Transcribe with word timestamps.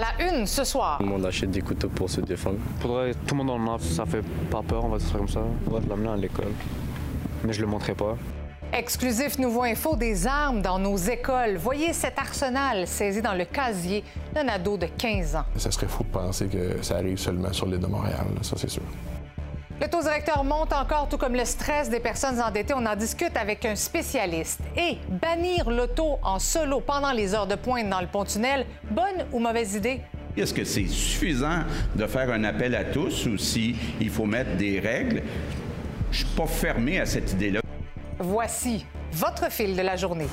À 0.00 0.18
la 0.18 0.30
une 0.30 0.46
ce 0.46 0.64
soir. 0.64 0.96
Tout 0.98 1.04
le 1.04 1.10
monde 1.10 1.26
achète 1.26 1.50
des 1.50 1.60
couteaux 1.60 1.90
pour 1.90 2.08
se 2.08 2.22
défendre. 2.22 2.56
Faudrait 2.80 3.12
tout 3.26 3.34
le 3.34 3.44
monde 3.44 3.50
en 3.50 3.74
a, 3.74 3.78
ça 3.78 4.06
fait 4.06 4.22
pas 4.50 4.62
peur, 4.62 4.84
on 4.84 4.88
va 4.88 4.96
dire 4.96 5.06
ça 5.06 5.18
comme 5.18 5.28
ça. 5.28 5.40
On 5.66 5.70
va 5.70 5.80
l'amener 5.86 6.08
à 6.08 6.16
l'école. 6.16 6.52
Mais 7.44 7.52
je 7.52 7.60
le 7.60 7.66
montrerai 7.66 7.94
pas. 7.94 8.16
Exclusif 8.72 9.38
Nouveau 9.38 9.64
Info 9.64 9.96
des 9.96 10.26
armes 10.26 10.62
dans 10.62 10.78
nos 10.78 10.96
écoles. 10.96 11.56
Voyez 11.56 11.92
cet 11.92 12.18
arsenal 12.18 12.86
saisi 12.86 13.20
dans 13.20 13.34
le 13.34 13.44
casier 13.44 14.02
d'un 14.34 14.48
ado 14.48 14.78
de 14.78 14.86
15 14.86 15.36
ans. 15.36 15.44
Ça 15.56 15.70
serait 15.70 15.88
fou 15.88 16.02
de 16.04 16.08
penser 16.08 16.46
que 16.46 16.82
ça 16.82 16.96
arrive 16.96 17.18
seulement 17.18 17.52
sur 17.52 17.66
l'île 17.66 17.80
de 17.80 17.86
Montréal, 17.86 18.26
ça 18.40 18.56
c'est 18.56 18.70
sûr. 18.70 18.82
Le 19.80 19.88
taux 19.88 20.02
directeur 20.02 20.44
monte 20.44 20.74
encore, 20.74 21.08
tout 21.08 21.16
comme 21.16 21.34
le 21.34 21.46
stress 21.46 21.88
des 21.88 22.00
personnes 22.00 22.38
endettées. 22.38 22.74
On 22.76 22.84
en 22.84 22.94
discute 22.94 23.34
avec 23.34 23.64
un 23.64 23.74
spécialiste. 23.74 24.60
Et 24.76 24.98
bannir 25.08 25.70
l'auto 25.70 26.18
en 26.22 26.38
solo 26.38 26.80
pendant 26.80 27.12
les 27.12 27.34
heures 27.34 27.46
de 27.46 27.54
pointe 27.54 27.88
dans 27.88 28.02
le 28.02 28.06
pont-tunnel, 28.06 28.66
bonne 28.90 29.24
ou 29.32 29.38
mauvaise 29.38 29.76
idée? 29.76 30.02
Est-ce 30.36 30.52
que 30.52 30.64
c'est 30.64 30.86
suffisant 30.86 31.60
de 31.96 32.06
faire 32.06 32.30
un 32.30 32.44
appel 32.44 32.74
à 32.74 32.84
tous 32.84 33.24
ou 33.24 33.38
s'il 33.38 33.74
il 33.98 34.10
faut 34.10 34.26
mettre 34.26 34.54
des 34.58 34.80
règles? 34.80 35.22
Je 36.12 36.18
suis 36.18 36.36
pas 36.36 36.46
fermé 36.46 37.00
à 37.00 37.06
cette 37.06 37.32
idée-là. 37.32 37.60
Voici 38.18 38.84
votre 39.12 39.50
fil 39.50 39.74
de 39.74 39.82
la 39.82 39.96
journée. 39.96 40.28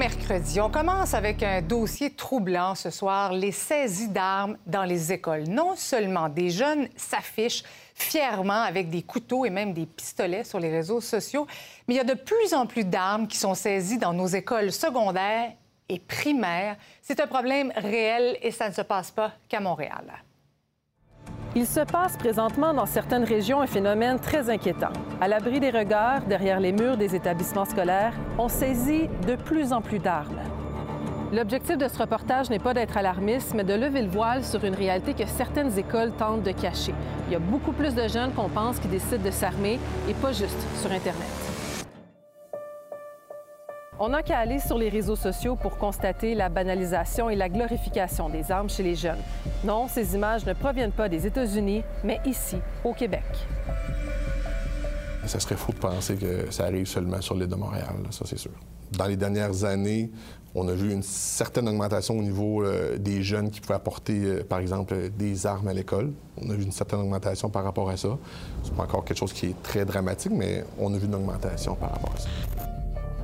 Mercredi. 0.00 0.58
On 0.62 0.70
commence 0.70 1.12
avec 1.12 1.42
un 1.42 1.60
dossier 1.60 2.08
troublant 2.08 2.74
ce 2.74 2.88
soir, 2.88 3.34
les 3.34 3.52
saisies 3.52 4.08
d'armes 4.08 4.56
dans 4.66 4.84
les 4.84 5.12
écoles. 5.12 5.42
Non 5.46 5.76
seulement 5.76 6.30
des 6.30 6.48
jeunes 6.48 6.88
s'affichent 6.96 7.64
fièrement 7.94 8.62
avec 8.62 8.88
des 8.88 9.02
couteaux 9.02 9.44
et 9.44 9.50
même 9.50 9.74
des 9.74 9.84
pistolets 9.84 10.44
sur 10.44 10.58
les 10.58 10.70
réseaux 10.70 11.02
sociaux, 11.02 11.46
mais 11.86 11.92
il 11.92 11.96
y 11.98 12.00
a 12.00 12.04
de 12.04 12.14
plus 12.14 12.54
en 12.54 12.64
plus 12.64 12.84
d'armes 12.84 13.28
qui 13.28 13.36
sont 13.36 13.52
saisies 13.52 13.98
dans 13.98 14.14
nos 14.14 14.26
écoles 14.26 14.72
secondaires 14.72 15.52
et 15.90 15.98
primaires. 15.98 16.78
C'est 17.02 17.20
un 17.20 17.26
problème 17.26 17.70
réel 17.76 18.38
et 18.40 18.52
ça 18.52 18.70
ne 18.70 18.74
se 18.74 18.80
passe 18.80 19.10
pas 19.10 19.32
qu'à 19.50 19.60
Montréal. 19.60 20.06
Il 21.56 21.66
se 21.66 21.80
passe 21.80 22.16
présentement 22.16 22.72
dans 22.72 22.86
certaines 22.86 23.24
régions 23.24 23.60
un 23.60 23.66
phénomène 23.66 24.20
très 24.20 24.48
inquiétant. 24.48 24.92
À 25.20 25.26
l'abri 25.26 25.58
des 25.58 25.70
regards, 25.70 26.20
derrière 26.22 26.60
les 26.60 26.70
murs 26.70 26.96
des 26.96 27.16
établissements 27.16 27.64
scolaires, 27.64 28.12
on 28.38 28.48
saisit 28.48 29.08
de 29.26 29.34
plus 29.34 29.72
en 29.72 29.80
plus 29.80 29.98
d'armes. 29.98 30.38
L'objectif 31.32 31.76
de 31.76 31.88
ce 31.88 31.98
reportage 31.98 32.50
n'est 32.50 32.60
pas 32.60 32.72
d'être 32.72 32.96
alarmiste, 32.96 33.52
mais 33.54 33.64
de 33.64 33.74
lever 33.74 34.02
le 34.02 34.08
voile 34.08 34.44
sur 34.44 34.64
une 34.64 34.74
réalité 34.74 35.12
que 35.12 35.26
certaines 35.26 35.76
écoles 35.76 36.12
tentent 36.12 36.44
de 36.44 36.52
cacher. 36.52 36.94
Il 37.26 37.32
y 37.32 37.36
a 37.36 37.40
beaucoup 37.40 37.72
plus 37.72 37.96
de 37.96 38.06
jeunes 38.06 38.32
qu'on 38.32 38.48
pense 38.48 38.78
qui 38.78 38.86
décident 38.86 39.24
de 39.24 39.30
s'armer, 39.32 39.80
et 40.08 40.14
pas 40.14 40.30
juste 40.30 40.60
sur 40.80 40.92
Internet. 40.92 41.49
On 44.02 44.08
n'a 44.08 44.22
qu'à 44.22 44.38
aller 44.38 44.60
sur 44.60 44.78
les 44.78 44.88
réseaux 44.88 45.14
sociaux 45.14 45.56
pour 45.56 45.76
constater 45.76 46.34
la 46.34 46.48
banalisation 46.48 47.28
et 47.28 47.36
la 47.36 47.50
glorification 47.50 48.30
des 48.30 48.50
armes 48.50 48.70
chez 48.70 48.82
les 48.82 48.94
jeunes. 48.94 49.18
Non, 49.62 49.88
ces 49.88 50.14
images 50.14 50.46
ne 50.46 50.54
proviennent 50.54 50.90
pas 50.90 51.10
des 51.10 51.26
États-Unis, 51.26 51.82
mais 52.02 52.18
ici, 52.24 52.56
au 52.82 52.94
Québec. 52.94 53.24
Ça 55.26 55.38
serait 55.38 55.56
fou 55.56 55.72
de 55.72 55.76
penser 55.76 56.16
que 56.16 56.50
ça 56.50 56.64
arrive 56.64 56.86
seulement 56.86 57.20
sur 57.20 57.34
l'île 57.34 57.48
de 57.48 57.54
Montréal, 57.54 57.94
ça 58.08 58.24
c'est 58.24 58.38
sûr. 58.38 58.52
Dans 58.92 59.04
les 59.04 59.18
dernières 59.18 59.64
années, 59.64 60.10
on 60.54 60.66
a 60.68 60.72
vu 60.72 60.94
une 60.94 61.02
certaine 61.02 61.68
augmentation 61.68 62.18
au 62.18 62.22
niveau 62.22 62.64
euh, 62.64 62.96
des 62.96 63.22
jeunes 63.22 63.50
qui 63.50 63.60
pouvaient 63.60 63.74
apporter, 63.74 64.18
euh, 64.24 64.42
par 64.42 64.60
exemple, 64.60 65.10
des 65.10 65.46
armes 65.46 65.68
à 65.68 65.74
l'école. 65.74 66.10
On 66.42 66.48
a 66.48 66.54
vu 66.54 66.64
une 66.64 66.72
certaine 66.72 67.00
augmentation 67.00 67.50
par 67.50 67.64
rapport 67.64 67.90
à 67.90 67.98
ça. 67.98 68.16
C'est 68.64 68.74
pas 68.74 68.84
encore 68.84 69.04
quelque 69.04 69.18
chose 69.18 69.34
qui 69.34 69.48
est 69.48 69.62
très 69.62 69.84
dramatique, 69.84 70.32
mais 70.34 70.64
on 70.78 70.92
a 70.94 70.96
vu 70.96 71.04
une 71.04 71.14
augmentation 71.14 71.74
par 71.74 71.92
rapport 71.92 72.14
à 72.16 72.18
ça. 72.18 72.69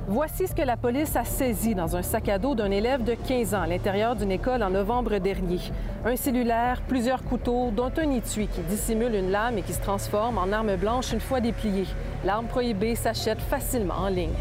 Voici 0.09 0.47
ce 0.47 0.55
que 0.55 0.61
la 0.61 0.77
police 0.77 1.17
a 1.17 1.25
saisi 1.25 1.75
dans 1.75 1.97
un 1.97 2.01
sac 2.01 2.29
à 2.29 2.39
dos 2.39 2.55
d'un 2.55 2.71
élève 2.71 3.03
de 3.03 3.13
15 3.13 3.53
ans 3.53 3.63
à 3.63 3.67
l'intérieur 3.67 4.15
d'une 4.15 4.31
école 4.31 4.63
en 4.63 4.69
novembre 4.69 5.17
dernier. 5.17 5.59
Un 6.05 6.15
cellulaire, 6.15 6.81
plusieurs 6.87 7.23
couteaux, 7.23 7.71
dont 7.75 7.91
un 7.97 8.11
étui 8.11 8.47
qui 8.47 8.61
dissimule 8.61 9.13
une 9.15 9.31
lame 9.31 9.57
et 9.57 9.63
qui 9.63 9.73
se 9.73 9.81
transforme 9.81 10.37
en 10.37 10.53
arme 10.53 10.77
blanche 10.77 11.11
une 11.11 11.19
fois 11.19 11.41
dépliée. 11.41 11.87
L'arme 12.23 12.47
prohibée 12.47 12.95
s'achète 12.95 13.41
facilement 13.41 13.95
en 13.95 14.07
ligne. 14.07 14.31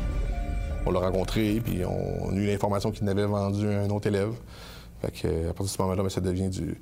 On 0.86 0.92
l'a 0.92 1.00
rencontré, 1.00 1.60
puis 1.64 1.82
on 1.84 2.30
a 2.30 2.36
eu 2.36 2.46
l'information 2.46 2.92
qu'il 2.92 3.04
n'avait 3.04 3.26
vendu 3.26 3.66
à 3.68 3.80
un 3.80 3.90
autre 3.90 4.06
élève. 4.06 4.34
À 5.02 5.08
partir 5.08 5.30
de 5.32 5.68
ce 5.68 5.82
moment-là, 5.82 6.04
ben, 6.04 6.08
ça 6.08 6.20
devient 6.20 6.48
du, 6.48 6.80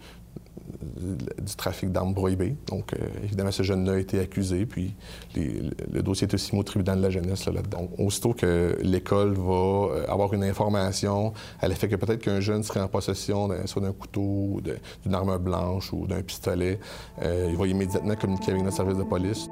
du 0.97 1.57
trafic 1.57 1.91
d'armes 1.93 2.15
prohibées. 2.15 2.57
Donc, 2.67 2.93
euh, 2.93 3.07
évidemment, 3.23 3.51
ce 3.51 3.63
jeune-là 3.63 3.95
a 3.95 3.99
été 3.99 4.19
accusé, 4.19 4.67
puis 4.67 4.95
le 5.37 6.03
dossier 6.03 6.27
est 6.27 6.35
aussi 6.35 6.55
au 6.55 6.63
tribunal 6.63 6.99
de 6.99 7.03
la 7.03 7.11
jeunesse 7.11 7.47
là-dedans. 7.47 7.89
Aussitôt 7.99 8.33
que 8.33 8.79
l'école 8.83 9.35
va 9.35 9.53
euh, 9.53 10.05
avoir 10.09 10.33
une 10.35 10.45
information 10.45 11.33
à 11.61 11.69
l'effet 11.69 11.89
que 11.89 11.97
peut-être 11.97 12.21
qu'un 12.21 12.41
jeune 12.41 12.63
serait 12.63 12.81
en 12.81 12.89
possession 12.89 13.51
soit 13.67 13.83
d'un 13.83 13.93
couteau, 13.93 14.61
d'une 15.03 15.15
arme 15.15 15.39
blanche 15.39 15.93
ou 15.93 16.07
d'un 16.07 16.23
pistolet, 16.23 16.79
euh, 17.23 17.49
il 17.51 17.57
va 17.57 17.67
immédiatement 17.67 18.15
communiquer 18.17 18.53
avec 18.53 18.63
notre 18.63 18.77
service 18.77 18.99
de 18.99 19.05
police. 19.05 19.49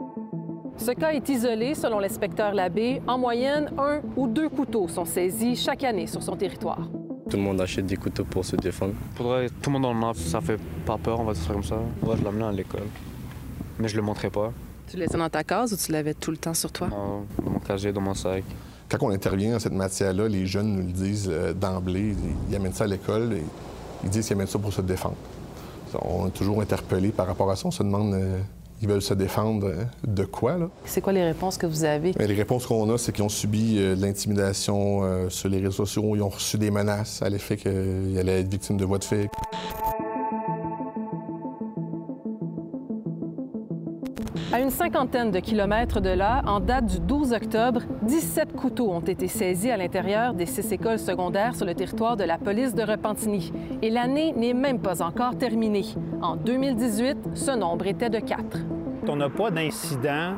Ce 0.77 0.91
cas 0.93 1.11
est 1.11 1.29
isolé, 1.29 1.75
selon 1.75 1.99
l'inspecteur 1.99 2.55
Labbé. 2.55 3.03
En 3.07 3.19
moyenne, 3.19 3.71
un 3.79 4.01
ou 4.17 4.27
deux 4.27 4.49
couteaux 4.49 4.89
sont 4.89 5.05
saisis 5.05 5.57
chaque 5.57 5.85
année 5.85 6.07
sur 6.07 6.23
son 6.23 6.35
territoire. 6.35 6.89
Tout 7.33 7.39
le 7.39 7.45
monde 7.45 7.63
achète 7.63 7.87
des 7.87 7.97
couteaux 7.97 8.27
pour 8.27 8.45
se 8.45 8.57
défendre. 8.57 8.93
Faudrait 9.15 9.49
tout 9.49 9.71
le 9.71 9.79
monde 9.79 9.87
en 9.87 10.11
a, 10.11 10.13
ça 10.13 10.43
fait 10.43 10.61
pas 10.85 10.99
peur, 10.99 11.19
on 11.19 11.25
va 11.25 11.33
dire 11.33 11.43
ça 11.43 11.55
comme 11.55 11.65
ça. 11.65 11.79
On 12.03 12.07
va 12.07 12.15
l'amener 12.23 12.45
à 12.45 12.53
l'école. 12.53 12.83
Mais 13.79 13.89
je 13.89 13.97
le 13.97 14.03
montrerai 14.03 14.29
pas. 14.29 14.53
Tu 14.87 14.99
le 14.99 15.05
laissais 15.05 15.17
dans 15.17 15.31
ta 15.31 15.43
case 15.43 15.73
ou 15.73 15.77
tu 15.79 15.93
l'avais 15.93 16.13
tout 16.13 16.31
le 16.31 16.37
temps 16.37 16.53
sur 16.53 16.71
toi? 16.71 16.89
Non, 16.89 17.25
dans 17.43 17.53
mon 17.53 17.59
casier, 17.59 17.91
dans 17.91 18.03
mon 18.03 18.13
sac. 18.13 18.45
Quand 18.91 18.99
on 19.01 19.09
intervient 19.09 19.53
dans 19.53 19.61
cette 19.61 19.73
matière-là, 19.73 20.29
les 20.29 20.45
jeunes 20.45 20.75
nous 20.75 20.83
le 20.83 20.93
disent 20.93 21.31
euh, 21.33 21.55
d'emblée. 21.55 22.15
Ils 22.51 22.55
amènent 22.55 22.75
ça 22.75 22.85
à 22.85 22.87
l'école 22.87 23.33
et 23.33 23.43
ils 24.05 24.11
disent 24.11 24.27
qu'ils 24.27 24.37
amènent 24.37 24.47
ça 24.47 24.59
pour 24.59 24.75
se 24.75 24.83
défendre. 24.83 25.17
On 26.03 26.29
est 26.29 26.33
toujours 26.33 26.61
interpellé 26.61 27.13
par 27.13 27.27
rapport 27.27 27.51
à 27.51 27.57
ça. 27.57 27.67
On 27.67 27.71
se 27.71 27.83
demande 27.83 28.13
euh, 28.13 28.41
ils 28.83 28.89
veulent 28.89 29.03
se 29.03 29.15
défendre 29.15 29.69
hein, 29.69 29.87
de 30.07 30.25
quoi, 30.25 30.59
là? 30.59 30.69
C'est 30.85 31.01
quoi 31.01 31.13
les 31.13 31.23
réponses 31.23 31.57
que 31.57 31.67
vous 31.67 31.85
avez? 31.85 32.13
Bien, 32.13 32.27
les 32.27 32.35
réponses 32.35 32.67
qu'on 32.67 32.93
a, 32.93 32.99
c'est 32.99 33.13
qu'ils 33.13 33.25
ont 33.25 33.29
subi 33.29 33.79
euh, 33.79 33.95
de 33.95 34.03
l'intimidation 34.03 35.05
euh, 35.05 35.29
sur 35.29 35.49
les 35.49 35.59
réseaux 35.59 35.87
sociaux. 35.87 36.17
Ils 36.17 36.23
ont 36.23 36.29
reçu 36.29 36.59
des 36.59 36.71
menaces 36.71 37.23
à 37.23 37.29
l'effet 37.29 37.57
qu'ils 37.57 38.19
allaient 38.19 38.41
être 38.41 38.51
victimes 38.51 38.77
de 38.77 38.85
voies 38.85 38.99
de 38.99 39.05
fait. 39.05 39.29
À 44.53 44.61
une 44.61 44.69
cinquantaine 44.69 45.31
de 45.31 45.39
kilomètres 45.39 46.01
de 46.01 46.11
là, 46.11 46.43
en 46.47 46.61
date 46.61 46.85
du 46.85 47.01
12 47.01 47.33
octobre, 47.33 47.81
17 48.03 48.53
couteaux 48.53 48.93
ont 48.93 49.01
été 49.01 49.27
saisis 49.27 49.71
à 49.71 49.79
l'intérieur 49.79 50.35
des 50.35 50.45
six 50.45 50.71
écoles 50.73 50.99
secondaires 50.99 51.55
sur 51.55 51.65
le 51.65 51.75
territoire 51.75 52.19
de 52.19 52.25
la 52.25 52.37
police 52.37 52.75
de 52.75 52.83
Repentigny. 52.83 53.51
Et 53.81 53.89
l'année 53.89 54.35
n'est 54.37 54.53
même 54.53 54.79
pas 54.79 55.01
encore 55.03 55.39
terminée. 55.39 55.87
En 56.21 56.37
2018, 56.37 57.17
ce 57.33 57.53
nombre 57.53 57.87
était 57.87 58.11
de 58.11 58.19
4. 58.19 58.59
On 59.09 59.17
n'a 59.17 59.31
pas 59.31 59.51
d'incident 59.51 60.35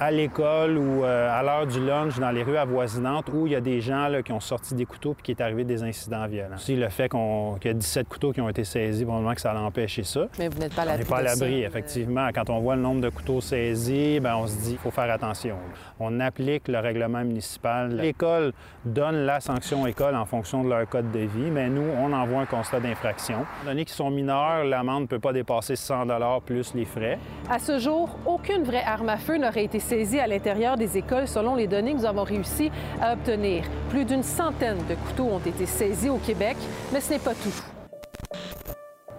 à 0.00 0.10
l'école 0.10 0.76
ou 0.76 1.04
euh, 1.04 1.28
à 1.30 1.42
l'heure 1.42 1.66
du 1.66 1.78
lunch 1.84 2.18
dans 2.18 2.30
les 2.30 2.42
rues 2.42 2.56
avoisinantes 2.56 3.26
où 3.32 3.46
il 3.46 3.52
y 3.52 3.56
a 3.56 3.60
des 3.60 3.80
gens 3.80 4.08
là, 4.08 4.22
qui 4.22 4.32
ont 4.32 4.40
sorti 4.40 4.74
des 4.74 4.86
couteaux 4.86 5.14
puis 5.14 5.22
qui 5.22 5.30
est 5.32 5.40
arrivé 5.40 5.64
des 5.64 5.82
incidents 5.84 6.26
violents. 6.26 6.56
Aussi, 6.56 6.74
le 6.76 6.88
fait 6.88 7.08
qu'on- 7.08 7.56
qu'il 7.60 7.70
y 7.70 7.74
a 7.74 7.74
17 7.74 8.08
couteaux 8.08 8.32
qui 8.32 8.40
ont 8.40 8.48
été 8.48 8.64
saisis, 8.64 9.04
probablement 9.04 9.34
que 9.34 9.40
ça 9.40 9.52
a 9.52 9.58
empêché 9.60 10.02
ça. 10.02 10.26
Mais 10.38 10.48
vous 10.48 10.58
n'êtes 10.58 10.74
pas 10.74 10.82
à 10.82 10.84
On 10.84 10.88
l'abri 10.88 11.04
n'est 11.04 11.08
pas 11.10 11.18
à 11.18 11.26
ça. 11.28 11.44
l'abri, 11.44 11.62
effectivement. 11.62 12.28
Quand 12.34 12.50
on 12.50 12.58
voit 12.60 12.74
le 12.76 12.82
nombre 12.82 13.00
de 13.02 13.08
couteaux 13.08 13.40
saisis, 13.40 14.18
ben, 14.20 14.34
on 14.36 14.46
se 14.46 14.56
dit 14.56 14.70
qu'il 14.70 14.78
faut 14.78 14.90
faire 14.90 15.10
attention. 15.10 15.56
On 16.00 16.18
applique 16.20 16.66
le 16.68 16.78
règlement 16.80 17.20
municipal. 17.24 17.94
L'école 17.94 18.52
donne 18.84 19.24
la 19.26 19.40
sanction 19.40 19.86
école 19.86 20.16
en 20.16 20.24
fonction 20.26 20.64
de 20.64 20.68
leur 20.70 20.88
code 20.88 21.12
de 21.12 21.20
vie, 21.20 21.50
mais 21.52 21.68
nous, 21.68 21.86
on 22.00 22.12
envoie 22.12 22.40
un 22.42 22.46
constat 22.46 22.80
d'infraction. 22.80 23.46
Donné 23.64 23.84
qu'ils 23.84 23.94
sont 23.94 24.10
mineurs, 24.10 24.64
l'amende 24.64 25.02
ne 25.02 25.06
peut 25.06 25.18
pas 25.20 25.32
dépasser 25.32 25.76
100 25.76 26.40
plus 26.44 26.74
les 26.74 26.84
frais. 26.84 27.18
À 27.48 27.58
ce 27.58 27.78
jour, 27.78 28.18
aucune 28.26 28.64
vraie 28.64 28.82
arme 28.84 29.08
à 29.08 29.16
feu 29.18 29.36
n'aurait 29.38 29.64
été 29.64 29.78
saisie 29.84 30.18
à 30.18 30.26
l'intérieur 30.26 30.76
des 30.76 30.98
écoles 30.98 31.28
selon 31.28 31.54
les 31.54 31.66
données 31.66 31.92
que 31.92 31.98
nous 31.98 32.06
avons 32.06 32.24
réussi 32.24 32.70
à 33.00 33.12
obtenir. 33.12 33.64
Plus 33.90 34.04
d'une 34.04 34.22
centaine 34.22 34.78
de 34.88 34.94
couteaux 34.94 35.28
ont 35.30 35.38
été 35.38 35.66
saisis 35.66 36.08
au 36.08 36.18
Québec, 36.18 36.56
mais 36.92 37.00
ce 37.00 37.12
n'est 37.12 37.18
pas 37.18 37.34
tout. 37.34 37.54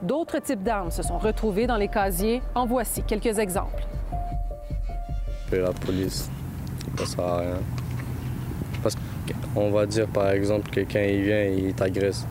D'autres 0.02 0.40
types 0.40 0.62
d'armes 0.64 0.92
se 0.92 1.04
sont 1.04 1.18
retrouvés 1.18 1.68
dans 1.68 1.78
les 1.78 1.88
casiers. 1.88 2.42
En 2.54 2.66
voici 2.66 3.02
quelques 3.04 3.40
exemples. 3.40 3.88
La 5.52 5.72
police 5.72 6.30
ça 6.98 7.06
sert 7.06 7.24
à 7.24 7.40
rien. 7.40 7.60
Parce 8.82 8.96
qu'on 9.54 9.72
va 9.72 9.86
dire, 9.86 10.08
par 10.08 10.30
exemple, 10.30 10.70
que 10.70 10.82
quand 10.82 11.00
il 11.02 11.24
vient, 11.24 11.44
il 11.46 11.74
t'agresse. 11.74 12.26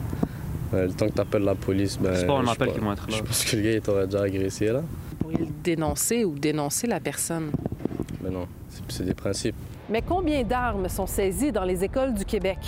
Euh, 0.73 0.87
le 0.87 0.93
temps 0.93 1.09
que 1.09 1.15
tu 1.15 1.21
appelles 1.21 1.43
la 1.43 1.55
police, 1.55 1.99
ben. 1.99 2.15
C'est 2.15 2.27
pas 2.27 2.39
un 2.39 2.47
appel 2.47 2.73
qui 2.73 2.81
va 2.81 2.93
être 2.93 3.11
là. 3.11 3.17
Je 3.17 3.23
pense 3.23 3.45
que 3.45 3.57
le 3.57 3.63
gars, 3.63 3.73
il 3.73 3.81
t'aurait 3.81 4.07
déjà 4.07 4.23
agressé, 4.23 4.67
là. 4.69 4.83
Le 5.29 5.47
dénoncer 5.63 6.25
ou 6.25 6.39
dénoncer 6.39 6.87
la 6.87 7.01
personne. 7.01 7.51
Mais 8.25 8.31
non, 8.31 8.47
c'est- 8.89 9.03
des 9.05 9.13
principes. 9.15 9.55
Mais 9.91 10.01
combien 10.01 10.43
d'armes 10.45 10.89
sont 10.89 11.07
saisies 11.07 11.53
dans 11.53 11.65
les 11.65 11.85
écoles 11.85 12.15
du 12.15 12.25
Québec? 12.25 12.59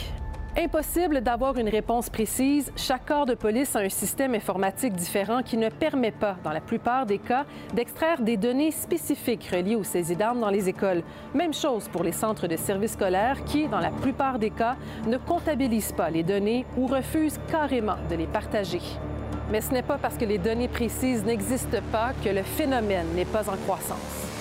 Impossible 0.58 1.20
d'avoir 1.22 1.56
une 1.58 1.68
réponse 1.68 2.08
précise. 2.08 2.72
Chaque 2.76 3.04
corps 3.06 3.26
de 3.26 3.34
police 3.34 3.74
a 3.76 3.80
un 3.80 3.88
système 3.90 4.34
informatique 4.34 4.94
différent 4.94 5.42
qui 5.42 5.56
ne 5.58 5.68
permet 5.68 6.12
pas, 6.12 6.36
dans 6.44 6.50
la 6.52 6.60
plupart 6.62 7.04
des 7.06 7.18
cas, 7.18 7.44
d'extraire 7.74 8.20
des 8.22 8.36
données 8.38 8.70
spécifiques 8.70 9.48
reliées 9.52 9.76
aux 9.76 9.84
saisies 9.84 10.16
d'armes 10.16 10.40
dans 10.40 10.48
les 10.50 10.68
écoles. 10.68 11.02
Même 11.34 11.52
chose 11.52 11.88
pour 11.88 12.02
les 12.04 12.12
centres 12.12 12.46
de 12.46 12.56
services 12.56 12.92
scolaires 12.92 13.44
qui, 13.44 13.68
dans 13.68 13.80
la 13.80 13.90
plupart 13.90 14.38
des 14.38 14.50
cas, 14.50 14.76
ne 15.06 15.16
comptabilisent 15.18 15.92
pas 15.92 16.08
les 16.10 16.22
données 16.22 16.64
ou 16.76 16.86
refusent 16.86 17.40
carrément 17.50 17.96
de 18.10 18.14
les 18.14 18.26
partager. 18.26 18.80
Mais 19.50 19.60
ce 19.60 19.72
n'est 19.72 19.82
pas 19.82 19.98
parce 19.98 20.16
que 20.16 20.24
les 20.24 20.38
données 20.38 20.68
précises 20.68 21.24
n'existent 21.24 21.82
pas 21.92 22.12
que 22.24 22.30
le 22.30 22.42
phénomène 22.42 23.06
n'est 23.14 23.26
pas 23.26 23.48
en 23.50 23.56
croissance. 23.56 24.35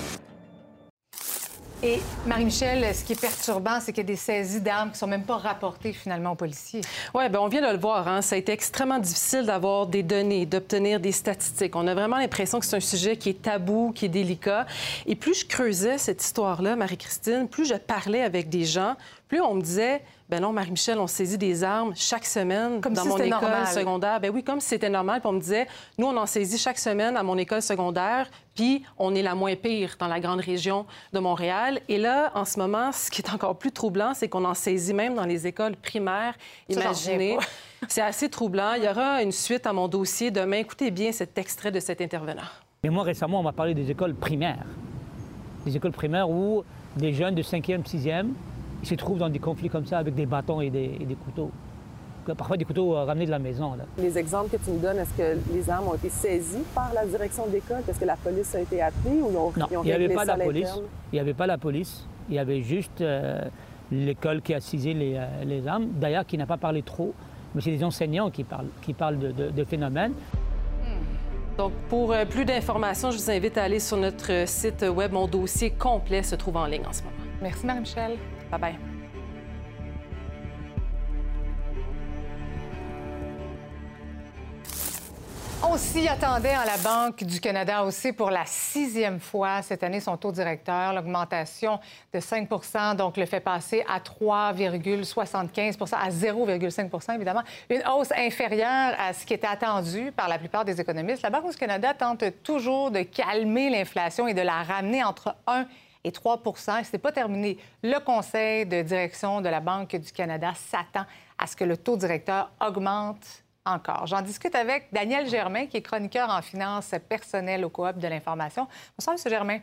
Et 1.86 2.02
Marie-Michel, 2.26 2.96
ce 2.96 3.04
qui 3.04 3.14
est 3.14 3.22
perturbant, 3.22 3.80
c'est 3.80 3.94
qu'il 3.94 4.02
y 4.02 4.08
a 4.08 4.08
des 4.08 4.16
saisies 4.16 4.60
d'armes 4.60 4.90
qui 4.90 4.98
sont 4.98 5.06
même 5.06 5.22
pas 5.22 5.38
rapportées 5.38 5.94
finalement 5.94 6.32
aux 6.32 6.36
policiers. 6.36 6.82
Oui, 7.14 7.30
bien, 7.30 7.40
on 7.40 7.48
vient 7.48 7.62
de 7.62 7.72
le 7.72 7.80
voir. 7.80 8.08
Hein. 8.08 8.24
Ça 8.24 8.34
a 8.34 8.40
été 8.40 8.52
extrêmement 8.52 8.98
difficile 8.98 9.46
d'avoir 9.46 9.86
des 9.86 10.02
données, 10.02 10.48
d'obtenir 10.48 11.00
des 11.00 11.12
statistiques. 11.12 11.76
On 11.76 11.86
a 11.86 11.94
vraiment 11.94 12.18
l'impression 12.18 12.60
que 12.60 12.66
c'est 12.66 12.78
un 12.78 12.80
sujet 12.80 13.18
qui 13.18 13.30
est 13.30 13.40
tabou, 13.40 13.92
qui 13.94 14.06
est 14.06 14.10
délicat. 14.10 14.66
Et 15.06 15.16
plus 15.16 15.42
je 15.42 15.46
creusais 15.46 16.00
cette 16.00 16.24
histoire-là, 16.24 16.76
Marie-Christine, 16.76 17.48
plus 17.48 17.66
je 17.66 17.76
parlais 17.76 18.24
avec 18.24 18.50
des 18.50 18.66
gens, 18.66 18.96
plus 19.28 19.42
on 19.42 19.56
me 19.56 19.62
disait 19.62 20.02
ben 20.28 20.42
non, 20.42 20.52
Marie-Michel, 20.52 20.98
on 20.98 21.06
saisit 21.06 21.38
des 21.38 21.64
armes 21.64 21.94
chaque 21.96 22.26
semaine 22.26 22.82
Comme 22.82 22.94
dans 22.94 23.04
si 23.04 23.08
mon 23.10 23.18
école 23.18 23.30
normal. 23.30 23.68
secondaire. 23.68 24.20
Ben 24.20 24.32
oui, 24.34 24.44
comme 24.44 24.60
si 24.60 24.70
c'était 24.70 24.90
normal. 24.90 25.20
Puis 25.22 25.30
on 25.30 25.34
me 25.34 25.40
disait, 25.40 25.68
nous, 26.00 26.08
on 26.08 26.18
en 26.18 26.26
saisit 26.26 26.58
chaque 26.58 26.80
semaine 26.80 27.16
à 27.16 27.22
mon 27.22 27.38
école 27.38 27.62
secondaire, 27.62 28.28
puis 28.56 28.84
on 28.98 29.14
est 29.14 29.22
la 29.22 29.36
moins 29.36 29.56
pire 29.56 29.96
dans 30.00 30.08
la 30.08 30.20
grande 30.20 30.40
région 30.40 30.88
de 31.14 31.20
Montréal. 31.20 31.80
Et 31.90 32.00
là, 32.00 32.32
en 32.34 32.44
ce 32.44 32.58
moment, 32.58 32.92
ce 32.92 33.12
qui 33.12 33.22
est 33.22 33.32
encore 33.32 33.56
plus 33.58 33.72
troublant, 33.72 34.16
c'est 34.16 34.28
qu'on 34.28 34.46
en 34.46 34.56
saisit 34.56 34.96
même 34.96 35.14
dans 35.14 35.26
les 35.26 35.46
écoles 35.46 35.76
primaires. 35.76 36.34
Ça, 36.72 36.82
Imaginez. 36.82 37.38
C'est 37.88 38.02
assez 38.02 38.30
troublant. 38.30 38.74
Il 38.74 38.84
y 38.84 38.90
aura 38.90 39.22
une 39.22 39.32
suite 39.32 39.68
à 39.68 39.74
mon 39.74 39.88
dossier 39.88 40.32
demain. 40.32 40.58
Écoutez 40.58 40.90
bien 40.90 41.12
cet 41.12 41.38
extrait 41.38 41.72
de 41.72 41.80
cet 41.80 42.02
intervenant. 42.02 42.42
Mais 42.84 42.90
moi, 42.90 43.04
récemment, 43.04 43.42
on 43.42 43.44
m'a 43.44 43.52
parlé 43.52 43.76
des 43.76 43.92
écoles 43.92 44.16
primaires. 44.16 44.66
Des 45.68 45.78
écoles 45.78 45.92
primaires 45.92 46.28
où 46.28 46.64
des 46.96 47.14
jeunes 47.14 47.36
de 47.36 47.44
5e, 47.44 47.84
6e, 47.84 48.30
ils 48.86 48.90
se 48.90 48.96
trouvent 48.96 49.18
dans 49.18 49.30
des 49.30 49.40
conflits 49.40 49.70
comme 49.70 49.86
ça 49.86 49.98
avec 49.98 50.14
des 50.14 50.26
bâtons 50.26 50.62
et 50.62 50.70
des, 50.70 50.98
et 51.00 51.06
des 51.06 51.16
couteaux. 51.16 51.52
Parfois 52.38 52.58
des 52.58 52.66
couteaux 52.66 52.96
euh, 52.96 53.04
ramenés 53.04 53.26
de 53.26 53.32
la 53.32 53.40
maison. 53.40 53.76
Là. 53.76 53.84
Les 53.98 54.18
exemples 54.18 54.56
que 54.56 54.64
tu 54.64 54.72
me 54.72 54.80
donnes, 54.80 54.98
est-ce 54.98 55.14
que 55.14 55.38
les 55.54 55.70
armes 55.70 55.88
ont 55.88 55.96
été 55.96 56.10
saisies 56.10 56.64
par 56.74 56.92
la 56.94 57.06
direction 57.06 57.46
d'école? 57.48 57.82
Est-ce 57.88 58.00
que 58.00 58.06
la 58.06 58.16
police 58.16 58.54
a 58.56 58.62
été 58.62 58.82
appelée 58.82 59.22
ou 59.22 59.32
non? 59.32 59.52
Non, 59.58 59.68
ils 59.70 59.78
ont 59.78 59.84
il 59.84 59.88
n'y 59.88 59.92
avait 59.94 60.10
pas 60.14 60.26
la 60.26 60.38
police. 60.38 60.74
Il 61.12 61.16
n'y 61.16 61.20
avait 61.20 61.34
pas 61.34 61.48
la 61.48 61.58
police. 61.58 62.08
Il 62.30 62.36
y 62.36 62.40
avait 62.40 62.62
juste 62.62 63.02
euh, 63.02 63.42
l'école 63.92 64.42
qui 64.42 64.54
a 64.54 64.60
saisi 64.60 64.94
les, 64.94 65.16
euh, 65.16 65.44
les 65.46 65.68
armes. 65.68 65.88
D'ailleurs, 65.96 66.26
qui 66.26 66.38
n'a 66.38 66.48
pas 66.48 66.58
parlé 66.58 66.82
trop. 66.82 67.14
Mais 67.54 67.62
c'est 67.62 67.72
des 67.72 67.84
enseignants 67.84 68.30
qui 68.32 68.44
parlent, 68.44 68.70
qui 68.82 68.94
parlent 68.94 69.20
de, 69.20 69.32
de, 69.32 69.50
de 69.50 69.64
phénomènes. 69.64 70.14
Donc, 71.58 71.72
pour 71.90 72.12
euh, 72.12 72.26
plus 72.26 72.44
d'informations, 72.44 73.12
je 73.12 73.18
vous 73.18 73.32
invite 73.32 73.58
à 73.58 73.64
aller 73.64 73.80
sur 73.80 73.98
notre 73.98 74.46
site 74.48 74.84
web. 74.94 75.14
Mon 75.14 75.28
dossier 75.28 75.70
complet 75.70 76.22
se 76.24 76.36
trouve 76.36 76.58
en 76.58 76.66
ligne 76.66 76.86
en 76.86 76.92
ce 76.92 77.04
moment. 77.04 77.16
Merci, 77.42 77.66
Marie-Michel. 77.66 78.14
On 85.68 85.78
s'y 85.78 86.08
attendait 86.08 86.56
en 86.56 86.64
la 86.64 86.78
Banque 86.78 87.24
du 87.24 87.40
Canada 87.40 87.84
aussi 87.84 88.14
pour 88.14 88.30
la 88.30 88.46
sixième 88.46 89.20
fois 89.20 89.62
cette 89.62 89.84
année 89.84 90.00
son 90.00 90.16
taux 90.16 90.32
directeur. 90.32 90.94
L'augmentation 90.94 91.80
de 92.14 92.20
5% 92.20 92.96
donc 92.96 93.18
le 93.18 93.26
fait 93.26 93.40
passer 93.40 93.84
à 93.90 94.00
3,75% 94.00 95.96
à 95.96 96.10
0,5% 96.10 97.16
évidemment. 97.16 97.42
Une 97.70 97.82
hausse 97.90 98.12
inférieure 98.16 98.94
à 99.00 99.12
ce 99.14 99.26
qui 99.26 99.34
était 99.34 99.48
attendu 99.48 100.12
par 100.16 100.30
la 100.30 100.38
plupart 100.38 100.66
des 100.66 100.80
économistes. 100.80 101.24
La 101.24 101.32
Banque 101.32 101.50
du 101.50 101.58
Canada 101.58 101.94
tente 101.94 102.24
toujours 102.44 102.92
de 102.92 103.02
calmer 103.02 103.70
l'inflation 103.70 104.28
et 104.28 104.34
de 104.34 104.42
la 104.42 104.62
ramener 104.64 105.04
entre 105.04 105.36
1 105.48 105.62
et 105.62 105.66
3 106.12 106.42
Et 106.46 106.84
ce 106.84 106.92
n'est 106.94 107.00
pas 107.00 107.12
terminé. 107.12 107.58
Le 107.84 108.00
conseil 108.00 108.66
de 108.66 108.82
direction 108.82 109.42
de 109.42 109.50
la 109.50 109.60
Banque 109.60 109.96
du 109.96 110.12
Canada 110.12 110.54
s'attend 110.56 111.06
à 111.38 111.48
ce 111.48 111.56
que 111.56 111.64
le 111.64 111.78
taux 111.78 111.98
directeur 111.98 112.52
augmente 112.66 113.44
encore. 113.66 114.06
J'en 114.08 114.22
discute 114.22 114.56
avec 114.56 114.88
Daniel 114.92 115.28
Germain, 115.28 115.66
qui 115.66 115.78
est 115.78 115.82
chroniqueur 115.82 116.30
en 116.30 116.42
finances 116.42 116.94
personnelles 117.10 117.66
au 117.66 117.70
Coop 117.70 117.98
de 117.98 118.08
l'information. 118.08 118.68
Bonsoir, 118.98 119.16
M. 119.16 119.30
Germain. 119.30 119.60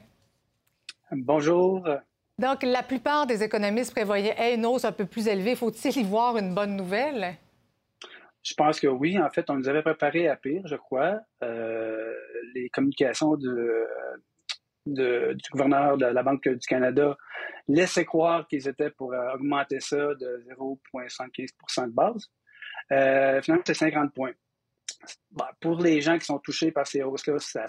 Bonjour. 1.13 1.87
Donc, 2.39 2.63
la 2.63 2.83
plupart 2.83 3.27
des 3.27 3.43
économistes 3.43 3.93
prévoyaient 3.93 4.35
hey, 4.37 4.57
une 4.57 4.67
hausse 4.67 4.85
un 4.85 4.93
peu 4.93 5.07
plus 5.07 5.29
élevée. 5.29 5.55
Faut-il 5.55 5.97
y 5.97 6.03
voir 6.03 6.37
une 6.39 6.55
bonne 6.55 6.77
nouvelle? 6.77 7.37
Je 8.43 8.55
pense 8.55 8.81
que 8.81 8.89
oui. 8.89 9.19
En 9.21 9.31
fait, 9.31 9.49
on 9.51 9.55
nous 9.55 9.69
avait 9.69 9.83
préparé 9.83 10.29
à 10.29 10.37
pire, 10.37 10.63
je 10.65 10.75
crois. 10.75 11.21
Euh, 11.43 12.13
les 12.55 12.69
communications 12.71 13.37
de, 13.37 13.87
de, 14.87 15.33
du 15.35 15.51
gouverneur 15.51 15.97
de 15.97 16.07
la 16.07 16.23
Banque 16.23 16.49
du 16.49 16.67
Canada 16.67 17.17
laissaient 17.69 18.05
croire 18.05 18.47
qu'ils 18.49 18.67
étaient 18.69 18.91
pour 18.91 19.13
euh, 19.13 19.35
augmenter 19.35 19.81
ça 19.81 19.97
de 19.97 20.45
0,75% 20.59 21.87
de 21.87 21.93
base. 21.93 22.29
Euh, 22.91 23.41
finalement, 23.43 23.63
c'est 23.67 23.75
50 23.75 24.13
points. 24.15 24.33
Bon, 25.31 25.45
pour 25.61 25.81
les 25.81 26.01
gens 26.01 26.19
qui 26.19 26.25
sont 26.25 26.39
touchés 26.39 26.71
par 26.73 26.87
ces 26.87 27.03
hausses-là, 27.03 27.39
ça 27.39 27.67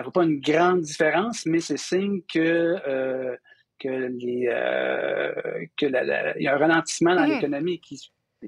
ne 0.00 0.02
fait 0.04 0.10
pas 0.12 0.24
une 0.24 0.40
grande 0.40 0.80
différence, 0.82 1.46
mais 1.46 1.60
c'est 1.60 1.78
signe 1.78 2.20
que, 2.32 2.38
euh, 2.86 3.36
que 3.78 3.88
les, 3.88 4.48
euh, 4.48 5.64
que 5.76 5.86
la, 5.86 6.02
la, 6.04 6.36
il 6.38 6.42
y 6.44 6.48
a 6.48 6.54
un 6.54 6.58
ralentissement 6.58 7.14
dans 7.14 7.22
Mhm. 7.26 7.30
l'économie 7.34 7.80
qui 7.80 7.98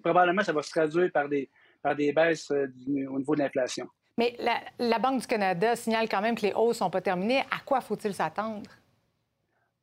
probablement 0.03 0.43
ça 0.43 0.53
va 0.53 0.63
se 0.63 0.71
traduire 0.71 1.11
par 1.13 1.29
des, 1.29 1.49
par 1.83 1.97
des 1.97 2.13
baisses 2.13 2.53
du- 2.75 3.07
au 3.07 3.19
niveau 3.19 3.35
de 3.35 3.41
l'inflation. 3.41 3.89
Mais 4.21 4.37
la, 4.79 4.99
Banque 4.99 5.23
du 5.23 5.27
Canada 5.27 5.75
signale 5.75 6.07
quand 6.07 6.21
même 6.21 6.35
que 6.35 6.43
les 6.43 6.53
hausses 6.53 6.77
sont 6.77 6.91
pas 6.91 7.01
terminées. 7.01 7.41
À 7.51 7.61
quoi 7.65 7.81
faut-il 7.81 8.13
s'attendre? 8.13 8.71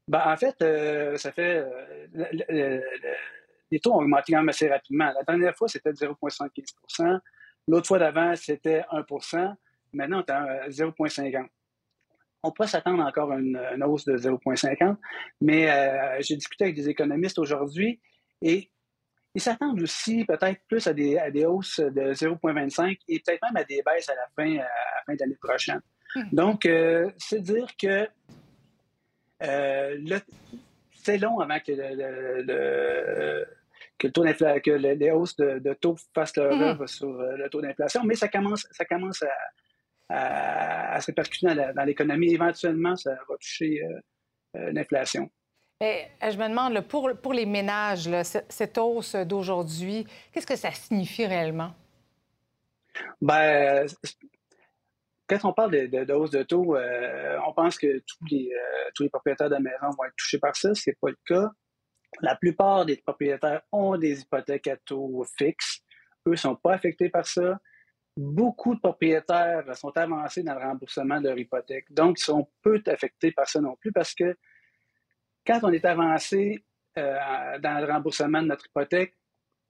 Ben, 0.08 0.22
en 0.32 0.38
fait, 0.38 0.62
euh, 0.62 1.18
ça 1.18 1.32
fait. 1.32 1.56
euh, 1.58 2.08
le- 2.14 2.28
le- 2.32 2.46
le- 2.48 2.84
les 3.72 3.80
taux 3.80 3.94
ont 3.94 3.98
augmenté 4.02 4.34
quand 4.34 4.38
même 4.38 4.50
assez 4.50 4.70
rapidement. 4.70 5.06
La 5.12 5.24
dernière 5.24 5.56
fois, 5.58 5.68
c'était 5.68 5.92
0,75% 5.92 7.20
L'autre 7.68 7.88
fois 7.88 7.98
d'avant, 7.98 8.36
c'était 8.36 8.84
1% 8.92 9.56
Maintenant, 9.92 10.20
on 10.20 10.22
est 10.22 10.32
à 10.32 10.70
0,50 10.70 11.50
On 12.44 12.52
pourrait 12.52 12.68
s'attendre 12.68 13.04
encore 13.04 13.32
à 13.32 13.38
une, 13.40 13.58
une 13.76 13.84
hausse 13.84 14.06
de 14.06 14.16
0,50 14.18 14.98
mais 15.42 15.70
euh, 15.72 16.18
j'ai 16.22 16.36
discuté 16.36 16.66
avec 16.66 16.76
des 16.76 16.90
économistes 16.90 17.40
aujourd'hui 17.40 18.00
et 18.44 18.70
ils 19.38 19.42
s'attendent 19.42 19.82
aussi 19.84 20.26
peut-être 20.26 20.62
plus 20.68 20.86
à 20.88 20.94
des, 20.94 21.18
à 21.20 21.30
des 21.30 21.46
hausses 21.46 21.80
de 21.80 22.06
0,25 22.14 22.98
et 23.08 23.20
peut-être 23.20 23.42
même 23.44 23.58
à 23.58 23.64
des 23.64 23.84
baisses 23.86 24.10
à 24.10 24.16
la 24.16 24.28
fin, 24.36 24.52
à 24.56 24.64
la 24.64 25.02
fin 25.06 25.14
de 25.14 25.20
l'année 25.20 25.38
prochaine. 25.40 25.82
Donc, 26.32 26.66
euh, 26.66 27.12
c'est 27.18 27.42
dire 27.42 27.68
que 27.80 28.08
euh, 29.44 30.20
c'est 31.04 31.18
long 31.20 31.40
avant 31.40 31.60
que, 31.60 31.72
le, 31.72 31.96
le- 32.02 32.42
le- 32.50 33.46
que, 34.00 34.08
le 34.08 34.14
taux 34.14 34.24
que 34.24 34.72
le- 34.72 34.94
les 34.94 35.12
hausses 35.12 35.36
de, 35.36 35.60
de 35.60 35.74
taux 35.74 35.96
fassent 36.16 36.36
leur 36.38 36.56
Mhm. 36.56 36.62
œuvre 36.64 36.88
sur 36.88 37.10
euh, 37.10 37.38
le 37.38 37.48
taux 37.50 37.62
d'inflation, 37.62 38.04
mais 38.04 38.16
ça 38.16 38.28
commence, 38.30 38.66
ça 38.72 38.86
commence 38.86 39.22
à, 39.24 39.36
à- 40.10 40.96
à 40.96 41.02
se 41.02 41.08
répercuter 41.08 41.48
dans 41.76 41.84
l'économie. 41.86 42.34
Éventuellement, 42.34 42.96
ça 42.96 43.12
va 43.30 43.36
toucher 43.40 43.84
euh, 44.56 44.72
l'inflation. 44.72 45.30
Mais 45.80 46.10
euh, 46.24 46.32
je 46.32 46.38
me 46.38 46.50
demande, 46.50 46.82
pour, 46.88 47.34
les 47.34 47.46
ménages, 47.46 48.10
cette 48.50 48.78
hausse 48.78 49.16
d'aujourd'hui, 49.16 50.08
qu'est-ce 50.32 50.48
que 50.48 50.56
ça 50.56 50.72
signifie 50.72 51.26
réellement? 51.26 51.72
Ben, 53.22 53.86
quand 55.28 55.38
on 55.44 55.54
parle 55.54 55.72
de, 55.72 55.86
de- 55.86 56.04
de 56.06 56.14
hausse 56.14 56.32
de 56.32 56.42
taux, 56.42 56.76
euh, 56.76 57.38
on 57.48 57.54
pense 57.54 57.78
que 57.78 58.00
tous 58.00 58.26
les, 58.32 58.50
euh, 58.52 58.90
tous 58.96 59.04
les 59.04 59.10
propriétaires 59.10 59.50
de 59.50 59.58
maisons 59.58 59.92
vont 59.96 60.06
être 60.06 60.16
touchés 60.18 60.40
par 60.40 60.56
ça. 60.56 60.74
Ce 60.74 60.90
n'est 60.90 60.96
pas 61.00 61.10
le 61.10 61.18
cas. 61.26 61.50
La 62.22 62.36
plupart 62.36 62.86
des 62.86 62.98
propriétaires 62.98 63.62
ont 63.72 63.98
des 63.98 64.22
hypothèques 64.22 64.68
à 64.68 64.78
taux 64.78 65.26
fixes. 65.38 65.82
Eux 66.28 66.32
ne 66.32 66.36
sont 66.38 66.56
pas 66.56 66.74
affectés 66.74 67.10
par 67.10 67.28
ça. 67.28 67.60
Beaucoup 68.16 68.74
de 68.74 68.80
propriétaires 68.80 69.64
sont 69.76 69.96
avancés 69.96 70.42
dans 70.42 70.56
le 70.56 70.62
remboursement 70.66 71.22
de 71.22 71.28
leur 71.28 71.38
hypothèque. 71.38 71.86
Donc, 71.92 72.20
ils 72.20 72.24
sont 72.24 72.50
peu 72.64 72.82
affectés 72.88 73.32
par 73.32 73.48
ça 73.48 73.62
non 73.62 73.76
plus 73.76 73.92
parce 73.92 74.16
que 74.16 74.36
quand 75.48 75.60
on 75.64 75.72
est 75.72 75.86
avancé 75.86 76.64
euh, 76.98 77.60
dans 77.60 77.80
le 77.80 77.92
remboursement 77.92 78.42
de 78.42 78.48
notre 78.48 78.66
hypothèque, 78.68 79.14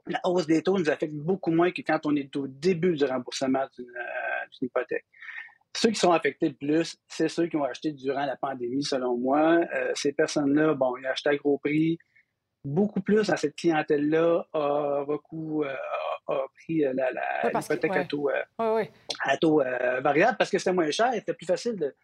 la 0.10 0.20
hausse 0.24 0.48
des 0.48 0.64
taux 0.64 0.78
nous 0.78 0.90
affecte 0.90 1.14
beaucoup 1.14 1.52
moins 1.52 1.72
que 1.72 1.82
quand 1.82 2.00
on 2.06 2.16
est 2.16 2.36
au 2.36 2.48
début 2.48 2.96
du 2.96 3.06
remboursement 3.06 3.66
d'une 3.78 3.86
euh, 3.86 4.46
hypothèque. 4.62 5.06
ceux 5.76 5.90
qui 5.90 6.00
sont 6.00 6.12
affectés 6.12 6.50
le 6.50 6.56
plus, 6.56 6.98
c'est 7.08 7.28
ceux 7.28 7.48
qui 7.48 7.56
ont 7.58 7.64
acheté 7.64 7.92
durant 7.92 8.26
la 8.26 8.36
pandémie, 8.38 8.84
selon 8.84 9.18
moi. 9.18 9.60
Euh, 9.74 9.92
ces 9.96 10.14
personnes-là, 10.14 10.74
bon, 10.74 10.98
ils 10.98 11.06
ont 11.06 11.10
acheté 11.10 11.30
à 11.30 11.36
gros 11.36 11.58
prix. 11.60 11.98
Beaucoup 12.64 13.02
plus 13.02 13.28
dans 13.28 13.38
cette 13.38 13.56
clientèle-là 13.56 14.46
a, 14.54 15.04
beaucoup, 15.06 15.64
euh, 15.64 15.74
a, 16.28 16.46
pris 16.56 16.84
l'hypothèque 16.84 17.96
à 17.96 18.06
taux, 18.06 18.30
à 18.60 19.38
taux 19.38 19.62
variable 20.02 20.38
parce 20.38 20.50
que 20.50 20.58
c'était 20.58 20.74
moins 20.74 20.92
cher. 20.92 21.12
C'était 21.14 21.34
plus 21.34 21.46
facile 21.46 21.76
de, 21.76 21.96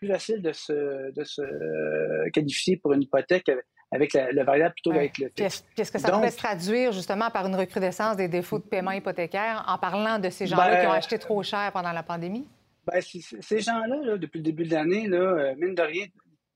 plus 0.00 0.08
facile 0.08 0.40
de 0.42 0.52
se, 0.52 1.12
de 1.12 1.24
se 1.24 2.30
qualifier 2.30 2.78
pour 2.78 2.92
une 2.94 3.02
hypothèque 3.02 3.50
avec 3.92 4.14
le 4.14 4.44
variable 4.44 4.74
plutôt 4.74 4.92
qu'avec 4.92 5.18
le 5.18 5.28
fixe. 5.28 5.64
Est-ce 5.76 5.92
que 5.92 5.98
ça 5.98 6.10
pourrait 6.10 6.30
se 6.30 6.38
traduire 6.38 6.92
justement 6.92 7.30
par 7.30 7.46
une 7.46 7.56
recrudescence 7.56 8.16
des 8.16 8.28
défauts 8.28 8.58
de 8.58 8.64
paiement 8.64 8.92
hypothécaire 8.92 9.64
en 9.66 9.78
parlant 9.78 10.18
de 10.18 10.30
ces 10.30 10.46
gens-là 10.46 10.80
qui 10.80 10.86
ont 10.86 10.90
ben, 10.90 10.96
acheté 10.96 11.18
trop 11.18 11.42
cher 11.42 11.70
pendant 11.72 11.92
la 11.92 12.02
pandémie? 12.02 12.48
Ben, 12.86 13.00
ces 13.02 13.60
gens-là, 13.60 14.16
depuis 14.16 14.38
le 14.38 14.44
début 14.44 14.64
de 14.64 14.74
l'année, 14.74 15.08
euh, 15.10 15.54
mine 15.56 15.74
de 15.74 15.82
rien, 15.82 16.06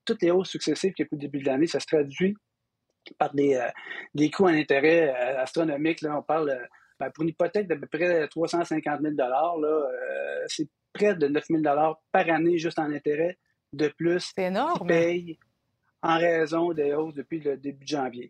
toutes 0.05 0.23
les 0.23 0.31
hausses 0.31 0.49
successives 0.49 0.93
qu'il 0.93 1.05
y 1.05 1.07
a 1.07 1.07
depuis 1.07 1.17
le 1.17 1.21
début 1.21 1.39
de 1.41 1.47
l'année, 1.47 1.67
ça 1.67 1.81
se 1.81 1.87
traduit 1.87 2.35
par 3.19 3.35
des, 3.35 3.57
euh, 3.57 3.69
des 4.15 4.31
coûts 4.31 4.45
en 4.45 4.55
intérêt 4.55 5.09
euh, 5.09 5.43
astronomiques. 5.43 6.01
Là, 6.03 6.17
on 6.17 6.23
parle 6.23 6.57
ben, 7.01 7.11
pour 7.11 7.25
une 7.25 7.31
hypothèque 7.31 7.67
d'à 7.67 7.77
peu 7.77 7.87
près 7.89 8.29
350 8.29 9.01
000 9.03 9.15
là, 9.17 9.55
c'est 10.47 10.69
près 10.95 11.15
de 11.15 11.29
9 11.29 11.45
000 11.51 11.63
par 12.13 12.31
année 12.31 12.57
juste 12.57 12.79
en 12.79 12.91
intérêt 12.91 13.37
de 13.73 13.89
plus. 13.89 14.33
Énorme. 14.37 14.87
Payent 14.87 15.39
en 16.03 16.19
raison 16.19 16.73
des 16.73 16.95
hausses 16.95 17.15
depuis 17.15 17.41
le 17.41 17.57
début 17.57 17.85
de 17.85 17.89
janvier. 17.89 18.29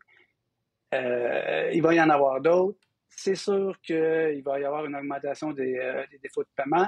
Euh, 0.94 1.70
il 1.72 1.82
va 1.82 1.94
y 1.94 2.00
en 2.00 2.08
avoir 2.08 2.40
d'autres. 2.40 2.78
C'est 3.08 3.34
sûr 3.34 3.76
qu'il 3.82 4.42
va 4.44 4.60
y 4.60 4.64
avoir 4.64 4.84
une 4.86 4.94
augmentation 4.94 5.52
des, 5.52 5.76
euh, 5.76 6.04
défauts 6.22 6.44
de 6.44 6.48
paiement. 6.56 6.86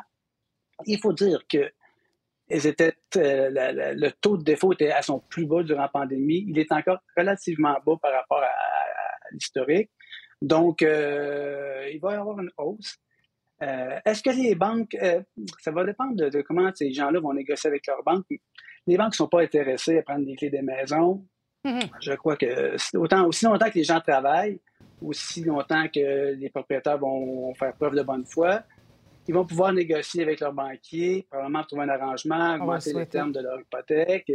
Il 0.86 1.00
faut 1.00 1.12
dire 1.12 1.40
que 1.48 1.72
étaient, 2.48 2.94
euh, 3.16 3.50
le 3.50 4.10
taux 4.10 4.36
de 4.36 4.44
défaut 4.44 4.72
était 4.72 4.92
à 4.92 5.02
son 5.02 5.18
plus 5.18 5.46
bas 5.46 5.64
durant 5.64 5.82
la 5.82 5.88
pandémie. 5.88 6.44
Il 6.48 6.58
est 6.58 6.70
encore 6.70 6.98
relativement 7.16 7.76
bas 7.84 7.96
par 8.00 8.12
rapport 8.12 8.42
à, 8.42 8.52
l'historique. 9.32 9.90
Donc, 10.40 10.82
il 10.82 11.98
va 12.00 12.12
y 12.12 12.14
avoir 12.14 12.38
une 12.38 12.50
hausse. 12.58 12.96
Est-ce 13.60 14.22
que 14.22 14.30
les 14.30 14.54
banques, 14.54 14.96
ça 15.60 15.70
va 15.70 15.84
dépendre 15.84 16.14
de, 16.14 16.28
de 16.28 16.42
comment 16.42 16.70
ces 16.74 16.92
gens-là 16.92 17.20
vont 17.20 17.32
négocier 17.32 17.68
avec 17.68 17.86
leurs 17.86 18.02
banques, 18.02 18.26
les 18.86 18.96
banques 18.96 19.12
ne 19.12 19.16
sont 19.16 19.28
pas 19.28 19.42
intéressées 19.42 19.98
à 19.98 20.02
prendre 20.02 20.24
des 20.26 20.36
clés 20.36 20.50
des 20.50 20.62
maisons. 20.62 21.24
Mm-hmm. 21.64 21.90
Je 22.00 22.12
crois 22.12 22.36
que 22.36 22.76
autant, 22.96 23.26
aussi 23.26 23.44
longtemps 23.44 23.68
que 23.68 23.78
les 23.78 23.84
gens 23.84 24.00
travaillent, 24.00 24.60
aussi 25.02 25.42
longtemps 25.42 25.86
que 25.92 26.34
les 26.34 26.50
propriétaires 26.50 26.98
vont 26.98 27.52
faire 27.54 27.74
preuve 27.74 27.94
de 27.94 28.02
bonne 28.02 28.24
foi, 28.24 28.62
ils 29.28 29.34
vont 29.34 29.44
pouvoir 29.44 29.72
négocier 29.72 30.22
avec 30.22 30.40
leur 30.40 30.52
banquier, 30.52 31.26
probablement 31.28 31.64
trouver 31.64 31.82
un 31.82 31.88
arrangement, 31.88 32.54
augmenter 32.54 32.92
les 32.92 33.06
termes 33.06 33.32
de 33.32 33.40
leur 33.40 33.60
hypothèque. 33.60 34.30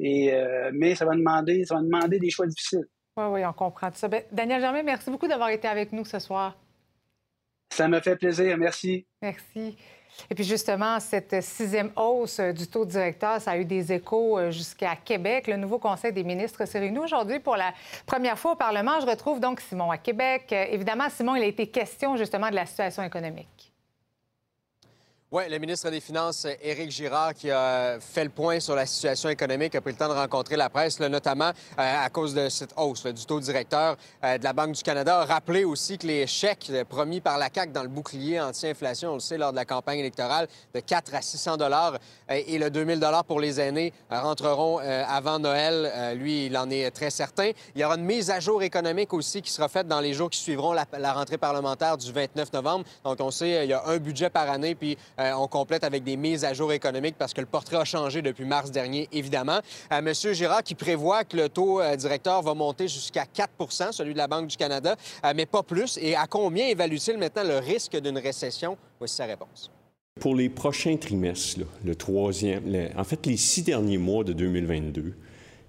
Et, 0.00 0.34
euh, 0.34 0.72
mais 0.74 0.96
ça 0.96 1.04
va, 1.04 1.14
demander, 1.14 1.64
ça 1.64 1.76
va 1.76 1.82
demander 1.82 2.18
des 2.18 2.30
choix 2.30 2.46
difficiles. 2.46 2.84
Oui, 3.16 3.24
oui, 3.30 3.46
on 3.46 3.52
comprend 3.52 3.90
tout 3.90 3.98
ça. 3.98 4.08
Ben, 4.08 4.24
Daniel 4.32 4.60
Germain, 4.60 4.82
merci 4.82 5.08
beaucoup 5.08 5.28
d'avoir 5.28 5.50
été 5.50 5.68
avec 5.68 5.92
nous 5.92 6.04
ce 6.04 6.18
soir. 6.18 6.56
Ça 7.74 7.88
me 7.88 8.00
fait 8.00 8.14
plaisir. 8.14 8.56
Merci. 8.56 9.04
Merci. 9.20 9.76
Et 10.30 10.34
puis 10.36 10.44
justement, 10.44 11.00
cette 11.00 11.42
sixième 11.42 11.90
hausse 11.96 12.38
du 12.38 12.68
taux 12.68 12.84
directeur, 12.84 13.40
ça 13.40 13.50
a 13.50 13.56
eu 13.56 13.64
des 13.64 13.92
échos 13.92 14.38
euh, 14.38 14.52
jusqu'à 14.52 14.94
Québec. 14.94 15.48
Le 15.48 15.56
nouveau 15.56 15.80
Conseil 15.80 16.12
des 16.12 16.22
ministres 16.22 16.64
s'est 16.66 16.78
réuni 16.78 17.00
aujourd'hui 17.00 17.40
pour 17.40 17.56
la 17.56 17.74
première 18.06 18.38
fois 18.38 18.52
au 18.52 18.54
Parlement. 18.54 19.00
Je 19.00 19.06
retrouve 19.06 19.40
donc 19.40 19.60
Simon 19.60 19.90
à 19.90 19.98
Québec. 19.98 20.44
Euh, 20.52 20.66
évidemment, 20.70 21.10
Simon, 21.10 21.34
il 21.34 21.42
a 21.42 21.46
été 21.46 21.66
question 21.66 22.16
justement 22.16 22.48
de 22.48 22.54
la 22.54 22.64
situation 22.64 23.02
économique. 23.02 23.73
Oui, 25.36 25.42
le 25.50 25.58
ministre 25.58 25.90
des 25.90 25.98
Finances, 25.98 26.46
Éric 26.62 26.92
Girard, 26.92 27.34
qui 27.34 27.50
a 27.50 27.98
fait 27.98 28.22
le 28.22 28.30
point 28.30 28.60
sur 28.60 28.76
la 28.76 28.86
situation 28.86 29.28
économique, 29.28 29.74
a 29.74 29.80
pris 29.80 29.90
le 29.90 29.98
temps 29.98 30.06
de 30.06 30.14
rencontrer 30.14 30.54
la 30.54 30.70
presse, 30.70 31.00
notamment 31.00 31.48
euh, 31.76 32.04
à 32.04 32.08
cause 32.08 32.34
de 32.34 32.48
cette 32.48 32.72
hausse 32.76 33.04
du 33.04 33.26
taux 33.26 33.40
directeur 33.40 33.96
euh, 34.22 34.38
de 34.38 34.44
la 34.44 34.52
Banque 34.52 34.76
du 34.76 34.82
Canada. 34.84 35.22
A 35.22 35.24
rappelé 35.24 35.64
aussi 35.64 35.98
que 35.98 36.06
les 36.06 36.28
chèques 36.28 36.70
promis 36.88 37.20
par 37.20 37.36
la 37.36 37.48
CAQ 37.52 37.72
dans 37.72 37.82
le 37.82 37.88
bouclier 37.88 38.40
anti-inflation, 38.40 39.10
on 39.10 39.14
le 39.14 39.18
sait, 39.18 39.36
lors 39.36 39.50
de 39.50 39.56
la 39.56 39.64
campagne 39.64 39.98
électorale, 39.98 40.46
de 40.72 40.78
4 40.78 41.16
à 41.16 41.20
600 41.20 41.56
dollars 41.56 41.98
euh, 42.30 42.40
et 42.46 42.56
le 42.56 42.70
2000 42.70 43.00
dollars 43.00 43.24
pour 43.24 43.40
les 43.40 43.60
aînés 43.60 43.92
rentreront 44.08 44.78
avant 44.78 45.40
Noël. 45.40 46.16
lui, 46.16 46.46
il 46.46 46.56
en 46.56 46.70
est 46.70 46.92
très 46.92 47.10
certain. 47.10 47.50
Il 47.74 47.80
y 47.80 47.84
aura 47.84 47.96
une 47.96 48.04
mise 48.04 48.30
à 48.30 48.38
jour 48.38 48.62
économique 48.62 49.12
aussi 49.12 49.42
qui 49.42 49.50
sera 49.50 49.68
faite 49.68 49.88
dans 49.88 50.00
les 50.00 50.14
jours 50.14 50.30
qui 50.30 50.38
suivront 50.38 50.72
la, 50.72 50.86
la 50.96 51.12
rentrée 51.12 51.38
parlementaire 51.38 51.96
du 51.96 52.12
29 52.12 52.52
novembre. 52.52 52.84
Donc, 53.02 53.18
on 53.18 53.32
sait, 53.32 53.64
il 53.64 53.70
y 53.70 53.72
a 53.72 53.84
un 53.86 53.96
budget 53.96 54.30
par 54.30 54.48
année, 54.48 54.76
puis 54.76 54.96
euh, 55.24 55.32
on 55.36 55.48
complète 55.48 55.84
avec 55.84 56.04
des 56.04 56.16
mises 56.16 56.44
à 56.44 56.52
jour 56.52 56.72
économiques 56.72 57.16
parce 57.18 57.32
que 57.32 57.40
le 57.40 57.46
portrait 57.46 57.76
a 57.76 57.84
changé 57.84 58.20
depuis 58.20 58.44
mars 58.44 58.70
dernier, 58.70 59.08
évidemment. 59.12 59.60
Euh, 59.92 60.02
Monsieur 60.02 60.32
Girard 60.32 60.62
qui 60.62 60.74
prévoit 60.74 61.24
que 61.24 61.36
le 61.36 61.48
taux 61.48 61.80
euh, 61.80 61.96
directeur 61.96 62.42
va 62.42 62.54
monter 62.54 62.88
jusqu'à 62.88 63.24
4% 63.24 63.92
celui 63.92 64.12
de 64.12 64.18
la 64.18 64.26
Banque 64.26 64.48
du 64.48 64.56
Canada, 64.56 64.96
mais 65.34 65.46
pas 65.46 65.62
plus. 65.62 65.98
Et 66.00 66.14
à 66.14 66.26
combien 66.26 66.66
évalue-t-il 66.66 67.18
maintenant 67.18 67.44
le 67.44 67.58
risque 67.58 67.96
d'une 67.96 68.18
récession? 68.18 68.76
Voici 68.98 69.16
sa 69.16 69.24
réponse. 69.24 69.70
Pour 70.20 70.34
les 70.34 70.48
prochains 70.48 70.96
trimestres, 70.96 71.60
le 71.84 71.94
troisième, 71.94 72.62
en 72.96 73.04
fait, 73.04 73.26
les 73.26 73.36
six 73.36 73.62
derniers 73.62 73.98
mois 73.98 74.24
de 74.24 74.32
2022, 74.32 75.14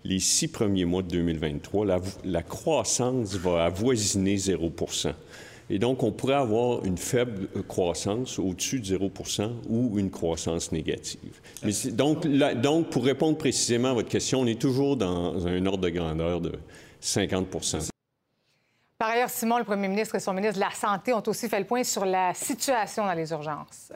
les 0.03 0.19
six 0.19 0.47
premiers 0.47 0.85
mois 0.85 1.01
de 1.01 1.09
2023, 1.09 1.85
la, 1.85 1.99
la 2.23 2.43
croissance 2.43 3.33
va 3.35 3.65
avoisiner 3.65 4.37
0 4.37 4.69
et 5.69 5.79
donc, 5.79 6.03
on 6.03 6.11
pourrait 6.11 6.35
avoir 6.35 6.85
une 6.85 6.97
faible 6.97 7.47
croissance 7.67 8.37
au-dessus 8.37 8.79
de 8.79 8.97
0% 8.97 9.51
ou 9.67 9.97
une 9.97 10.11
croissance 10.11 10.71
négative. 10.71 11.41
Donc, 11.91 12.27
donc, 12.27 12.89
pour 12.91 13.03
répondre 13.03 13.37
précisément 13.37 13.89
à 13.89 13.93
votre 13.93 14.09
question, 14.09 14.41
on 14.41 14.45
est 14.45 14.61
toujours 14.61 14.95
dans 14.95 15.47
un 15.47 15.65
ordre 15.65 15.83
de 15.83 15.89
grandeur 15.89 16.39
de 16.39 16.51
50 16.99 17.47
Par 18.99 19.09
ailleurs, 19.09 19.29
Simon, 19.29 19.57
le 19.57 19.63
premier 19.63 19.87
ministre 19.87 20.15
et 20.15 20.19
son 20.19 20.33
ministre 20.33 20.55
de 20.55 20.61
la 20.63 20.71
Santé 20.71 21.13
ont 21.13 21.23
aussi 21.25 21.49
fait 21.49 21.59
le 21.59 21.65
point 21.65 21.83
sur 21.83 22.05
la 22.05 22.33
situation 22.35 23.03
dans 23.05 23.13
les 23.13 23.31
urgences. 23.31 23.91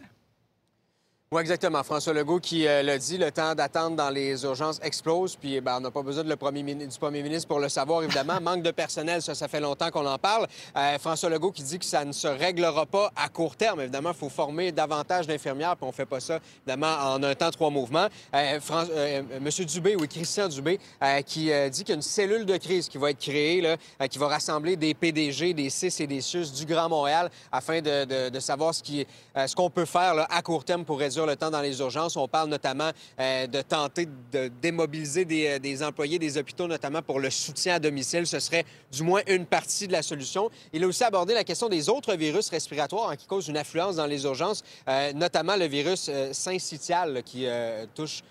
Oui, 1.31 1.41
exactement. 1.41 1.83
François 1.83 2.11
Legault 2.11 2.39
qui 2.39 2.67
euh, 2.67 2.81
l'a 2.81 2.97
dit, 2.97 3.19
le 3.19 3.31
temps 3.31 3.53
d'attente 3.53 3.95
dans 3.95 4.09
les 4.09 4.45
urgences 4.45 4.79
explose. 4.81 5.35
Puis 5.35 5.61
ben, 5.61 5.77
on 5.77 5.81
n'a 5.81 5.91
pas 5.91 6.01
besoin 6.01 6.23
de 6.23 6.29
le 6.29 6.35
premier 6.35 6.63
du 6.63 6.97
premier 6.97 7.21
ministre 7.21 7.47
pour 7.47 7.59
le 7.59 7.69
savoir, 7.69 8.01
évidemment. 8.01 8.39
Manque 8.41 8.63
de 8.63 8.71
personnel, 8.71 9.21
ça, 9.21 9.35
ça 9.35 9.47
fait 9.47 9.59
longtemps 9.59 9.91
qu'on 9.91 10.07
en 10.07 10.17
parle. 10.17 10.47
Euh, 10.75 10.97
François 10.97 11.29
Legault 11.29 11.51
qui 11.51 11.61
dit 11.61 11.77
que 11.77 11.85
ça 11.85 12.03
ne 12.03 12.13
se 12.13 12.27
réglera 12.27 12.87
pas 12.87 13.11
à 13.15 13.29
court 13.29 13.55
terme. 13.55 13.81
Évidemment, 13.81 14.09
il 14.09 14.17
faut 14.17 14.29
former 14.29 14.71
davantage 14.71 15.27
d'infirmières, 15.27 15.77
puis 15.77 15.85
on 15.87 15.91
fait 15.91 16.07
pas 16.07 16.19
ça, 16.19 16.39
évidemment, 16.65 16.95
en 16.99 17.21
un 17.21 17.35
temps, 17.35 17.51
trois 17.51 17.69
mouvements. 17.69 18.07
Euh, 18.33 19.21
Monsieur 19.39 19.65
Dubé, 19.65 19.95
oui, 19.95 20.07
Christian 20.07 20.47
Dubé, 20.47 20.79
qui 21.27 21.51
dit 21.69 21.83
qu'il 21.83 21.89
y 21.89 21.91
a 21.91 21.95
une 21.95 22.01
cellule 22.01 22.47
de 22.47 22.57
crise 22.57 22.89
qui 22.89 22.97
va 22.97 23.11
être 23.11 23.19
créée, 23.19 23.61
là, 23.61 23.77
qui 24.07 24.17
va 24.17 24.29
rassembler 24.29 24.77
des 24.77 24.95
PDG, 24.95 25.53
des 25.53 25.69
CIS 25.69 26.01
et 26.01 26.07
des 26.07 26.21
SUS 26.21 26.51
du 26.53 26.65
Grand 26.65 26.89
Montréal 26.89 27.29
afin 27.51 27.81
de, 27.81 28.29
de, 28.29 28.39
savoir 28.39 28.73
ce 28.73 29.55
qu'on 29.55 29.69
peut 29.69 29.85
faire 29.85 30.15
là, 30.15 30.27
à 30.31 30.41
court 30.41 30.65
terme 30.65 30.85
pour 30.85 30.97
réduire 30.97 31.18
le 31.25 31.35
temps 31.35 31.49
dans 31.49 31.61
les 31.61 31.79
urgences. 31.79 32.15
On 32.17 32.27
parle 32.27 32.49
notamment 32.49 32.91
euh, 33.19 33.47
de 33.47 33.61
tenter 33.61 34.07
de 34.31 34.49
démobiliser 34.61 35.25
euh, 35.31 35.59
des, 35.59 35.83
employés 35.83 36.19
des 36.19 36.37
hôpitaux, 36.37 36.67
notamment 36.67 37.01
pour 37.01 37.19
le 37.19 37.29
soutien 37.29 37.75
à 37.75 37.79
domicile. 37.79 38.27
Ce 38.27 38.39
serait 38.39 38.65
du 38.91 39.03
moins 39.03 39.21
une 39.27 39.45
partie 39.45 39.87
de 39.87 39.93
la 39.93 40.01
solution. 40.01 40.49
Il 40.73 40.83
a 40.83 40.87
aussi 40.87 41.03
abordé 41.03 41.33
la 41.33 41.43
question 41.43 41.69
des 41.69 41.89
autres 41.89 42.15
virus 42.15 42.49
respiratoires 42.49 43.09
hein, 43.11 43.15
qui 43.15 43.27
causent 43.27 43.47
une 43.47 43.57
affluence 43.57 43.95
dans 43.95 44.05
les 44.05 44.23
urgences, 44.23 44.63
euh, 44.87 45.13
notamment 45.13 45.55
le 45.55 45.65
virus 45.65 46.09
syncytial 46.31 47.23
qui 47.23 47.47
touche 47.95 48.21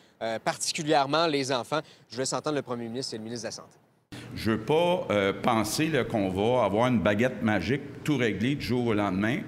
particulièrement 0.45 1.27
les 1.27 1.53
enfants. 1.53 1.81
Je 2.11 2.19
laisse 2.19 2.33
entendre 2.33 2.57
le 2.57 2.63
premier 2.63 2.89
ministre 2.89 3.15
et 3.15 3.19
le 3.19 3.25
ministre 3.25 3.45
de 3.45 3.49
la 3.49 3.53
Santé. 3.53 3.79
Je 4.35 4.51
ne 4.51 4.57
veux 4.57 4.63
pas 4.63 5.07
penser 5.43 5.91
qu'on 6.11 6.29
va 6.29 6.65
avoir 6.65 6.89
une 6.89 7.01
baguette 7.01 7.43
magique 7.43 8.05
tout 8.05 8.17
réglé 8.17 8.55
du 8.55 8.65
jour 8.65 8.87
au 8.87 8.95
lendemain. 8.95 9.41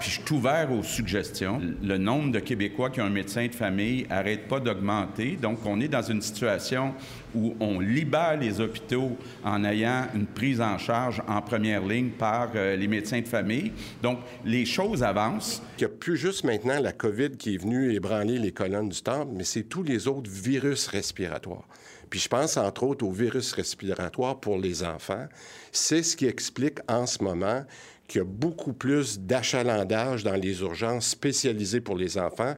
Puis 0.00 0.10
je 0.10 0.20
suis 0.20 0.34
ouvert 0.34 0.70
aux 0.72 0.82
suggestions. 0.82 1.60
Le 1.82 1.96
nombre 1.96 2.32
de 2.32 2.40
Québécois 2.40 2.90
qui 2.90 3.00
ont 3.00 3.04
un 3.04 3.10
médecin 3.10 3.46
de 3.46 3.54
famille 3.54 4.06
n'arrête 4.08 4.48
pas 4.48 4.58
d'augmenter. 4.58 5.38
Donc, 5.40 5.58
on 5.64 5.80
est 5.80 5.88
dans 5.88 6.02
une 6.02 6.20
situation 6.20 6.94
où 7.34 7.54
on 7.60 7.78
libère 7.78 8.36
les 8.36 8.60
hôpitaux 8.60 9.16
en 9.44 9.64
ayant 9.64 10.06
une 10.14 10.26
prise 10.26 10.60
en 10.60 10.76
charge 10.78 11.22
en 11.28 11.40
première 11.40 11.86
ligne 11.86 12.10
par 12.10 12.50
euh, 12.54 12.76
les 12.76 12.88
médecins 12.88 13.20
de 13.20 13.28
famille. 13.28 13.72
Donc, 14.02 14.18
les 14.44 14.64
choses 14.64 15.02
avancent. 15.02 15.62
Il 15.78 15.82
n'y 15.82 15.92
a 15.92 15.96
plus 15.96 16.16
juste 16.16 16.44
maintenant 16.44 16.80
la 16.80 16.92
COVID 16.92 17.36
qui 17.38 17.54
est 17.54 17.58
venue 17.58 17.94
ébranler 17.94 18.38
les 18.38 18.52
colonnes 18.52 18.88
du 18.88 19.02
temple, 19.02 19.32
mais 19.34 19.44
c'est 19.44 19.64
tous 19.64 19.82
les 19.82 20.08
autres 20.08 20.30
virus 20.30 20.88
respiratoires. 20.88 21.66
Puis 22.12 22.20
je 22.20 22.28
pense 22.28 22.58
entre 22.58 22.82
autres 22.82 23.06
aux 23.06 23.10
virus 23.10 23.54
respiratoires 23.54 24.38
pour 24.38 24.58
les 24.58 24.82
enfants. 24.82 25.26
C'est 25.70 26.02
ce 26.02 26.14
qui 26.14 26.26
explique 26.26 26.78
en 26.86 27.06
ce 27.06 27.24
moment 27.24 27.64
qu'il 28.08 28.18
y 28.18 28.22
a 28.22 28.24
beaucoup 28.26 28.72
plus 28.72 29.18
d'achalandage 29.20 30.24
dans 30.24 30.34
les 30.34 30.60
urgences 30.60 31.06
spécialisées 31.08 31.80
pour 31.80 31.96
les 31.96 32.18
enfants. 32.18 32.54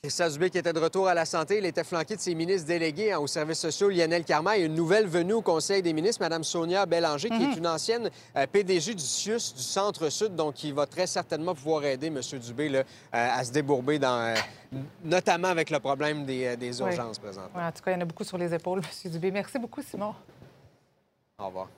Christian 0.00 0.28
Dubé 0.30 0.48
qui 0.48 0.58
était 0.58 0.72
de 0.72 0.78
retour 0.78 1.08
à 1.08 1.14
la 1.14 1.24
santé, 1.24 1.58
il 1.58 1.66
était 1.66 1.82
flanqué 1.82 2.14
de 2.14 2.20
ses 2.20 2.32
ministres 2.36 2.68
délégués 2.68 3.10
hein, 3.10 3.18
aux 3.18 3.26
services 3.26 3.58
sociaux, 3.58 3.88
Lionel 3.88 4.22
Carman, 4.22 4.54
et 4.56 4.62
une 4.62 4.74
nouvelle 4.74 5.08
venue 5.08 5.32
au 5.32 5.42
Conseil 5.42 5.82
des 5.82 5.92
ministres, 5.92 6.22
Mme 6.22 6.44
Sonia 6.44 6.86
Bélanger, 6.86 7.28
qui 7.28 7.42
est 7.42 7.56
une 7.56 7.66
ancienne 7.66 8.08
euh, 8.36 8.46
PDG 8.46 8.94
du 8.94 9.02
CIUS 9.02 9.54
du 9.56 9.62
Centre-Sud, 9.62 10.36
donc 10.36 10.54
qui 10.54 10.70
va 10.70 10.86
très 10.86 11.08
certainement 11.08 11.52
pouvoir 11.52 11.84
aider 11.84 12.06
M. 12.06 12.20
Dubé 12.38 12.68
là, 12.68 12.78
euh, 12.78 12.84
à 13.12 13.42
se 13.42 13.50
débourber, 13.50 13.98
dans, 13.98 14.20
euh, 14.20 14.34
notamment 15.02 15.48
avec 15.48 15.68
le 15.68 15.80
problème 15.80 16.24
des, 16.24 16.44
euh, 16.46 16.56
des 16.56 16.80
Oui. 16.80 16.90
urgences 16.90 17.18
présentes. 17.18 17.50
En 17.52 17.72
tout 17.72 17.82
cas, 17.82 17.90
il 17.90 17.94
y 17.94 17.96
en 17.96 18.02
a 18.02 18.04
beaucoup 18.04 18.24
sur 18.24 18.38
les 18.38 18.54
épaules, 18.54 18.80
M. 19.04 19.10
Dubé. 19.10 19.32
Merci 19.32 19.58
beaucoup, 19.58 19.82
Simon. 19.82 20.14
Au 21.40 21.46
revoir. 21.46 21.68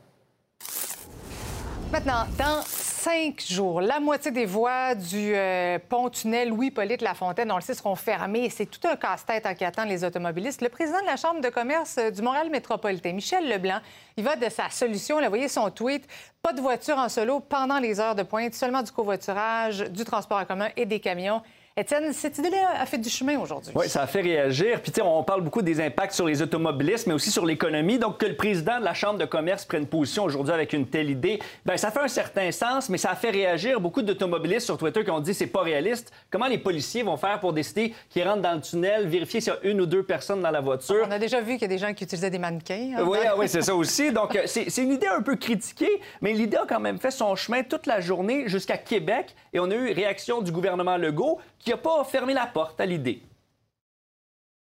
Maintenant, 1.93 2.25
dans 2.39 2.63
cinq 2.67 3.43
jours, 3.49 3.81
la 3.81 3.99
moitié 3.99 4.31
des 4.31 4.47
voies 4.47 4.95
du 4.95 5.35
euh, 5.35 5.77
pont-tunnel 5.89 6.51
Louis-Polyte 6.51 7.03
Lafontaine, 7.03 7.51
on 7.51 7.57
le 7.57 7.63
sait, 7.63 7.75
seront 7.75 7.97
fermées. 7.97 8.49
C'est 8.49 8.67
tout 8.67 8.87
un 8.87 8.95
casse-tête 8.95 9.45
en 9.45 9.55
qui 9.55 9.65
attend 9.65 9.85
les 9.85 10.05
automobilistes. 10.05 10.63
Le 10.63 10.69
président 10.69 11.01
de 11.01 11.07
la 11.07 11.17
Chambre 11.17 11.41
de 11.41 11.49
commerce 11.49 11.99
euh, 11.99 12.13
du 12.13 12.23
Montréal 12.23 12.49
métropolitain, 12.49 13.13
Michel 13.13 13.49
Leblanc, 13.49 13.81
il 14.17 14.23
va 14.23 14.37
de 14.37 14.49
sa 14.49 14.71
solution. 14.71 15.19
Là, 15.19 15.25
vous 15.25 15.31
voyez 15.31 15.49
son 15.49 15.69
tweet. 15.71 16.07
Pas 16.41 16.53
de 16.53 16.61
voiture 16.61 16.97
en 16.97 17.09
solo 17.09 17.41
pendant 17.41 17.81
les 17.81 17.99
heures 17.99 18.15
de 18.15 18.23
pointe, 18.23 18.55
seulement 18.55 18.83
du 18.83 18.93
covoiturage, 18.93 19.81
du 19.91 20.05
transport 20.05 20.39
en 20.39 20.45
commun 20.45 20.69
et 20.77 20.87
des 20.87 21.01
camions. 21.01 21.43
Étienne, 21.77 22.13
cette 22.13 22.37
idée-là 22.37 22.81
a 22.81 22.85
fait 22.85 22.99
du 22.99 23.09
chemin 23.09 23.39
aujourd'hui. 23.39 23.73
Oui, 23.77 23.89
ça 23.89 24.03
a 24.03 24.07
fait 24.09 24.21
réagir. 24.23 24.83
Puis, 24.83 24.91
tu 24.91 25.01
sais, 25.01 25.07
on 25.07 25.23
parle 25.23 25.41
beaucoup 25.43 25.63
des 25.63 25.81
impacts 25.81 26.13
sur 26.15 26.27
les 26.27 26.43
automobilistes, 26.43 27.07
mais 27.07 27.15
aussi 27.15 27.31
sur 27.31 27.47
l'économie. 27.47 27.97
Donc, 27.97 28.19
que 28.19 28.27
le 28.27 28.35
président 28.35 28.81
de 28.81 28.85
la 28.85 28.93
Chambre 28.93 29.21
de 29.21 29.25
commerce 29.25 29.65
prenne 29.65 29.87
position 29.87 30.25
aujourd'hui 30.25 30.53
avec 30.53 30.73
une 30.73 30.87
telle 30.89 31.09
idée, 31.09 31.39
bien, 31.65 31.77
ça 31.77 31.93
fait 31.93 32.01
un 32.01 32.09
certain 32.09 32.51
sens, 32.51 32.89
mais 32.89 32.99
ça 32.99 33.11
a 33.11 33.15
fait 33.15 33.31
réagir 33.31 33.81
beaucoup 33.81 34.03
d'automobilistes 34.03 34.67
sur 34.67 34.77
Twitter 34.79 35.05
qui 35.05 35.11
ont 35.13 35.21
dit 35.21 35.33
c'est 35.33 35.47
pas 35.47 35.63
réaliste. 35.63 36.13
Comment 36.29 36.49
les 36.49 36.59
policiers 36.59 37.05
vont 37.05 37.17
faire 37.17 37.39
pour 37.39 37.53
décider 37.53 37.95
qu'ils 38.11 38.25
rentrent 38.27 38.43
dans 38.43 38.55
le 38.55 38.61
tunnel, 38.61 39.07
vérifier 39.07 39.41
s'il 39.41 39.53
y 39.53 39.57
a 39.57 39.71
une 39.71 39.81
ou 39.81 39.87
deux 39.87 40.03
personnes 40.03 40.43
dans 40.43 40.51
la 40.51 40.61
voiture? 40.61 41.07
On 41.07 41.11
a 41.13 41.21
déjà 41.21 41.41
vu 41.41 41.53
qu'il 41.53 41.63
y 41.63 41.65
a 41.67 41.69
des 41.69 41.79
gens 41.79 41.95
qui 41.95 42.03
utilisaient 42.03 42.31
des 42.31 42.39
mannequins. 42.39 42.95
hein, 42.99 43.05
Oui, 43.07 43.19
ah 43.27 43.35
oui, 43.39 43.49
c'est 43.49 43.63
ça 43.63 43.77
aussi. 43.77 44.11
Donc, 44.13 44.35
euh, 44.35 44.43
c'est 44.47 44.77
une 44.79 44.91
idée 44.93 45.07
un 45.07 45.23
peu 45.23 45.37
critiquée, 45.37 46.01
mais 46.21 46.33
l'idée 46.33 46.57
a 46.57 46.67
quand 46.69 46.81
même 46.81 46.99
fait 46.99 47.13
son 47.13 47.37
chemin 47.37 47.63
toute 47.63 47.87
la 47.87 48.01
journée 48.01 48.49
jusqu'à 48.49 48.77
Québec. 48.77 49.37
Et 49.53 49.61
on 49.61 49.71
a 49.71 49.75
eu 49.75 49.93
réaction 49.93 50.43
du 50.43 50.51
gouvernement 50.51 50.97
Legault 50.97 51.39
qui 51.61 51.71
n'a 51.71 51.77
pas 51.77 52.03
fermé 52.05 52.35
la 52.35 52.47
porte 52.47 52.81
à 52.81 52.87
l'idée. 52.87 53.23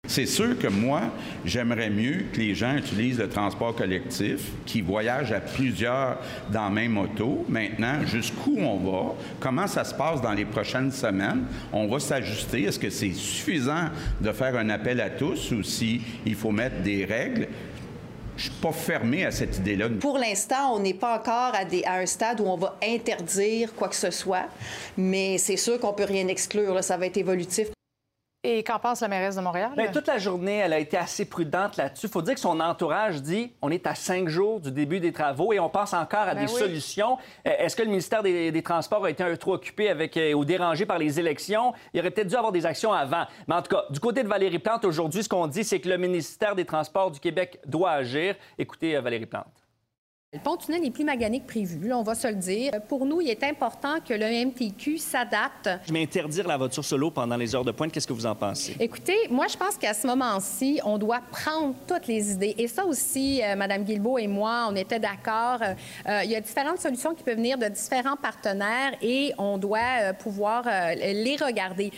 C'est 0.07 0.27
sûr 0.27 0.57
que 0.59 0.67
moi, 0.67 1.01
j'aimerais 1.43 1.89
mieux 1.89 2.25
que 2.31 2.37
les 2.37 2.53
gens 2.53 2.75
utilisent 2.75 3.17
le 3.17 3.27
transport 3.27 3.75
collectif, 3.75 4.51
qui 4.65 4.81
voyagent 4.81 5.31
à 5.31 5.39
plusieurs 5.39 6.19
dans 6.51 6.65
la 6.65 6.69
même 6.69 6.97
auto. 6.97 7.43
Maintenant, 7.49 8.05
jusqu'où 8.05 8.55
on 8.59 8.77
va, 8.77 9.15
comment 9.39 9.67
ça 9.67 9.83
se 9.83 9.95
passe 9.95 10.21
dans 10.21 10.33
les 10.33 10.45
prochaines 10.45 10.91
semaines, 10.91 11.45
on 11.73 11.87
va 11.87 11.99
s'ajuster. 11.99 12.63
Est-ce 12.63 12.79
que 12.79 12.91
c'est 12.91 13.13
suffisant 13.13 13.89
de 14.21 14.31
faire 14.31 14.55
un 14.55 14.69
appel 14.69 15.01
à 15.01 15.09
tous 15.09 15.51
ou 15.51 15.63
si 15.63 16.01
il 16.25 16.35
faut 16.35 16.51
mettre 16.51 16.81
des 16.81 17.03
règles? 17.05 17.47
Je 18.37 18.43
suis 18.43 18.51
pas 18.61 18.71
fermé 18.71 19.25
à 19.25 19.31
cette 19.31 19.57
idée-là. 19.57 19.89
Pour 19.99 20.17
l'instant, 20.17 20.75
on 20.75 20.79
n'est 20.79 20.93
pas 20.93 21.17
encore 21.17 21.53
à, 21.55 21.93
un 21.93 22.05
stade 22.05 22.41
où 22.41 22.45
on 22.45 22.57
va 22.57 22.77
interdire 22.83 23.73
quoi 23.73 23.87
que 23.87 23.95
ce 23.95 24.11
soit, 24.11 24.47
mais 24.97 25.37
c'est 25.37 25.57
sûr 25.57 25.79
qu'on 25.79 25.93
peut 25.93 26.03
rien 26.05 26.27
exclure. 26.27 26.83
Ça 26.83 26.97
va 26.97 27.05
être 27.05 27.17
évolutif. 27.17 27.74
Et 28.47 28.63
qu'en 28.63 28.77
pense 28.77 29.01
la 29.01 29.07
mairesse 29.07 29.35
de 29.37 29.41
Montréal? 29.41 29.71
Bien, 29.75 29.91
toute 29.91 30.05
la 30.05 30.19
journée, 30.19 30.57
elle 30.57 30.73
a 30.73 30.77
été 30.77 30.97
assez 30.97 31.25
prudente 31.25 31.77
là-dessus. 31.77 32.05
Il 32.05 32.11
faut 32.11 32.21
dire 32.21 32.35
que 32.35 32.39
son 32.39 32.59
entourage 32.59 33.19
dit 33.23 33.51
on 33.59 33.71
est 33.71 33.87
à 33.87 33.95
cinq 33.95 34.29
jours 34.29 34.59
du 34.59 34.71
début 34.71 34.99
des 34.99 35.11
travaux 35.11 35.51
et 35.51 35.59
on 35.59 35.67
pense 35.67 35.93
encore 35.95 36.19
à 36.19 36.35
Ben 36.35 36.45
des 36.45 36.53
oui. 36.53 36.59
solutions. 36.59 37.17
Euh, 37.47 37.51
Est-ce 37.57 37.75
que 37.75 37.81
le 37.81 37.89
ministère 37.89 38.21
des, 38.21 38.51
des 38.51 38.61
Transports 38.61 39.03
a 39.03 39.09
été 39.09 39.23
un 39.23 39.31
peu 39.31 39.37
trop 39.37 39.55
occupé 39.55 39.89
avec, 39.89 40.15
euh, 40.15 40.33
ou 40.33 40.45
dérangé 40.45 40.85
par 40.85 40.99
les 40.99 41.19
élections? 41.19 41.73
Il 41.91 41.99
aurait 41.99 42.11
peut-être 42.11 42.27
dû 42.27 42.35
avoir 42.35 42.51
des 42.51 42.67
actions 42.67 42.93
avant. 42.93 43.25
Mais 43.47 43.55
en 43.55 43.63
tout 43.63 43.75
cas, 43.75 43.83
du 43.89 43.99
côté 43.99 44.21
de 44.21 44.27
Valérie 44.27 44.59
Plante, 44.59 44.85
aujourd'hui, 44.85 45.23
ce 45.23 45.29
qu'on 45.29 45.47
dit, 45.47 45.63
c'est 45.63 45.79
que 45.79 45.89
le 45.89 45.97
ministère 45.97 46.53
des 46.53 46.65
Transports 46.65 47.09
du 47.09 47.19
Québec 47.19 47.59
doit 47.65 47.93
agir. 47.93 48.35
Écoutez 48.59 48.95
euh, 48.95 49.01
Valérie 49.01 49.25
Plante. 49.25 49.64
Le 50.35 50.41
pont-tunnel 50.41 50.83
est 50.83 50.91
plus 50.91 51.05
magané 51.05 51.39
que 51.39 51.47
prévu, 51.47 51.87
là, 51.87 51.97
on 51.97 52.03
va 52.03 52.13
se 52.13 52.27
le 52.27 52.35
dire. 52.35 52.73
Pour 52.89 53.05
nous, 53.05 53.21
il 53.21 53.29
est 53.29 53.41
important 53.45 54.01
que 54.05 54.13
le 54.13 54.45
MTQ 54.47 54.97
s'adapte. 54.97 55.69
Je 55.87 55.93
vais 55.93 56.01
interdire 56.01 56.45
la 56.45 56.57
voiture 56.57 56.83
solo 56.83 57.09
pendant 57.09 57.37
les 57.37 57.55
heures 57.55 57.63
de 57.63 57.71
pointe. 57.71 57.89
Qu'est-ce 57.93 58.05
que 58.05 58.11
vous 58.11 58.25
en 58.25 58.35
pensez? 58.35 58.75
Écoutez, 58.77 59.15
moi, 59.29 59.45
je 59.47 59.55
pense 59.55 59.77
qu'à 59.77 59.93
ce 59.93 60.05
moment-ci, 60.05 60.81
on 60.83 60.97
doit 60.97 61.21
prendre 61.31 61.73
toutes 61.87 62.07
les 62.07 62.33
idées. 62.33 62.53
Et 62.57 62.67
ça 62.67 62.85
aussi, 62.85 63.41
euh, 63.41 63.55
Mme 63.55 63.85
Guilbeault 63.85 64.17
et 64.17 64.27
moi, 64.27 64.67
on 64.69 64.75
était 64.75 64.99
d'accord. 64.99 65.59
Euh, 65.61 65.73
euh, 66.09 66.21
il 66.25 66.31
y 66.31 66.35
a 66.35 66.41
différentes 66.41 66.79
solutions 66.79 67.15
qui 67.15 67.23
peuvent 67.23 67.37
venir 67.37 67.57
de 67.57 67.69
différents 67.69 68.17
partenaires 68.17 68.91
et 69.01 69.31
on 69.37 69.57
doit 69.57 69.79
euh, 70.01 70.11
pouvoir 70.11 70.65
euh, 70.67 70.95
les 70.95 71.37
regarder. 71.37 71.91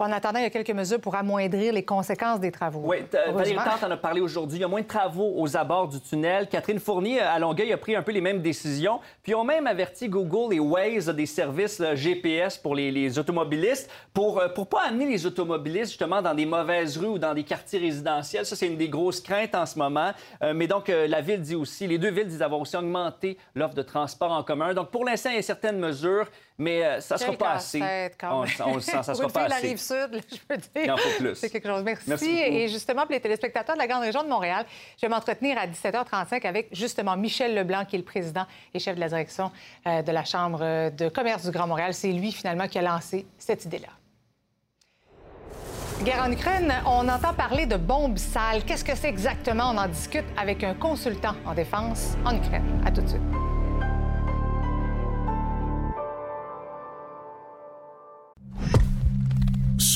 En 0.00 0.12
attendant, 0.12 0.38
il 0.38 0.44
y 0.44 0.46
a 0.46 0.50
quelques 0.50 0.70
mesures 0.70 1.00
pour 1.00 1.16
amoindrir 1.16 1.72
les 1.72 1.84
conséquences 1.84 2.38
des 2.38 2.52
travaux. 2.52 2.82
Oui, 2.84 2.98
Valérie. 3.32 3.54
Plante 3.54 3.82
en 3.82 3.90
a 3.90 3.96
parlé 3.96 4.20
aujourd'hui. 4.20 4.58
Il 4.58 4.60
y 4.60 4.64
a 4.64 4.68
moins 4.68 4.82
de 4.82 4.86
travaux 4.86 5.34
aux 5.36 5.56
abords 5.56 5.88
du 5.88 6.00
tunnel. 6.00 6.48
Catherine 6.48 6.78
Fournier, 6.78 7.18
à 7.18 7.36
Longueuil, 7.40 7.72
a 7.72 7.78
pris 7.78 7.96
un 7.96 8.02
peu 8.02 8.12
les 8.12 8.20
mêmes 8.20 8.40
décisions. 8.40 9.00
Puis 9.24 9.32
ils 9.32 9.34
ont 9.34 9.42
même 9.42 9.66
averti 9.66 10.08
Google 10.08 10.54
et 10.54 10.60
Waze 10.60 11.08
des 11.08 11.26
services 11.26 11.80
là, 11.80 11.96
GPS 11.96 12.56
pour 12.58 12.76
les, 12.76 12.92
les 12.92 13.18
automobilistes 13.18 13.90
pour 14.14 14.40
ne 14.40 14.64
pas 14.64 14.82
amener 14.86 15.04
les 15.04 15.26
automobilistes 15.26 15.88
justement 15.88 16.22
dans 16.22 16.34
des 16.34 16.46
mauvaises 16.46 16.96
rues 16.96 17.08
ou 17.08 17.18
dans 17.18 17.34
des 17.34 17.42
quartiers 17.42 17.80
résidentiels. 17.80 18.46
Ça, 18.46 18.54
c'est 18.54 18.68
une 18.68 18.76
des 18.76 18.88
grosses 18.88 19.20
craintes 19.20 19.56
en 19.56 19.66
ce 19.66 19.80
moment. 19.80 20.12
Euh, 20.44 20.54
mais 20.54 20.68
donc, 20.68 20.90
euh, 20.90 21.08
la 21.08 21.22
ville 21.22 21.40
dit 21.40 21.56
aussi, 21.56 21.88
les 21.88 21.98
deux 21.98 22.12
villes 22.12 22.28
disent 22.28 22.42
avoir 22.42 22.60
aussi 22.60 22.76
augmenté 22.76 23.36
l'offre 23.56 23.74
de 23.74 23.82
transport 23.82 24.30
en 24.30 24.44
commun. 24.44 24.74
Donc, 24.74 24.92
pour 24.92 25.04
l'instant, 25.04 25.30
il 25.30 25.36
y 25.36 25.40
a 25.40 25.42
certaines 25.42 25.80
mesures, 25.80 26.28
mais 26.58 26.84
euh, 26.84 27.00
ça 27.00 27.14
ne 27.14 27.20
sera 27.20 27.32
pas 27.34 27.52
assez. 27.52 27.80
quand 28.18 28.40
On, 28.40 28.42
même. 28.42 28.50
on 28.66 28.74
le 28.74 28.80
sent, 28.80 29.02
ça 29.02 29.12
Pour 29.12 29.16
sera 29.16 29.28
pas 29.28 29.44
de 29.44 29.50
la 29.50 29.56
assez. 29.56 29.68
Rive-Sud, 29.68 30.08
là, 30.12 30.20
je 30.30 30.36
peux 30.48 30.56
dire. 30.56 30.68
Il 30.84 30.90
en 30.90 30.96
faut 30.96 31.18
plus. 31.18 31.34
C'est 31.36 31.50
quelque 31.50 31.68
chose. 31.68 31.82
Merci. 31.84 32.04
Merci. 32.08 32.38
Et 32.38 32.68
justement, 32.68 33.02
pour 33.02 33.12
les 33.12 33.20
téléspectateurs 33.20 33.76
de 33.76 33.80
la 33.80 33.86
grande 33.86 34.02
région 34.02 34.22
de 34.24 34.28
Montréal, 34.28 34.66
je 35.00 35.06
vais 35.06 35.10
m'entretenir 35.10 35.56
à 35.58 35.66
17h35 35.66 36.44
avec 36.46 36.68
justement 36.72 37.16
Michel 37.16 37.54
Leblanc, 37.54 37.84
qui 37.84 37.96
est 37.96 38.00
le 38.00 38.04
président 38.04 38.44
et 38.74 38.78
chef 38.78 38.96
de 38.96 39.00
la 39.00 39.08
direction 39.08 39.52
euh, 39.86 40.02
de 40.02 40.12
la 40.12 40.24
Chambre 40.24 40.90
de 40.90 41.08
commerce 41.08 41.44
du 41.44 41.50
Grand 41.52 41.66
Montréal. 41.68 41.94
C'est 41.94 42.12
lui, 42.12 42.32
finalement, 42.32 42.66
qui 42.66 42.78
a 42.78 42.82
lancé 42.82 43.24
cette 43.38 43.64
idée-là. 43.64 43.88
Guerre 46.04 46.22
en 46.24 46.30
Ukraine, 46.30 46.72
on 46.86 47.08
entend 47.08 47.34
parler 47.34 47.66
de 47.66 47.76
bombes 47.76 48.18
sales. 48.18 48.64
Qu'est-ce 48.64 48.84
que 48.84 48.94
c'est 48.94 49.08
exactement? 49.08 49.70
On 49.74 49.78
en 49.78 49.88
discute 49.88 50.24
avec 50.36 50.62
un 50.62 50.74
consultant 50.74 51.34
en 51.44 51.54
défense 51.54 52.16
en 52.24 52.36
Ukraine. 52.36 52.82
À 52.86 52.90
tout 52.92 53.00
de 53.02 53.08
suite. 53.08 53.37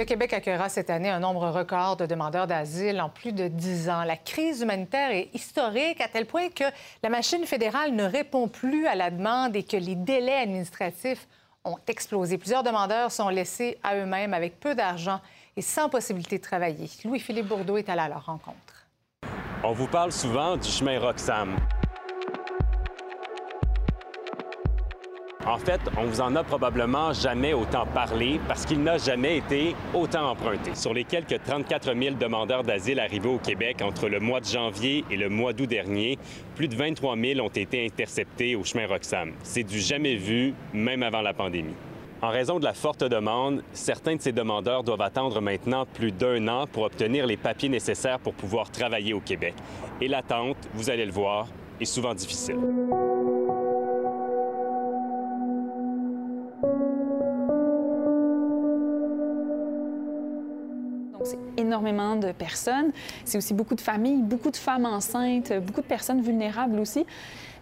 Le 0.00 0.06
Québec 0.06 0.32
accueillera 0.32 0.70
cette 0.70 0.88
année 0.88 1.10
un 1.10 1.20
nombre 1.20 1.50
record 1.50 1.98
de 1.98 2.06
demandeurs 2.06 2.46
d'asile 2.46 3.02
en 3.02 3.10
plus 3.10 3.32
de 3.32 3.48
10 3.48 3.90
ans. 3.90 4.02
La 4.02 4.16
crise 4.16 4.62
humanitaire 4.62 5.10
est 5.10 5.28
historique 5.34 6.00
à 6.00 6.08
tel 6.08 6.24
point 6.24 6.48
que 6.48 6.64
la 7.02 7.10
machine 7.10 7.44
fédérale 7.44 7.94
ne 7.94 8.04
répond 8.04 8.48
plus 8.48 8.86
à 8.86 8.94
la 8.94 9.10
demande 9.10 9.54
et 9.56 9.62
que 9.62 9.76
les 9.76 9.96
délais 9.96 10.38
administratifs 10.38 11.28
ont 11.66 11.76
explosé. 11.86 12.38
Plusieurs 12.38 12.62
demandeurs 12.62 13.12
sont 13.12 13.28
laissés 13.28 13.76
à 13.82 13.94
eux-mêmes 13.94 14.32
avec 14.32 14.58
peu 14.58 14.74
d'argent 14.74 15.20
et 15.54 15.60
sans 15.60 15.90
possibilité 15.90 16.38
de 16.38 16.44
travailler. 16.44 16.88
Louis-Philippe 17.04 17.48
Bourdeau 17.48 17.76
est 17.76 17.90
allé 17.90 18.00
à 18.00 18.08
leur 18.08 18.24
rencontre. 18.24 18.86
On 19.62 19.72
vous 19.72 19.86
parle 19.86 20.12
souvent 20.12 20.56
du 20.56 20.66
chemin 20.66 20.98
Roxham. 20.98 21.58
En 25.46 25.56
fait, 25.56 25.80
on 25.96 26.04
vous 26.04 26.20
en 26.20 26.36
a 26.36 26.44
probablement 26.44 27.14
jamais 27.14 27.54
autant 27.54 27.86
parlé 27.86 28.38
parce 28.46 28.66
qu'il 28.66 28.82
n'a 28.82 28.98
jamais 28.98 29.38
été 29.38 29.74
autant 29.94 30.30
emprunté. 30.30 30.74
Sur 30.74 30.92
les 30.92 31.04
quelques 31.04 31.42
34 31.42 31.94
000 31.94 32.16
demandeurs 32.16 32.62
d'asile 32.62 33.00
arrivés 33.00 33.30
au 33.30 33.38
Québec 33.38 33.80
entre 33.82 34.08
le 34.08 34.20
mois 34.20 34.40
de 34.40 34.44
janvier 34.44 35.02
et 35.10 35.16
le 35.16 35.30
mois 35.30 35.54
d'août 35.54 35.66
dernier, 35.66 36.18
plus 36.56 36.68
de 36.68 36.76
23 36.76 37.16
000 37.16 37.40
ont 37.40 37.48
été 37.48 37.86
interceptés 37.86 38.54
au 38.54 38.64
chemin 38.64 38.86
Roxham. 38.86 39.32
C'est 39.42 39.62
du 39.62 39.80
jamais 39.80 40.16
vu, 40.16 40.52
même 40.74 41.02
avant 41.02 41.22
la 41.22 41.32
pandémie. 41.32 41.74
En 42.20 42.28
raison 42.28 42.58
de 42.58 42.64
la 42.64 42.74
forte 42.74 43.02
demande, 43.02 43.62
certains 43.72 44.16
de 44.16 44.20
ces 44.20 44.32
demandeurs 44.32 44.84
doivent 44.84 45.00
attendre 45.00 45.40
maintenant 45.40 45.86
plus 45.86 46.12
d'un 46.12 46.48
an 46.48 46.66
pour 46.70 46.82
obtenir 46.82 47.26
les 47.26 47.38
papiers 47.38 47.70
nécessaires 47.70 48.18
pour 48.18 48.34
pouvoir 48.34 48.70
travailler 48.70 49.14
au 49.14 49.20
Québec. 49.20 49.54
Et 50.02 50.08
l'attente, 50.08 50.58
vous 50.74 50.90
allez 50.90 51.06
le 51.06 51.12
voir, 51.12 51.46
est 51.80 51.86
souvent 51.86 52.12
difficile. 52.12 52.58
Énormément 61.70 62.16
de 62.16 62.32
personnes. 62.32 62.90
C'est 63.24 63.38
aussi 63.38 63.54
beaucoup 63.54 63.76
de 63.76 63.80
familles, 63.80 64.22
beaucoup 64.22 64.50
de 64.50 64.56
femmes 64.56 64.86
enceintes, 64.86 65.52
beaucoup 65.64 65.80
de 65.80 65.86
personnes 65.86 66.20
vulnérables 66.20 66.80
aussi. 66.80 67.06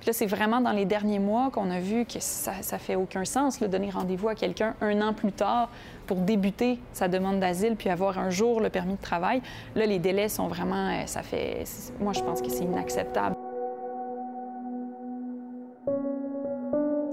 Puis 0.01 0.07
là, 0.07 0.13
c'est 0.13 0.27
vraiment 0.27 0.61
dans 0.61 0.73
les 0.73 0.85
derniers 0.85 1.19
mois 1.19 1.51
qu'on 1.51 1.71
a 1.71 1.81
vu 1.81 2.05
que 2.05 2.21
ça, 2.21 2.53
ça 2.63 2.79
fait 2.79 2.95
aucun 2.95 3.25
sens, 3.25 3.61
de 3.61 3.67
donner 3.67 3.91
rendez-vous 3.91 4.29
à 4.29 4.35
quelqu'un 4.35 4.75
un 4.81 5.01
an 5.03 5.13
plus 5.13 5.33
tard 5.33 5.69
pour 6.07 6.19
débuter 6.19 6.79
sa 6.93 7.09
demande 7.09 7.41
d'asile 7.41 7.77
puis 7.77 7.91
avoir 7.91 8.19
un 8.19 8.31
jour 8.31 8.61
le 8.61 8.71
permis 8.71 8.95
de 8.95 9.03
travail. 9.03 9.43
Là, 9.75 9.87
les 9.87 9.99
délais 9.99 10.29
sont 10.29 10.49
vraiment, 10.49 10.89
euh, 10.89 11.07
ça 11.07 11.23
fait, 11.23 11.65
moi, 12.01 12.13
je 12.13 12.21
pense 12.21 12.41
que 12.41 12.49
c'est 12.49 12.65
inacceptable. 12.65 13.35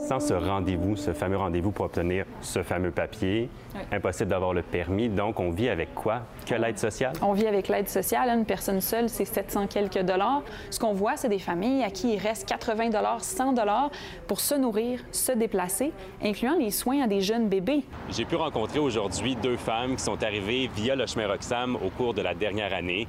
Sans 0.06 0.20
ce 0.20 0.36
rendez-vous, 0.36 0.96
ce 0.96 1.13
fameux 1.13 1.38
rendez-vous 1.38 1.72
pour 1.72 1.86
obtenir 1.86 2.26
ce 2.39 2.62
fameux 2.62 2.91
papier, 2.91 3.50
impossible 3.91 4.30
d'avoir 4.30 4.54
le 4.54 4.62
permis. 4.62 5.10
Donc, 5.10 5.39
on 5.39 5.50
vit 5.50 5.68
avec 5.68 5.96
quoi? 5.96 6.22
Que 6.46 6.54
l'aide 6.54 6.78
sociale? 6.78 7.13
On 7.24 7.34
vit 7.34 7.48
avec 7.48 7.70
l'aide 7.70 7.89
sociale. 7.89 8.30
Une 8.30 8.46
personne 8.46 8.82
seule, 8.82 9.10
c'est 9.10 9.26
700 9.26 9.65
quelques 9.65 10.04
dollars. 10.04 10.44
Ce 10.70 10.80
qu'on 10.80 10.94
voit, 10.94 11.18
c'est 11.18 11.30
des 11.30 11.39
familles 11.39 11.84
à 11.84 11.89
qui 11.89 12.13
il 12.13 12.20
reste 12.20 12.48
80 12.48 12.89
dollars, 12.89 13.24
100 13.24 13.54
dollars 13.54 13.89
pour 14.28 14.41
se 14.41 14.54
nourrir, 14.54 15.00
se 15.12 15.32
déplacer, 15.32 15.91
incluant 16.24 16.56
les 16.56 16.70
soins 16.70 17.02
à 17.02 17.08
des 17.08 17.22
jeunes 17.22 17.50
bébés. 17.50 17.84
J'ai 18.12 18.26
pu 18.26 18.36
rencontrer 18.36 18.78
aujourd'hui 18.78 19.36
deux 19.36 19.58
femmes 19.58 19.96
qui 19.96 20.04
sont 20.04 20.22
arrivées 20.24 20.70
via 20.76 20.96
le 20.96 21.08
chemin 21.08 21.28
Roxham 21.28 21.78
au 21.78 21.89
cours 21.89 22.13
de 22.13 22.22
la 22.22 22.36
dernière 22.36 22.76
année 22.76 23.08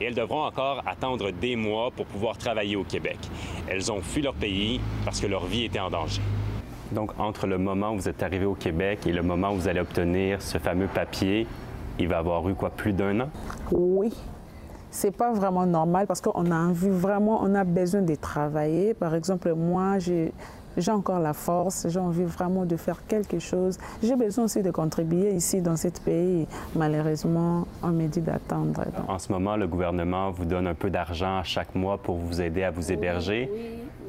et 0.00 0.06
elles 0.06 0.14
devront 0.14 0.44
encore 0.44 0.82
attendre 0.86 1.30
des 1.30 1.56
mois 1.56 1.90
pour 1.90 2.06
pouvoir 2.06 2.38
travailler 2.38 2.76
au 2.76 2.84
Québec. 2.84 3.18
Elles 3.68 3.90
ont 3.90 4.00
fui 4.00 4.22
leur 4.22 4.34
pays 4.34 4.80
parce 5.04 5.20
que 5.20 5.26
leur 5.26 5.46
vie 5.46 5.64
était 5.64 5.80
en 5.80 5.90
danger. 5.90 6.22
Donc, 6.92 7.12
entre 7.18 7.46
le 7.46 7.58
moment 7.58 7.92
où 7.92 7.96
vous 7.96 8.08
êtes 8.08 8.22
arrivé 8.22 8.46
au 8.46 8.54
Québec 8.54 9.06
et 9.06 9.12
le 9.12 9.22
moment 9.22 9.52
où 9.52 9.56
vous 9.56 9.68
allez 9.68 9.80
obtenir 9.80 10.40
ce 10.40 10.58
fameux 10.58 10.86
papier, 10.86 11.46
il 11.98 12.08
va 12.08 12.18
avoir 12.18 12.48
eu 12.48 12.54
quoi, 12.54 12.70
plus 12.70 12.92
d'un 12.92 13.20
an? 13.20 13.28
Oui. 13.72 14.12
C'est 14.90 15.14
pas 15.14 15.32
vraiment 15.32 15.66
normal 15.66 16.06
parce 16.06 16.22
qu'on 16.22 16.50
a 16.50 16.56
envie 16.56 16.88
vraiment, 16.88 17.40
on 17.42 17.54
a 17.54 17.64
besoin 17.64 18.00
de 18.00 18.14
travailler. 18.14 18.94
Par 18.94 19.14
exemple, 19.14 19.52
moi, 19.52 19.98
j'ai 19.98 20.32
j'ai 20.78 20.90
encore 20.90 21.20
la 21.20 21.32
force, 21.32 21.86
j'ai 21.88 21.98
envie 21.98 22.24
vraiment 22.24 22.64
de 22.64 22.76
faire 22.76 23.06
quelque 23.06 23.38
chose. 23.38 23.78
J'ai 24.02 24.16
besoin 24.16 24.44
aussi 24.44 24.62
de 24.62 24.70
contribuer 24.70 25.32
ici 25.32 25.60
dans 25.60 25.76
ce 25.76 25.88
pays. 25.88 26.46
Malheureusement, 26.74 27.66
on 27.82 27.88
me 27.88 28.06
dit 28.06 28.20
d'attendre. 28.20 28.84
En 29.06 29.18
ce 29.18 29.32
moment, 29.32 29.56
le 29.56 29.66
gouvernement 29.66 30.30
vous 30.30 30.44
donne 30.44 30.66
un 30.66 30.74
peu 30.74 30.90
d'argent 30.90 31.42
chaque 31.44 31.74
mois 31.74 31.98
pour 31.98 32.16
vous 32.16 32.40
aider 32.40 32.62
à 32.62 32.70
vous 32.70 32.92
héberger. 32.92 33.50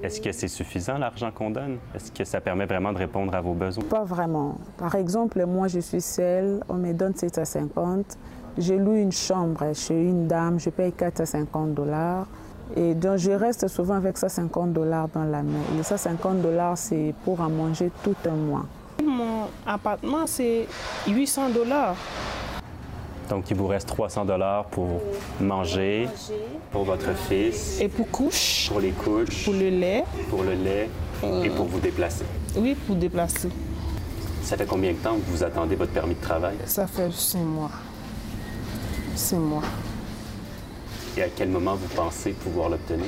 Est-ce 0.02 0.22
que 0.22 0.32
c'est 0.32 0.48
suffisant 0.48 0.98
l'argent 0.98 1.30
qu'on 1.32 1.50
donne? 1.50 1.78
Est-ce 1.94 2.12
que 2.12 2.24
ça 2.24 2.40
permet 2.40 2.66
vraiment 2.66 2.94
de 2.94 2.98
répondre 2.98 3.36
à 3.36 3.42
vos 3.42 3.54
besoins? 3.54 3.84
Pas 3.84 4.06
vraiment. 4.06 4.58
Par 4.78 4.96
exemple, 4.96 5.46
moi, 5.46 5.68
je 5.68 5.80
suis 5.80 6.02
seule, 6.02 6.62
on 6.70 6.76
me 6.76 6.94
donne 6.94 7.16
750. 7.16 8.18
Je 8.58 8.74
loue 8.74 8.96
une 8.96 9.12
chambre 9.12 9.74
chez 9.74 10.02
une 10.02 10.28
dame, 10.28 10.60
je 10.60 10.70
paye 10.70 10.94
450 10.94 11.74
dollars. 11.74 12.28
Et 12.76 12.94
donc, 12.94 13.18
je 13.18 13.32
reste 13.32 13.68
souvent 13.68 13.96
avec 13.96 14.18
150 14.18 14.74
dollars 14.74 15.08
dans 15.10 15.24
la 15.24 15.42
main. 15.42 15.60
Et 15.80 15.84
150 15.84 16.42
dollars, 16.42 16.78
c'est 16.78 17.14
pour 17.26 17.42
en 17.42 17.50
manger 17.50 17.92
tout 18.04 18.16
un 18.26 18.36
mois. 18.36 18.66
Mon 19.04 19.48
appartement, 19.66 20.28
c'est 20.28 20.68
800 21.08 21.50
dollars. 21.50 21.96
Donc, 23.30 23.50
il 23.52 23.58
vous 23.58 23.68
reste 23.68 23.88
300 23.88 24.26
dollars 24.26 24.66
pour 24.66 24.88
manger, 25.40 26.08
pour 26.72 26.84
votre 26.84 27.14
fils. 27.16 27.80
Et 27.80 27.88
pour 27.88 28.10
couches. 28.10 28.70
Pour 28.70 28.80
les 28.80 28.92
couches. 28.92 29.46
Pour 29.46 29.54
le 29.54 29.70
lait. 29.70 30.04
Pour 30.30 30.44
le 30.44 30.54
lait. 30.54 30.90
Et 31.44 31.50
pour 31.50 31.66
vous 31.66 31.80
déplacer. 31.80 32.26
Oui, 32.56 32.76
pour 32.88 32.96
déplacer. 32.96 33.50
Ça 34.42 34.58
fait 34.58 34.66
combien 34.66 34.94
de 34.94 34.98
temps 34.98 35.16
que 35.16 35.30
vous 35.32 35.44
attendez 35.44 35.76
votre 35.76 35.92
permis 35.92 36.16
de 36.16 36.22
travail? 36.22 36.56
Ça 36.66 36.88
fait 36.88 37.12
six 37.12 37.38
mois. 37.38 37.72
Six 39.16 39.36
mois. 39.36 39.64
Et 41.20 41.24
à 41.24 41.28
quel 41.28 41.50
moment 41.50 41.76
vous 41.76 41.94
pensez 41.94 42.32
pouvoir 42.32 42.70
l'obtenir? 42.70 43.08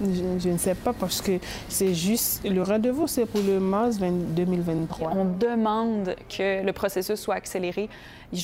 Je, 0.00 0.38
je, 0.38 0.48
ne 0.48 0.58
sais 0.58 0.76
pas 0.76 0.92
parce 0.92 1.20
que 1.20 1.40
c'est 1.68 1.92
juste 1.92 2.48
le 2.48 2.62
rendez-vous, 2.62 3.08
c'est 3.08 3.26
pour 3.26 3.40
le 3.40 3.58
mars 3.58 3.98
20, 3.98 4.10
2023. 4.32 5.10
On 5.16 5.24
demande 5.24 6.14
que 6.28 6.64
le 6.64 6.72
processus 6.72 7.18
soit 7.18 7.34
accéléré. 7.34 7.88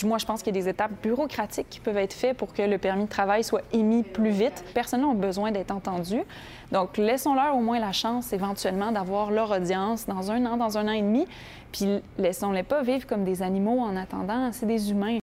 Moi, 0.05 0.19
je 0.19 0.27
pense 0.27 0.43
qu'il 0.43 0.53
y 0.53 0.59
a 0.59 0.63
des 0.63 0.69
étapes 0.69 0.91
bureaucratiques 1.01 1.69
qui 1.71 1.79
peuvent 1.79 1.97
être 1.97 2.13
faites 2.13 2.37
pour 2.37 2.53
que 2.53 2.63
le 2.63 2.77
permis 2.79 3.05
de 3.05 3.09
travail 3.09 3.45
soit 3.45 3.63
émis 3.73 4.03
plus 4.03 4.31
vite. 4.31 4.65
Personne 4.75 5.03
n'a 5.03 5.15
besoin 5.15 5.53
d'être 5.53 5.71
entendu. 5.71 6.19
Donc, 6.73 6.97
laissons-leur 6.97 7.55
au 7.55 7.61
moins 7.61 7.79
la 7.79 7.93
chance 7.93 8.33
éventuellement 8.33 8.91
d'avoir 8.91 9.31
leur 9.31 9.53
audience 9.53 10.07
dans 10.07 10.33
un 10.33 10.45
an, 10.45 10.57
dans 10.57 10.77
un 10.77 10.89
an 10.89 10.93
et 10.93 11.03
demi. 11.03 11.25
Puis, 11.71 12.01
laissons-les 12.19 12.65
pas 12.65 12.83
vivre 12.83 13.07
comme 13.07 13.23
des 13.23 13.43
animaux 13.43 13.79
en 13.79 13.97
attendant. 13.97 14.51
C'est 14.51 14.67
des 14.67 14.91
humains. 14.91 15.19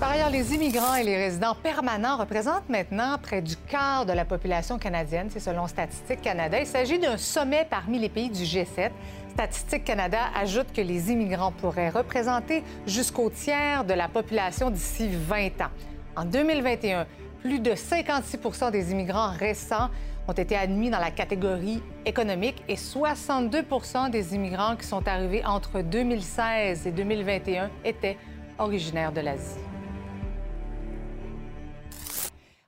Par 0.00 0.12
ailleurs, 0.12 0.30
les 0.30 0.54
immigrants 0.54 0.94
et 0.94 1.02
les 1.02 1.18
résidents 1.18 1.54
permanents 1.54 2.16
représentent 2.16 2.70
maintenant 2.70 3.18
près 3.20 3.42
du 3.42 3.54
quart 3.54 4.06
de 4.06 4.14
la 4.14 4.24
population 4.24 4.78
canadienne, 4.78 5.28
c'est 5.30 5.40
selon 5.40 5.66
Statistique 5.66 6.22
Canada. 6.22 6.58
Il 6.58 6.66
s'agit 6.66 6.98
d'un 6.98 7.18
sommet 7.18 7.66
parmi 7.68 7.98
les 7.98 8.08
pays 8.08 8.30
du 8.30 8.44
G7. 8.44 8.92
Statistique 9.28 9.84
Canada 9.84 10.18
ajoute 10.34 10.72
que 10.72 10.80
les 10.80 11.12
immigrants 11.12 11.52
pourraient 11.52 11.90
représenter 11.90 12.64
jusqu'au 12.86 13.28
tiers 13.28 13.84
de 13.84 13.92
la 13.92 14.08
population 14.08 14.70
d'ici 14.70 15.10
20 15.12 15.60
ans. 15.60 15.70
En 16.16 16.24
2021, 16.24 17.06
plus 17.42 17.60
de 17.60 17.72
56% 17.72 18.70
des 18.70 18.92
immigrants 18.92 19.32
récents 19.32 19.90
ont 20.28 20.32
été 20.32 20.56
admis 20.56 20.88
dans 20.88 20.98
la 20.98 21.10
catégorie 21.10 21.82
économique 22.06 22.64
et 22.68 22.76
62% 22.76 24.08
des 24.08 24.34
immigrants 24.34 24.76
qui 24.76 24.86
sont 24.86 25.06
arrivés 25.06 25.44
entre 25.44 25.82
2016 25.82 26.86
et 26.86 26.90
2021 26.90 27.68
étaient 27.84 28.16
originaires 28.58 29.12
de 29.12 29.20
l'Asie. 29.20 29.69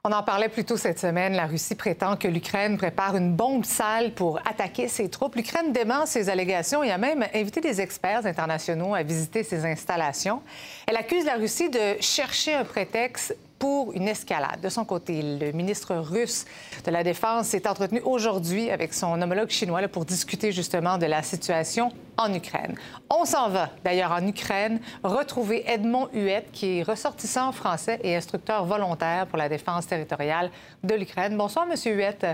On 0.04 0.10
en 0.10 0.24
parlait 0.24 0.48
plus 0.48 0.64
tôt 0.64 0.76
cette 0.76 0.98
semaine. 0.98 1.34
La 1.34 1.46
Russie 1.46 1.76
prétend 1.76 2.16
que 2.16 2.26
l'Ukraine 2.26 2.76
prépare 2.76 3.16
une 3.16 3.36
bombe 3.36 3.64
sale 3.64 4.10
pour 4.14 4.40
attaquer 4.40 4.88
ses 4.88 5.08
troupes. 5.08 5.36
L'Ukraine 5.36 5.72
dément 5.72 6.06
ces 6.06 6.28
allégations 6.28 6.82
et 6.82 6.90
a 6.90 6.98
même 6.98 7.24
invité 7.32 7.60
des 7.60 7.80
experts 7.80 8.26
internationaux 8.26 8.96
à 8.96 9.04
visiter 9.04 9.44
ses 9.44 9.64
installations. 9.64 10.42
Elle 10.88 10.96
accuse 10.96 11.24
la 11.24 11.36
Russie 11.36 11.70
de 11.70 12.00
chercher 12.00 12.52
un 12.52 12.64
prétexte 12.64 13.36
pour 13.62 13.92
une 13.92 14.08
escalade. 14.08 14.60
De 14.60 14.68
son 14.68 14.84
côté, 14.84 15.22
le 15.22 15.52
ministre 15.52 15.94
russe 15.94 16.46
de 16.84 16.90
la 16.90 17.04
Défense 17.04 17.46
s'est 17.46 17.68
entretenu 17.68 18.00
aujourd'hui 18.00 18.72
avec 18.72 18.92
son 18.92 19.22
homologue 19.22 19.50
chinois 19.50 19.86
pour 19.86 20.04
discuter 20.04 20.50
justement 20.50 20.98
de 20.98 21.06
la 21.06 21.22
situation 21.22 21.92
en 22.16 22.34
Ukraine. 22.34 22.74
On 23.08 23.24
s'en 23.24 23.50
va 23.50 23.70
d'ailleurs 23.84 24.10
en 24.10 24.26
Ukraine 24.26 24.80
retrouver 25.04 25.62
Edmond 25.70 26.08
Huette, 26.12 26.50
qui 26.50 26.78
est 26.78 26.82
ressortissant 26.82 27.52
français 27.52 28.00
et 28.02 28.16
instructeur 28.16 28.64
volontaire 28.64 29.28
pour 29.28 29.38
la 29.38 29.48
défense 29.48 29.86
territoriale 29.86 30.50
de 30.82 30.96
l'Ukraine. 30.96 31.36
Bonsoir, 31.36 31.64
Monsieur 31.64 31.94
Huette. 31.94 32.26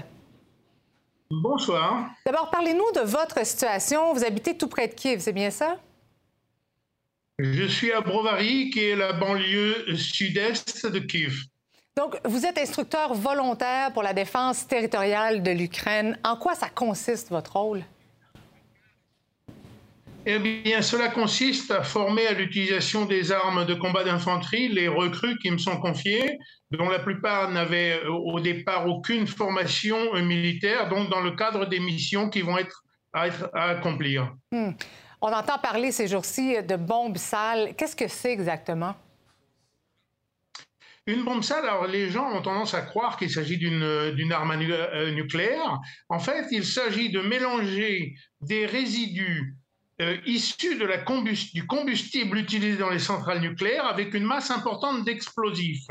Bonsoir. 1.30 2.06
D'abord, 2.24 2.48
parlez-nous 2.50 2.90
de 2.94 3.00
votre 3.00 3.44
situation. 3.44 4.14
Vous 4.14 4.24
habitez 4.24 4.56
tout 4.56 4.68
près 4.68 4.88
de 4.88 4.94
Kiev, 4.94 5.20
c'est 5.20 5.34
bien 5.34 5.50
ça? 5.50 5.76
Je 7.40 7.68
suis 7.68 7.92
à 7.92 8.00
Brovary, 8.00 8.70
qui 8.70 8.80
est 8.80 8.96
la 8.96 9.12
banlieue 9.12 9.94
sud-est 9.94 10.86
de 10.86 10.98
Kiev. 10.98 11.36
Donc, 11.96 12.16
vous 12.24 12.44
êtes 12.44 12.58
instructeur 12.58 13.14
volontaire 13.14 13.92
pour 13.92 14.02
la 14.02 14.12
défense 14.12 14.66
territoriale 14.66 15.40
de 15.44 15.52
l'Ukraine. 15.52 16.18
En 16.24 16.34
quoi 16.34 16.56
ça 16.56 16.68
consiste, 16.68 17.28
votre 17.30 17.56
rôle? 17.56 17.84
Eh 20.26 20.40
bien, 20.40 20.82
cela 20.82 21.08
consiste 21.08 21.70
à 21.70 21.84
former 21.84 22.26
à 22.26 22.32
l'utilisation 22.32 23.04
des 23.04 23.30
armes 23.30 23.64
de 23.66 23.74
combat 23.74 24.02
d'infanterie 24.02 24.68
les 24.68 24.88
recrues 24.88 25.38
qui 25.38 25.52
me 25.52 25.58
sont 25.58 25.78
confiées, 25.78 26.38
dont 26.72 26.88
la 26.88 26.98
plupart 26.98 27.52
n'avaient 27.52 28.00
au 28.06 28.40
départ 28.40 28.88
aucune 28.88 29.28
formation 29.28 30.12
militaire, 30.22 30.88
donc 30.88 31.08
dans 31.08 31.20
le 31.20 31.36
cadre 31.36 31.66
des 31.66 31.78
missions 31.78 32.30
qui 32.30 32.42
vont 32.42 32.58
être 32.58 32.82
à, 33.12 33.28
être, 33.28 33.48
à 33.54 33.70
accomplir. 33.70 34.34
Hmm. 34.50 34.72
On 35.20 35.32
entend 35.32 35.58
parler 35.58 35.90
ces 35.90 36.06
jours-ci 36.06 36.62
de 36.62 36.76
bombes 36.76 37.16
sales. 37.16 37.74
Qu'est-ce 37.76 37.96
que 37.96 38.08
c'est 38.08 38.32
exactement? 38.32 38.94
Une 41.06 41.24
bombe 41.24 41.42
sale, 41.42 41.64
alors 41.64 41.86
les 41.86 42.10
gens 42.10 42.30
ont 42.32 42.42
tendance 42.42 42.74
à 42.74 42.82
croire 42.82 43.16
qu'il 43.16 43.30
s'agit 43.30 43.56
d'une 43.56 44.32
arme 44.32 44.52
euh, 44.52 45.10
nucléaire. 45.12 45.78
En 46.10 46.18
fait, 46.18 46.46
il 46.50 46.64
s'agit 46.64 47.10
de 47.10 47.20
mélanger 47.20 48.14
des 48.42 48.66
résidus 48.66 49.56
euh, 50.00 50.18
issus 50.26 50.76
de 50.76 50.84
la 50.84 50.98
du 51.54 51.66
combustible 51.66 52.38
utilisé 52.38 52.76
dans 52.76 52.90
les 52.90 53.00
centrales 53.00 53.40
nucléaires 53.40 53.86
avec 53.86 54.14
une 54.14 54.24
masse 54.24 54.50
importante 54.50 55.04
d'explosifs. 55.04 55.88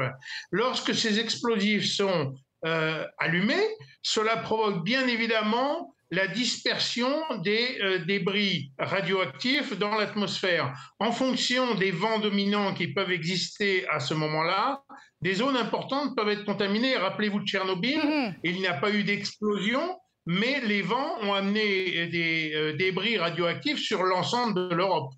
Lorsque 0.51 0.95
ces 0.95 1.19
explosifs 1.19 1.85
sont 1.85 2.33
euh, 2.65 3.03
allumés, 3.17 3.67
cela 4.03 4.37
provoque 4.37 4.85
bien 4.85 5.05
évidemment 5.07 5.93
la 6.11 6.27
dispersion 6.27 7.09
des 7.43 7.77
euh, 7.81 8.05
débris 8.05 8.71
radioactifs 8.79 9.77
dans 9.77 9.95
l'atmosphère. 9.95 10.73
En 10.99 11.11
fonction 11.11 11.75
des 11.75 11.91
vents 11.91 12.19
dominants 12.19 12.73
qui 12.73 12.87
peuvent 12.87 13.11
exister 13.11 13.85
à 13.89 13.99
ce 13.99 14.13
moment-là, 14.13 14.83
des 15.21 15.33
zones 15.33 15.57
importantes 15.57 16.15
peuvent 16.15 16.29
être 16.29 16.45
contaminées. 16.45 16.95
Rappelez-vous 16.95 17.41
de 17.41 17.45
Tchernobyl, 17.45 17.99
mm-hmm. 17.99 18.33
il 18.43 18.55
n'y 18.59 18.67
a 18.67 18.75
pas 18.75 18.91
eu 18.91 19.03
d'explosion, 19.03 19.99
mais 20.25 20.61
les 20.61 20.81
vents 20.81 21.17
ont 21.23 21.33
amené 21.33 22.07
des 22.07 22.51
euh, 22.55 22.73
débris 22.77 23.17
radioactifs 23.17 23.79
sur 23.79 24.03
l'ensemble 24.03 24.69
de 24.69 24.75
l'Europe. 24.75 25.11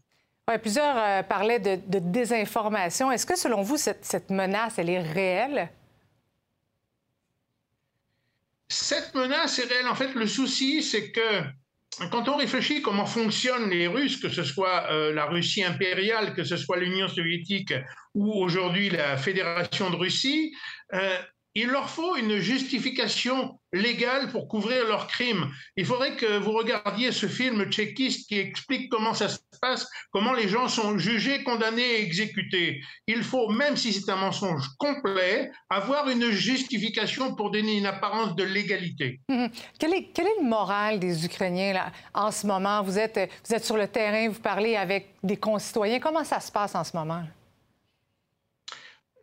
Ouais, 0.47 0.58
plusieurs 0.58 0.97
euh, 0.97 1.21
parlaient 1.21 1.60
de, 1.60 1.78
de 1.86 1.99
désinformation. 1.99 3.12
Est-ce 3.12 3.28
que, 3.28 3.38
selon 3.38 3.62
vous, 3.62 3.78
cette, 3.78 4.04
cette 4.04 4.32
menace, 4.32 4.80
elle 4.80 4.89
est 4.89 5.02
réelle? 5.02 5.69
Cette 8.69 9.15
menace 9.15 9.60
est 9.60 9.65
réelle. 9.65 9.88
En 9.88 9.95
fait, 9.95 10.13
le 10.13 10.27
souci, 10.27 10.84
c'est 10.84 11.12
que 11.12 11.43
quand 12.12 12.29
on 12.29 12.38
réfléchit 12.38 12.82
comment 12.82 13.05
fonctionnent 13.05 13.69
les 13.69 13.88
Russes, 13.88 14.17
que 14.17 14.29
ce 14.29 14.43
soit 14.43 14.86
euh, 14.91 15.13
la 15.13 15.25
Russie 15.25 15.63
impériale, 15.63 16.34
que 16.34 16.43
ce 16.43 16.55
soit 16.55 16.77
l'Union 16.77 17.08
soviétique 17.08 17.73
ou 18.13 18.32
aujourd'hui 18.32 18.89
la 18.89 19.17
Fédération 19.17 19.89
de 19.89 19.95
Russie, 19.95 20.53
euh, 20.93 21.17
il 21.55 21.67
leur 21.67 21.89
faut 21.89 22.15
une 22.15 22.38
justification 22.38 23.60
légale 23.73 24.29
pour 24.29 24.47
couvrir 24.47 24.88
leurs 24.88 25.08
crimes. 25.08 25.51
Il 25.75 25.86
faudrait 25.86 26.15
que 26.15 26.38
vous 26.38 26.51
regardiez 26.51 27.12
ce 27.12 27.27
film 27.27 27.69
tchéquiste 27.69 28.29
qui 28.29 28.38
explique 28.38 28.89
comment 28.89 29.13
ça 29.13 29.29
se 29.29 29.39
passe, 29.60 29.88
comment 30.12 30.34
les 30.34 30.48
gens 30.48 30.67
sont 30.67 30.98
jugés, 30.98 31.43
condamnés 31.43 31.82
et 31.82 32.02
exécutés. 32.04 32.82
Il 33.08 33.24
faut, 33.24 33.50
même 33.50 33.78
si 33.78 33.93
c'est 33.93 34.10
un 34.12 34.15
mensonge 34.15 34.67
complet, 34.78 35.52
avoir 35.69 36.10
une 36.10 36.30
justification 36.32 37.36
pour 37.36 37.52
donner 37.52 37.78
une 37.78 37.86
apparence 37.86 38.36
de 38.36 38.43
légalité. 38.43 39.19
Mhm. 39.30 39.50
Quel, 39.80 39.93
est, 39.93 40.10
quel, 40.13 40.28
est, 40.28 40.41
le 40.41 40.48
moral 40.48 41.00
des 41.00 41.26
Ukrainiens 41.26 41.74
là, 41.74 41.91
en 42.13 42.32
ce 42.32 42.48
moment? 42.48 42.82
Vous 42.84 42.98
êtes, 42.98 43.19
vous 43.45 43.56
êtes 43.56 43.65
sur 43.65 43.78
le 43.78 43.88
terrain, 43.88 44.30
vous 44.30 44.39
parlez 44.39 44.76
avec 44.76 45.15
des 45.24 45.38
concitoyens. 45.38 46.00
Comment 46.00 46.24
ça 46.24 46.39
se 46.39 46.52
passe 46.52 46.76
en 46.76 46.84
ce 46.84 46.95
moment? 46.95 47.24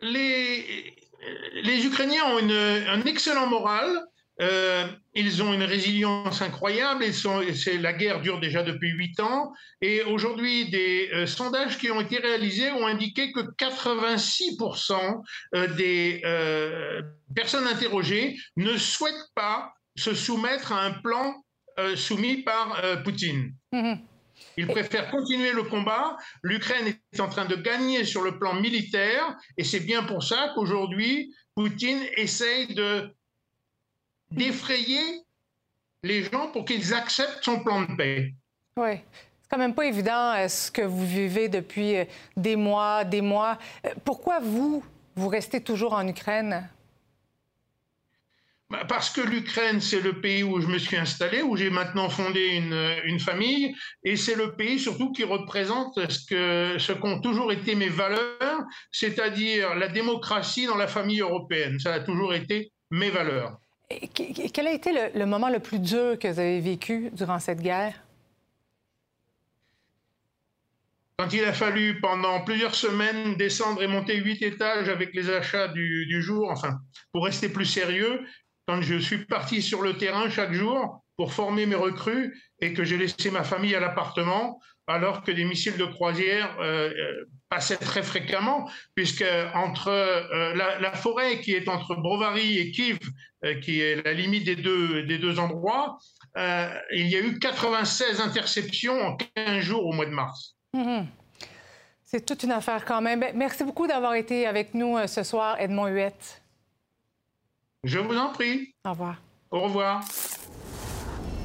Les, 0.03 0.94
les 1.62 1.87
Ukrainiens 1.87 2.25
ont 2.27 2.38
une, 2.38 2.53
un 2.53 3.03
excellent 3.05 3.46
moral. 3.46 4.07
Euh, 4.42 4.87
ils 5.14 5.42
ont 5.42 5.55
une 5.55 5.62
résilience 5.62 6.42
incroyable. 6.42 7.05
Ils 7.05 7.14
sont, 7.14 7.40
la 7.81 7.92
guerre 7.92 8.20
dure 8.20 8.38
déjà 8.38 8.62
depuis 8.62 8.90
huit 8.90 9.18
ans. 9.20 9.53
Et 9.81 10.03
aujourd'hui, 10.03 10.68
des 10.68 11.09
euh, 11.12 11.27
sondages 11.27 11.79
qui 11.79 11.90
ont 11.90 12.01
été 12.01 12.18
réalisés 12.18 12.70
ont 12.72 12.87
indiqué 12.87 13.33
que 13.33 13.40
86% 13.40 15.22
euh, 15.55 15.68
des 15.75 16.20
euh, 16.25 17.03
personnes 17.35 17.66
interrogées 17.66 18.37
ne 18.57 18.77
souhaitent 18.77 19.31
pas 19.35 19.72
se 19.96 20.14
soumettre 20.14 20.72
à 20.72 20.83
un 20.83 20.92
plan 20.92 21.42
soumis 21.94 22.42
par 22.42 22.81
Poutine. 23.05 23.53
Mmh. 23.72 23.96
Ils 24.57 24.66
préfèrent 24.66 25.11
continuer 25.11 25.53
le 25.53 25.64
combat. 25.64 26.16
L'Ukraine 26.42 26.94
est 27.12 27.20
en 27.20 27.29
train 27.29 27.44
de 27.44 27.55
gagner 27.55 28.05
sur 28.05 28.22
le 28.22 28.38
plan 28.38 28.55
militaire 28.55 29.37
et 29.59 29.64
c'est 29.64 29.81
bien 29.81 30.03
pour 30.03 30.22
ça 30.22 30.53
qu'aujourd'hui, 30.55 31.35
Poutine 31.55 32.03
essaye 32.16 32.75
de 32.75 33.11
d'effrayer 34.37 35.22
les 36.03 36.25
gens 36.25 36.49
pour 36.53 36.64
qu'ils 36.64 36.94
acceptent 36.94 37.42
son 37.42 37.61
plan 37.61 37.83
de 37.83 37.96
paix. 37.96 38.35
Oui. 38.77 39.01
C'est 39.46 39.51
quand 39.51 39.59
même 39.59 39.75
pas 39.75 39.87
évident 39.87 40.33
euh, 40.35 40.49
ce 40.49 40.70
que 40.72 40.83
vous 40.83 41.07
vivez 41.07 41.49
depuis 41.49 41.96
euh, 41.96 42.05
des 42.37 42.57
mois, 42.57 43.05
des 43.05 43.20
mois. 43.20 43.59
Euh, 43.85 43.90
pourquoi 44.05 44.40
vous, 44.40 44.85
vous 45.14 45.29
restez 45.29 45.61
toujours 45.61 45.92
en 45.92 46.07
Ukraine? 46.07 46.68
Bah, 48.68 48.85
parce 48.88 49.09
que 49.09 49.20
l'Ukraine, 49.20 49.81
c'est 49.81 50.01
le 50.01 50.20
pays 50.20 50.42
où 50.42 50.61
je 50.61 50.66
me 50.66 50.79
suis 50.79 50.96
installé, 50.96 51.42
où 51.42 51.57
j'ai 51.57 51.70
maintenant 51.70 52.09
fondé 52.09 52.57
une, 52.57 52.96
une 53.05 53.20
famille, 53.20 53.77
et 54.03 54.16
c'est 54.16 54.35
le 54.35 54.57
pays 54.57 54.81
surtout 54.81 55.12
qui 55.12 55.22
représente 55.22 55.94
ce 56.11 56.27
que 56.27 56.77
ce 56.79 56.92
qu'ont 56.92 57.20
toujours 57.20 57.53
été 57.53 57.77
mes 57.77 57.88
valeurs, 57.88 58.64
c'est-à-dire 58.90 59.77
la 59.77 59.87
démocratie 59.87 60.66
dans 60.66 60.77
la 60.77 60.88
famille 60.88 61.20
européenne. 61.20 61.79
Ça 61.79 61.94
a 61.94 62.01
toujours 62.01 62.35
été 62.35 62.72
mes 62.90 63.11
valeurs. 63.11 63.61
Quel 63.88 64.66
a 64.66 64.72
été 64.72 64.90
le, 65.14 65.27
moment 65.27 65.49
le 65.49 65.61
plus 65.61 65.79
dur 65.79 66.18
que 66.18 66.29
vous 66.29 66.40
avez 66.40 66.61
vécu 66.61 67.11
durant 67.12 67.38
cette 67.38 67.61
guerre? 67.61 67.94
Quand 71.18 71.33
il 71.33 71.44
a 71.44 71.53
fallu 71.53 72.01
pendant 72.01 72.44
plusieurs 72.44 72.75
semaines 72.75 73.37
descendre 73.37 73.83
et 73.83 73.87
monter 73.87 74.16
huit 74.16 74.42
étages 74.42 74.88
avec 74.88 75.14
les 75.14 75.31
achats 75.31 75.68
du, 75.68 76.20
jour, 76.20 76.51
enfin, 76.51 76.79
pour 77.12 77.25
rester 77.25 77.49
plus 77.49 77.64
sérieux, 77.64 78.20
quand 78.66 78.83
je 78.83 78.96
suis 78.99 79.25
parti 79.25 79.62
sur 79.62 79.83
le 79.83 79.96
terrain 79.96 80.29
chaque 80.29 80.53
jour 80.53 81.05
pour 81.16 81.33
former 81.33 81.64
mes 81.64 81.77
recrues 81.77 82.37
et 82.61 82.75
que 82.75 82.85
j'ai 82.85 82.99
laissé 82.99 83.31
ma 83.31 83.44
famille 83.44 83.75
à 83.75 83.81
l'appartement, 83.81 84.61
alors 84.88 85.22
que 85.22 85.31
des 85.31 85.44
missiles 85.44 85.79
de 85.79 85.87
croisière 85.87 86.55
euh, 86.61 86.92
passaient 87.48 87.76
très 87.76 88.02
fréquemment, 88.02 88.68
puisque 88.94 89.24
entre 89.54 89.88
euh, 89.88 90.54
la, 90.54 90.80
la, 90.80 90.92
forêt 90.92 91.40
qui 91.40 91.52
est 91.52 91.68
entre 91.68 91.94
Brovary 91.94 92.59
et 92.59 92.70
Kiev, 92.70 92.98
euh, 93.44 93.61
qui 93.61 93.80
est 93.80 94.04
la 94.04 94.12
limite 94.12 94.44
des 94.44 94.56
deux, 94.56 95.04
des 95.04 95.18
deux 95.18 95.38
endroits, 95.38 95.98
euh, 96.37 96.68
il 96.92 97.06
y 97.09 97.16
a 97.16 97.20
eu 97.20 97.38
96 97.38 98.20
interceptions 98.20 99.00
en 99.00 99.16
15 99.16 99.61
jours 99.61 99.87
au 99.87 99.92
mois 99.92 100.06
de 100.06 100.11
mars. 100.11 100.56
Mmh. 100.74 101.02
C'est 102.04 102.24
toute 102.24 102.42
une 102.42 102.52
affaire 102.52 102.85
quand 102.85 103.00
même. 103.00 103.24
Merci 103.35 103.64
beaucoup 103.64 103.87
d'avoir 103.87 104.14
été 104.14 104.46
avec 104.46 104.74
nous 104.74 104.96
ce 105.06 105.22
soir, 105.22 105.56
Edmond 105.61 105.88
Huette. 105.88 106.42
Je 107.85 107.98
vous 107.98 108.16
en 108.16 108.32
prie. 108.32 108.74
Au 108.85 108.90
revoir. 108.90 109.16
Au 109.50 109.61
revoir. 109.61 110.00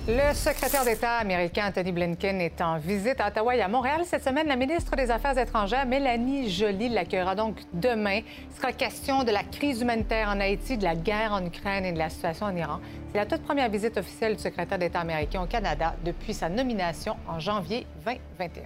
Le 0.07 0.33
secrétaire 0.33 0.83
d'État 0.83 1.17
américain 1.17 1.67
Anthony 1.67 1.91
Blinken 1.91 2.41
est 2.41 2.59
en 2.59 2.79
visite 2.79 3.21
à 3.21 3.27
Ottawa 3.27 3.55
et 3.55 3.61
à 3.61 3.67
Montréal 3.67 4.01
cette 4.03 4.23
semaine. 4.23 4.47
La 4.47 4.55
ministre 4.55 4.95
des 4.95 5.11
Affaires 5.11 5.37
étrangères, 5.37 5.85
Mélanie 5.85 6.49
Joly, 6.49 6.89
l'accueillera 6.89 7.35
donc 7.35 7.57
demain. 7.71 8.21
Il 8.49 8.55
sera 8.55 8.71
question 8.71 9.23
de 9.23 9.29
la 9.29 9.43
crise 9.43 9.81
humanitaire 9.81 10.29
en 10.29 10.39
Haïti, 10.39 10.75
de 10.75 10.83
la 10.85 10.95
guerre 10.95 11.33
en 11.33 11.45
Ukraine 11.45 11.85
et 11.85 11.91
de 11.91 11.99
la 11.99 12.09
situation 12.09 12.47
en 12.47 12.55
Iran. 12.55 12.79
C'est 13.11 13.19
la 13.19 13.27
toute 13.27 13.43
première 13.43 13.69
visite 13.69 13.95
officielle 13.95 14.35
du 14.35 14.41
secrétaire 14.41 14.79
d'État 14.79 15.01
américain 15.01 15.43
au 15.43 15.47
Canada 15.47 15.93
depuis 16.03 16.33
sa 16.33 16.49
nomination 16.49 17.15
en 17.27 17.39
janvier 17.39 17.85
2021. 18.03 18.63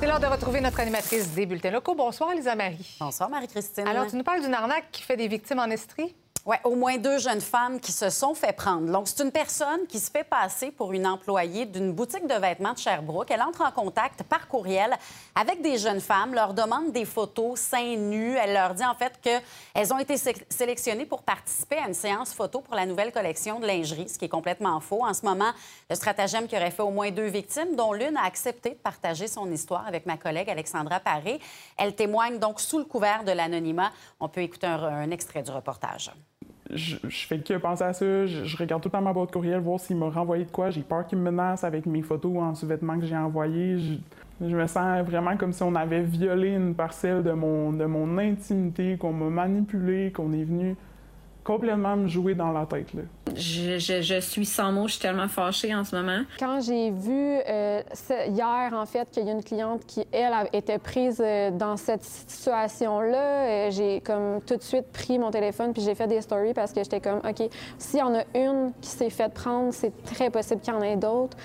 C'est 0.00 0.06
l'heure 0.06 0.18
de 0.18 0.26
retrouver 0.26 0.60
notre 0.60 0.80
animatrice 0.80 1.34
des 1.34 1.46
bulletins 1.46 1.70
locaux. 1.70 1.94
Bonsoir, 1.94 2.34
Lisa 2.34 2.56
Marie. 2.56 2.96
Bonsoir, 2.98 3.30
Marie-Christine. 3.30 3.86
Alors, 3.86 4.08
tu 4.08 4.16
nous 4.16 4.24
parles 4.24 4.40
d'une 4.40 4.54
arnaque 4.54 4.90
qui 4.90 5.02
fait 5.02 5.16
des 5.16 5.28
victimes 5.28 5.60
en 5.60 5.66
Estrie? 5.66 6.16
Oui, 6.46 6.56
au 6.64 6.74
moins 6.74 6.96
deux 6.96 7.18
jeunes 7.18 7.42
femmes 7.42 7.78
qui 7.78 7.92
se 7.92 8.08
sont 8.08 8.32
fait 8.32 8.54
prendre. 8.54 8.90
Donc, 8.90 9.08
c'est 9.08 9.22
une 9.22 9.30
personne 9.30 9.86
qui 9.86 9.98
se 9.98 10.10
fait 10.10 10.24
passer 10.24 10.70
pour 10.70 10.94
une 10.94 11.06
employée 11.06 11.66
d'une 11.66 11.92
boutique 11.92 12.26
de 12.26 12.34
vêtements 12.34 12.72
de 12.72 12.78
Sherbrooke. 12.78 13.30
Elle 13.30 13.42
entre 13.42 13.60
en 13.60 13.70
contact 13.70 14.22
par 14.22 14.48
courriel 14.48 14.96
avec 15.34 15.60
des 15.60 15.76
jeunes 15.76 16.00
femmes, 16.00 16.32
leur 16.32 16.54
demande 16.54 16.92
des 16.92 17.04
photos 17.04 17.60
seins 17.60 17.94
nus. 17.96 18.36
Elle 18.36 18.54
leur 18.54 18.72
dit 18.72 18.84
en 18.86 18.94
fait 18.94 19.20
qu'elles 19.20 19.92
ont 19.92 19.98
été 19.98 20.16
sé 20.16 20.34
sélectionnées 20.48 21.04
pour 21.04 21.22
participer 21.22 21.76
à 21.76 21.88
une 21.88 21.94
séance 21.94 22.32
photo 22.32 22.62
pour 22.62 22.74
la 22.74 22.86
nouvelle 22.86 23.12
collection 23.12 23.60
de 23.60 23.66
lingerie, 23.66 24.08
ce 24.08 24.18
qui 24.18 24.24
est 24.24 24.30
complètement 24.30 24.80
faux. 24.80 25.04
En 25.04 25.12
ce 25.12 25.26
moment, 25.26 25.52
le 25.90 25.94
stratagème 25.94 26.48
qui 26.48 26.56
aurait 26.56 26.70
fait 26.70 26.82
au 26.82 26.90
moins 26.90 27.10
deux 27.10 27.26
victimes, 27.26 27.76
dont 27.76 27.92
l'une 27.92 28.16
a 28.16 28.24
accepté 28.24 28.70
de 28.70 28.74
partager 28.76 29.26
son 29.26 29.50
histoire 29.52 29.86
avec 29.86 30.06
ma 30.06 30.16
collègue 30.16 30.48
Alexandra 30.48 31.00
Paré. 31.00 31.38
Elle 31.76 31.94
témoigne 31.94 32.38
donc 32.38 32.60
sous 32.60 32.78
le 32.78 32.86
couvert 32.86 33.24
de 33.24 33.32
l'anonymat. 33.32 33.92
On 34.20 34.28
peut 34.30 34.40
écouter 34.40 34.68
un 34.68 35.10
extrait 35.10 35.42
du 35.42 35.50
reportage 35.50 36.10
je, 36.74 36.96
fais 37.08 37.38
que 37.38 37.54
penser 37.58 37.84
à 37.84 37.92
ça. 37.92 38.26
Je, 38.26 38.44
je, 38.44 38.56
regarde 38.56 38.82
tout 38.82 38.88
le 38.88 38.92
temps 38.92 39.00
ma 39.00 39.12
boîte 39.12 39.32
courriel, 39.32 39.60
voir 39.60 39.80
s'il 39.80 39.96
m'a 39.96 40.10
renvoyé 40.10 40.44
de 40.44 40.50
quoi. 40.50 40.70
J'ai 40.70 40.82
peur 40.82 41.06
qu'il 41.06 41.18
me 41.18 41.30
menace 41.30 41.64
avec 41.64 41.86
mes 41.86 42.02
photos 42.02 42.36
en 42.38 42.54
sous-vêtements 42.54 42.98
que 42.98 43.06
j'ai 43.06 43.16
envoyés. 43.16 43.78
Je, 43.78 43.94
je, 44.48 44.56
me 44.56 44.66
sens 44.66 45.04
vraiment 45.04 45.36
comme 45.36 45.52
si 45.52 45.62
on 45.62 45.74
avait 45.74 46.02
violé 46.02 46.50
une 46.54 46.74
parcelle 46.74 47.22
de 47.22 47.32
mon, 47.32 47.72
de 47.72 47.84
mon 47.84 48.18
intimité, 48.18 48.96
qu'on 48.98 49.12
m'a 49.12 49.30
manipulé, 49.46 50.12
qu'on 50.12 50.32
est 50.32 50.44
venu 50.44 50.76
complètement 51.50 51.96
me 51.96 52.06
jouer 52.06 52.36
dans 52.36 52.52
la 52.52 52.64
tête. 52.64 52.94
Là. 52.94 53.02
Je, 53.34 53.76
je, 53.78 54.02
je, 54.02 54.20
suis 54.20 54.46
sans 54.46 54.70
mots, 54.70 54.86
je 54.86 54.92
suis 54.92 55.00
tellement 55.00 55.26
fâchée 55.26 55.74
en 55.74 55.82
ce 55.82 55.96
moment. 55.96 56.20
Quand 56.38 56.60
j'ai 56.60 56.92
vu 56.92 57.40
euh, 57.48 57.82
hier, 58.28 58.70
en 58.72 58.86
fait, 58.86 59.10
qu'il 59.10 59.26
y 59.26 59.28
a 59.28 59.32
une 59.32 59.42
cliente 59.42 59.84
qui, 59.84 60.06
elle, 60.12 60.32
était 60.52 60.78
prise 60.78 61.20
euh, 61.20 61.50
dans 61.50 61.76
cette 61.76 62.04
situation-là, 62.04 63.66
euh, 63.66 63.70
j'ai 63.72 64.00
comme 64.00 64.40
tout 64.46 64.56
de 64.56 64.62
suite 64.62 64.92
pris 64.92 65.18
mon 65.18 65.32
téléphone 65.32 65.72
puis 65.72 65.82
j'ai 65.82 65.96
fait 65.96 66.06
des 66.06 66.20
stories 66.20 66.54
parce 66.54 66.72
que 66.72 66.84
j'étais 66.84 67.00
comme, 67.00 67.18
OK, 67.18 67.48
s'il 67.78 67.98
y 67.98 68.02
en 68.02 68.14
a 68.14 68.22
une 68.36 68.72
qui 68.80 68.90
s'est 68.90 69.10
fait 69.10 69.32
prendre, 69.34 69.74
c'est 69.74 70.04
très 70.04 70.30
possible 70.30 70.60
qu'il 70.60 70.72
y 70.72 70.76
en 70.76 70.82
ait 70.82 70.96
d'autres. 70.96 71.36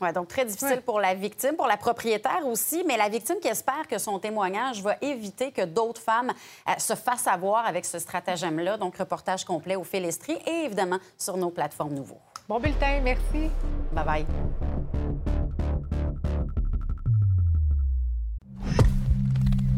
Oui, 0.00 0.12
donc 0.12 0.28
très 0.28 0.44
difficile 0.44 0.68
ouais. 0.68 0.80
pour 0.80 1.00
la 1.00 1.14
victime, 1.14 1.56
pour 1.56 1.66
la 1.66 1.78
propriétaire 1.78 2.46
aussi, 2.46 2.84
mais 2.86 2.98
la 2.98 3.08
victime 3.08 3.36
qui 3.40 3.48
espère 3.48 3.88
que 3.88 3.96
son 3.96 4.18
témoignage 4.18 4.82
va 4.82 4.96
éviter 5.00 5.52
que 5.52 5.64
d'autres 5.64 6.02
femmes 6.02 6.32
euh, 6.68 6.72
se 6.76 6.94
fassent 6.94 7.26
avoir 7.26 7.64
avec 7.64 7.86
ce 7.86 7.98
stratagème-là. 7.98 8.76
Donc, 8.76 8.98
reportage 8.98 9.44
complet 9.44 9.74
au 9.74 9.84
Félestri 9.84 10.38
et 10.46 10.64
évidemment 10.64 10.98
sur 11.16 11.38
nos 11.38 11.50
plateformes 11.50 11.94
nouveaux. 11.94 12.20
Bon 12.46 12.60
bulletin, 12.60 13.00
merci. 13.02 13.50
Bye 13.92 14.04
bye. 14.04 14.26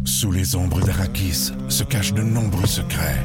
Sous 0.04 0.32
les 0.32 0.56
ombres 0.56 0.80
d'Arakis 0.80 1.52
se 1.68 1.84
cachent 1.84 2.12
de 2.12 2.22
nombreux 2.22 2.66
secrets. 2.66 3.24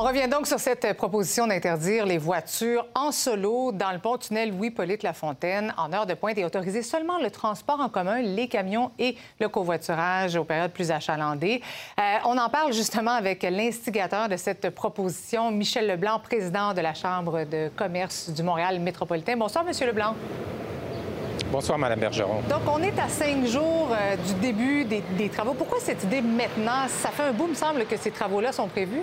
On 0.00 0.04
revient 0.04 0.28
donc 0.28 0.46
sur 0.46 0.60
cette 0.60 0.96
proposition 0.96 1.48
d'interdire 1.48 2.06
les 2.06 2.18
voitures 2.18 2.86
en 2.94 3.10
solo 3.10 3.72
dans 3.72 3.90
le 3.90 3.98
pont-tunnel 3.98 4.56
Louis-Polyte-Lafontaine 4.56 5.74
en 5.76 5.92
heure 5.92 6.06
de 6.06 6.14
pointe 6.14 6.38
et 6.38 6.44
autoriser 6.44 6.84
seulement 6.84 7.18
le 7.20 7.32
transport 7.32 7.80
en 7.80 7.88
commun, 7.88 8.22
les 8.22 8.46
camions 8.46 8.92
et 9.00 9.16
le 9.40 9.48
covoiturage 9.48 10.36
aux 10.36 10.44
périodes 10.44 10.70
plus 10.70 10.92
achalandées. 10.92 11.60
Euh, 11.98 12.02
on 12.26 12.38
en 12.38 12.48
parle 12.48 12.72
justement 12.72 13.10
avec 13.10 13.42
l'instigateur 13.42 14.28
de 14.28 14.36
cette 14.36 14.70
proposition, 14.70 15.50
Michel 15.50 15.88
Leblanc, 15.88 16.20
président 16.20 16.74
de 16.74 16.80
la 16.80 16.94
Chambre 16.94 17.42
de 17.42 17.68
commerce 17.74 18.30
du 18.30 18.44
Montréal 18.44 18.78
métropolitain. 18.78 19.36
Bonsoir, 19.36 19.64
Monsieur 19.64 19.88
Leblanc. 19.88 20.14
Bonsoir, 21.50 21.76
Mme 21.76 21.98
Bergeron. 21.98 22.42
Donc, 22.48 22.62
on 22.72 22.80
est 22.84 22.96
à 23.00 23.08
cinq 23.08 23.44
jours 23.46 23.88
euh, 23.90 24.14
du 24.14 24.34
début 24.34 24.84
des, 24.84 25.02
des 25.16 25.28
travaux. 25.28 25.54
Pourquoi 25.54 25.80
cette 25.80 26.04
idée 26.04 26.20
maintenant? 26.20 26.86
Ça 26.86 27.08
fait 27.08 27.24
un 27.24 27.32
bout, 27.32 27.48
me 27.48 27.54
semble, 27.56 27.84
que 27.84 27.96
ces 27.96 28.12
travaux-là 28.12 28.52
sont 28.52 28.68
prévus? 28.68 29.02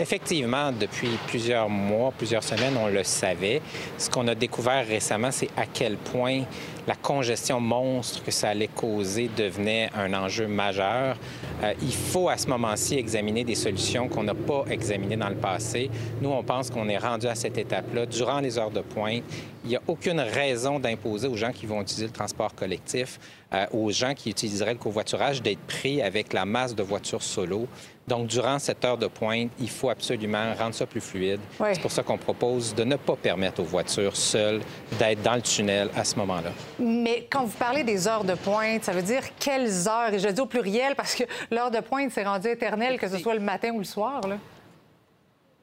Effectivement, 0.00 0.72
depuis 0.72 1.10
plusieurs 1.28 1.68
mois, 1.68 2.12
plusieurs 2.18 2.42
semaines, 2.42 2.76
on 2.76 2.88
le 2.88 3.04
savait. 3.04 3.62
Ce 3.96 4.10
qu'on 4.10 4.26
a 4.26 4.34
découvert 4.34 4.84
récemment, 4.84 5.30
c'est 5.30 5.50
à 5.56 5.66
quel 5.66 5.96
point 5.96 6.42
la 6.86 6.96
congestion 6.96 7.60
monstre 7.60 8.22
que 8.24 8.32
ça 8.32 8.48
allait 8.48 8.68
causer 8.68 9.30
devenait 9.36 9.90
un 9.94 10.12
enjeu 10.12 10.48
majeur. 10.48 11.16
Euh, 11.62 11.72
il 11.80 11.94
faut 11.94 12.28
à 12.28 12.36
ce 12.36 12.48
moment-ci 12.48 12.96
examiner 12.96 13.44
des 13.44 13.54
solutions 13.54 14.08
qu'on 14.08 14.24
n'a 14.24 14.34
pas 14.34 14.64
examinées 14.68 15.16
dans 15.16 15.28
le 15.28 15.36
passé. 15.36 15.88
Nous, 16.20 16.28
on 16.28 16.42
pense 16.42 16.70
qu'on 16.70 16.88
est 16.88 16.98
rendu 16.98 17.26
à 17.26 17.36
cette 17.36 17.56
étape-là 17.56 18.06
durant 18.06 18.40
les 18.40 18.58
heures 18.58 18.72
de 18.72 18.80
pointe. 18.80 19.22
Il 19.64 19.70
n'y 19.70 19.76
a 19.76 19.82
aucune 19.86 20.20
raison 20.20 20.78
d'imposer 20.78 21.28
aux 21.28 21.36
gens 21.36 21.52
qui 21.52 21.64
vont 21.64 21.80
utiliser 21.80 22.06
le 22.06 22.12
transport 22.12 22.54
collectif, 22.54 23.18
euh, 23.54 23.64
aux 23.72 23.90
gens 23.90 24.12
qui 24.12 24.28
utiliseraient 24.28 24.74
le 24.74 24.78
covoiturage, 24.78 25.40
d'être 25.40 25.60
pris 25.60 26.02
avec 26.02 26.32
la 26.32 26.44
masse 26.44 26.74
de 26.74 26.82
voitures 26.82 27.22
solo. 27.22 27.66
Donc, 28.06 28.26
durant 28.26 28.58
cette 28.58 28.84
heure 28.84 28.98
de 28.98 29.06
pointe, 29.06 29.50
il 29.58 29.70
faut 29.70 29.88
absolument 29.88 30.52
rendre 30.58 30.74
ça 30.74 30.84
plus 30.84 31.00
fluide. 31.00 31.40
C'est 31.58 31.80
pour 31.80 31.90
ça 31.90 32.02
qu'on 32.02 32.18
propose 32.18 32.74
de 32.74 32.84
ne 32.84 32.96
pas 32.96 33.16
permettre 33.16 33.62
aux 33.62 33.64
voitures 33.64 34.16
seules 34.16 34.60
d'être 34.98 35.22
dans 35.22 35.36
le 35.36 35.42
tunnel 35.42 35.88
à 35.96 36.04
ce 36.04 36.16
moment-là. 36.16 36.50
Mais 36.78 37.26
quand 37.30 37.44
vous 37.44 37.56
parlez 37.56 37.82
des 37.82 38.06
heures 38.06 38.24
de 38.24 38.34
pointe, 38.34 38.84
ça 38.84 38.92
veut 38.92 39.02
dire 39.02 39.22
quelles 39.38 39.88
heures? 39.88 40.12
Et 40.12 40.18
je 40.18 40.28
dis 40.28 40.40
au 40.40 40.46
pluriel 40.46 40.94
parce 40.94 41.14
que 41.14 41.24
l'heure 41.50 41.70
de 41.70 41.80
pointe, 41.80 42.10
c'est 42.12 42.24
rendu 42.24 42.48
éternel, 42.48 42.98
que 42.98 43.08
ce 43.08 43.16
soit 43.16 43.34
le 43.34 43.40
matin 43.40 43.70
ou 43.70 43.78
le 43.78 43.84
soir. 43.84 44.20
Là. 44.28 44.36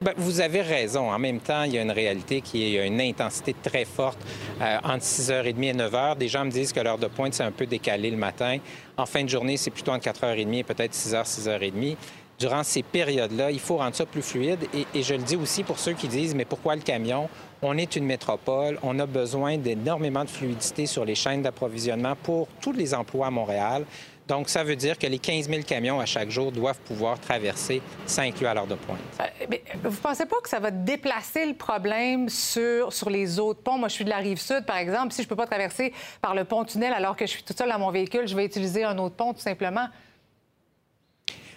Bien, 0.00 0.14
vous 0.16 0.40
avez 0.40 0.62
raison. 0.62 1.12
En 1.12 1.18
même 1.20 1.38
temps, 1.38 1.62
il 1.62 1.74
y 1.74 1.78
a 1.78 1.82
une 1.82 1.92
réalité 1.92 2.40
qui 2.40 2.74
est 2.74 2.84
une 2.84 3.00
intensité 3.00 3.54
très 3.62 3.84
forte 3.84 4.18
euh, 4.60 4.78
entre 4.82 5.04
6h30 5.04 5.62
et 5.62 5.72
9h. 5.74 6.16
Des 6.16 6.26
gens 6.26 6.44
me 6.44 6.50
disent 6.50 6.72
que 6.72 6.80
l'heure 6.80 6.98
de 6.98 7.06
pointe, 7.06 7.34
c'est 7.34 7.44
un 7.44 7.52
peu 7.52 7.66
décalé 7.66 8.10
le 8.10 8.16
matin. 8.16 8.58
En 8.96 9.06
fin 9.06 9.22
de 9.22 9.28
journée, 9.28 9.56
c'est 9.56 9.70
plutôt 9.70 9.92
entre 9.92 10.08
4h30 10.10 10.54
et 10.54 10.64
peut-être 10.64 10.92
6h, 10.92 11.24
6h30 11.24 11.96
durant 12.42 12.64
ces 12.64 12.82
périodes-là. 12.82 13.52
Il 13.52 13.60
faut 13.60 13.76
rendre 13.76 13.94
ça 13.94 14.04
plus 14.04 14.22
fluide. 14.22 14.66
Et, 14.74 15.02
je 15.02 15.14
le 15.14 15.22
dis 15.22 15.36
aussi 15.36 15.62
pour 15.62 15.78
ceux 15.78 15.92
qui 15.92 16.08
disent, 16.08 16.34
mais 16.34 16.44
pourquoi 16.44 16.74
le 16.74 16.82
camion? 16.82 17.28
On 17.62 17.78
est 17.78 17.94
une 17.94 18.04
métropole, 18.04 18.80
on 18.82 18.98
a 18.98 19.06
besoin 19.06 19.56
d'énormément 19.56 20.24
de 20.24 20.30
fluidité 20.30 20.86
sur 20.86 21.04
les 21.04 21.14
chaînes 21.14 21.42
d'approvisionnement 21.42 22.16
pour 22.20 22.48
tous 22.60 22.72
les 22.72 22.94
emplois 22.94 23.28
à 23.28 23.30
Montréal. 23.30 23.84
Donc, 24.26 24.48
ça 24.48 24.64
veut 24.64 24.74
dire 24.74 24.98
que 24.98 25.06
les 25.06 25.20
15 25.20 25.48
000 25.48 25.62
camions 25.62 26.00
à 26.00 26.06
chaque 26.06 26.30
jour 26.30 26.50
doivent 26.50 26.80
pouvoir 26.80 27.20
traverser 27.20 27.80
sans 28.06 28.22
inclure 28.22 28.48
à 28.48 28.54
l'heure 28.54 28.66
de 28.66 28.74
pointe. 28.74 28.98
Euh, 29.20 29.46
mais 29.48 29.62
vous 29.84 30.00
pensez 30.00 30.26
pas 30.26 30.40
que 30.42 30.48
ça 30.48 30.58
va 30.58 30.72
déplacer 30.72 31.46
le 31.46 31.54
problème 31.54 32.28
sur, 32.28 32.92
sur 32.92 33.08
les 33.08 33.38
autres 33.38 33.60
ponts? 33.60 33.78
Moi, 33.78 33.88
je 33.88 33.94
suis 33.94 34.04
de 34.04 34.10
la 34.10 34.16
rive 34.16 34.40
sud, 34.40 34.64
par 34.66 34.78
exemple. 34.78 35.12
Si 35.12 35.22
je 35.22 35.28
peux 35.28 35.36
pas 35.36 35.46
traverser 35.46 35.92
par 36.20 36.34
le 36.34 36.44
pont-tunnel 36.44 36.92
alors 36.92 37.14
que 37.14 37.26
je 37.26 37.30
suis 37.30 37.42
toute 37.44 37.56
seule 37.56 37.70
à 37.70 37.78
mon 37.78 37.92
véhicule, 37.92 38.26
je 38.26 38.34
vais 38.34 38.44
utiliser 38.44 38.82
un 38.82 38.98
autre 38.98 39.14
pont, 39.14 39.32
tout 39.32 39.40
simplement. 39.40 39.86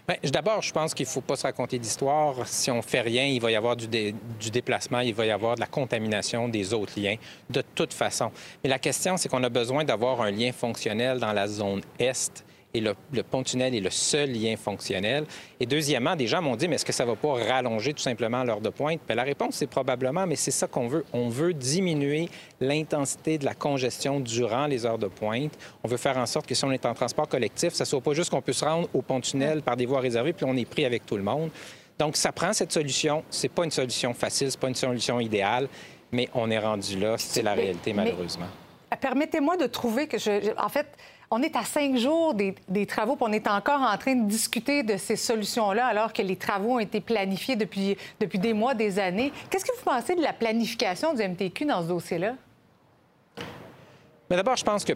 Bien, 0.08 0.18
D'abord, 0.32 0.62
je 0.62 0.72
pense 0.72 0.94
qu'il 0.94 1.06
ne 1.06 1.10
faut 1.10 1.22
pas 1.22 1.36
se 1.36 1.44
raconter 1.44 1.80
d'histoire. 1.80 2.48
Si 2.48 2.70
on 2.70 2.82
fait 2.82 3.02
rien, 3.02 3.26
il 3.26 3.42
va 3.42 3.50
y 3.50 3.56
avoir 3.56 3.76
du, 3.76 3.88
du, 3.88 4.52
déplacement, 4.52 5.00
il 5.00 5.14
va 5.16 5.26
y 5.26 5.32
avoir 5.32 5.56
de 5.56 5.60
la 5.60 5.66
contamination 5.68 6.48
des 6.48 6.74
autres 6.74 7.00
liens, 7.00 7.16
de 7.50 7.64
toute 7.74 7.94
façon. 7.94 8.32
Mais 8.64 8.70
la 8.70 8.80
question, 8.80 9.18
c'est 9.18 9.30
qu'on 9.30 9.44
a 9.44 9.50
besoin 9.50 9.84
d'avoir 9.84 10.22
un 10.22 10.32
lien 10.32 10.52
fonctionnel 10.52 11.20
dans 11.20 11.34
la 11.34 11.48
zone 11.48 11.82
Est 11.98 12.44
et 12.76 12.82
le, 12.82 13.24
pont-tunnel 13.24 13.74
est 13.74 13.80
le 13.80 13.90
seul 13.90 14.32
lien 14.32 14.58
fonctionnel. 14.58 15.26
Et 15.62 15.66
deuxièmement, 15.66 16.16
des 16.18 16.28
gens 16.28 16.42
m'ont 16.42 16.58
dit, 16.58 16.68
mais 16.68 16.76
est-ce 16.76 16.84
que 16.84 16.92
ça 16.92 17.06
ne 17.06 17.12
va 17.12 17.16
pas 17.16 17.34
rallonger 17.34 17.94
tout 17.94 18.02
simplement 18.02 18.44
l'heure 18.44 18.60
de 18.60 18.70
pointe? 18.70 19.00
Bien, 19.08 19.16
la 19.16 19.24
réponse, 19.24 19.56
c'est 19.56 19.68
probablement, 19.68 20.28
mais 20.28 20.36
c'est 20.36 20.52
ça 20.52 20.68
qu'on 20.68 20.88
veut. 20.88 21.06
On 21.14 21.30
veut 21.30 21.54
diminuer 21.54 22.28
l'intensité 22.60 23.38
de 23.38 23.46
la 23.46 23.54
congestion 23.54 24.20
durant 24.20 24.68
les 24.68 24.86
heures 24.86 24.98
de 24.98 25.08
pointe. 25.08 25.58
On 25.84 25.88
veut 25.88 25.98
faire 25.98 26.18
en 26.18 26.26
sorte 26.26 26.48
que 26.48 26.54
si 26.54 26.66
on 26.66 26.72
est 26.72 26.86
en 26.86 26.94
transport 26.94 27.30
collectif, 27.30 27.74
ça 27.74 27.86
ne 27.86 27.88
soit 27.88 28.02
pas 28.02 28.14
juste 28.14 28.30
qu'on 28.30 28.42
peut 28.42 28.54
se 28.54 28.66
rendre 28.66 28.90
au 28.94 29.02
pont-tunnel 29.02 29.62
par 29.62 29.78
des 29.78 29.86
voies 29.86 30.02
réservées, 30.02 30.34
puis 30.34 30.46
on 30.46 30.58
est 30.58 30.70
pris 30.70 30.84
avec 30.84 31.06
tout 31.06 31.16
le 31.16 31.24
monde. 31.24 31.52
Donc, 31.98 32.18
ça 32.18 32.34
prend 32.34 32.52
cette 32.52 32.74
solution. 32.74 33.24
C'est 33.30 33.48
pas 33.48 33.64
une 33.64 33.72
solution 33.72 34.14
facile, 34.14 34.52
c'est 34.52 34.60
pas 34.60 34.68
une 34.68 34.76
solution 34.76 35.22
idéale, 35.22 35.70
mais 36.12 36.28
on 36.34 36.52
est 36.52 36.60
rendu 36.60 37.00
là. 37.00 37.16
C'est 37.18 37.42
la 37.42 37.54
réalité, 37.54 37.94
malheureusement. 37.94 38.48
Permettez-moi 39.00 39.56
de 39.56 39.66
trouver 39.66 40.08
que 40.08 40.18
je... 40.18 40.54
En 40.58 40.70
fait, 40.70 40.88
on 41.32 41.42
est 41.42 41.56
à 41.56 41.64
cinq 41.64 41.98
jours 41.98 42.34
des, 42.34 42.86
travaux, 42.86 43.16
puis 43.16 43.26
on 43.28 43.34
est 43.34 43.48
encore 43.48 43.82
en 43.82 43.98
train 43.98 44.16
de 44.16 44.28
discuter 44.28 44.84
de 44.84 44.98
ces 44.98 45.16
solutions-là, 45.16 45.88
alors 45.88 46.14
que 46.14 46.22
les 46.22 46.36
travaux 46.36 46.76
ont 46.76 46.80
été 46.80 47.02
planifiés 47.02 47.56
depuis, 47.56 47.98
depuis 48.20 48.40
des 48.40 48.54
mois, 48.54 48.74
des 48.74 49.00
années. 49.00 49.32
Qu'est-ce 49.50 49.66
que 49.66 49.76
vous 49.76 49.84
pensez 49.84 50.16
de 50.16 50.22
la 50.22 50.34
planification 50.34 51.14
du 51.14 51.28
MTQ 51.28 51.66
dans 51.66 51.82
ce 51.82 51.88
dossier-là? 51.88 52.36
Mais 54.30 54.36
d'abord, 54.36 54.56
je 54.56 54.64
pense 54.64 54.84
que 54.84 54.94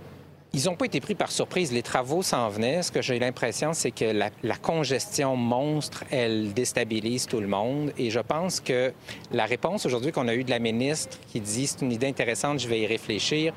ils 0.52 0.66
n'ont 0.66 0.76
pas 0.76 0.86
été 0.86 1.00
pris 1.00 1.14
par 1.14 1.32
surprise. 1.32 1.72
Les 1.72 1.84
travaux 1.84 2.24
s'en 2.24 2.50
venaient. 2.50 2.82
Ce 2.82 2.92
que 2.92 3.04
j'ai 3.04 3.20
l'impression, 3.20 3.74
c'est 3.74 3.92
que 3.92 4.06
la, 4.06 4.32
la, 4.42 4.56
congestion 4.56 5.36
monstre, 5.36 6.04
elle 6.10 6.54
déstabilise 6.54 7.28
tout 7.28 7.40
le 7.40 7.46
monde. 7.48 7.94
Et 8.00 8.10
je 8.10 8.20
pense 8.20 8.60
que 8.60 8.92
la 9.32 9.46
réponse 9.46 9.86
aujourd'hui 9.86 10.12
qu'on 10.12 10.28
a 10.28 10.34
eue 10.34 10.44
de 10.44 10.50
la 10.50 10.58
ministre 10.58 11.20
qui 11.28 11.40
dit 11.40 11.68
c'est 11.68 11.82
une 11.82 11.92
idée 11.92 12.08
intéressante, 12.08 12.60
je 12.60 12.68
vais 12.68 12.80
y 12.80 12.88
réfléchir, 12.88 13.54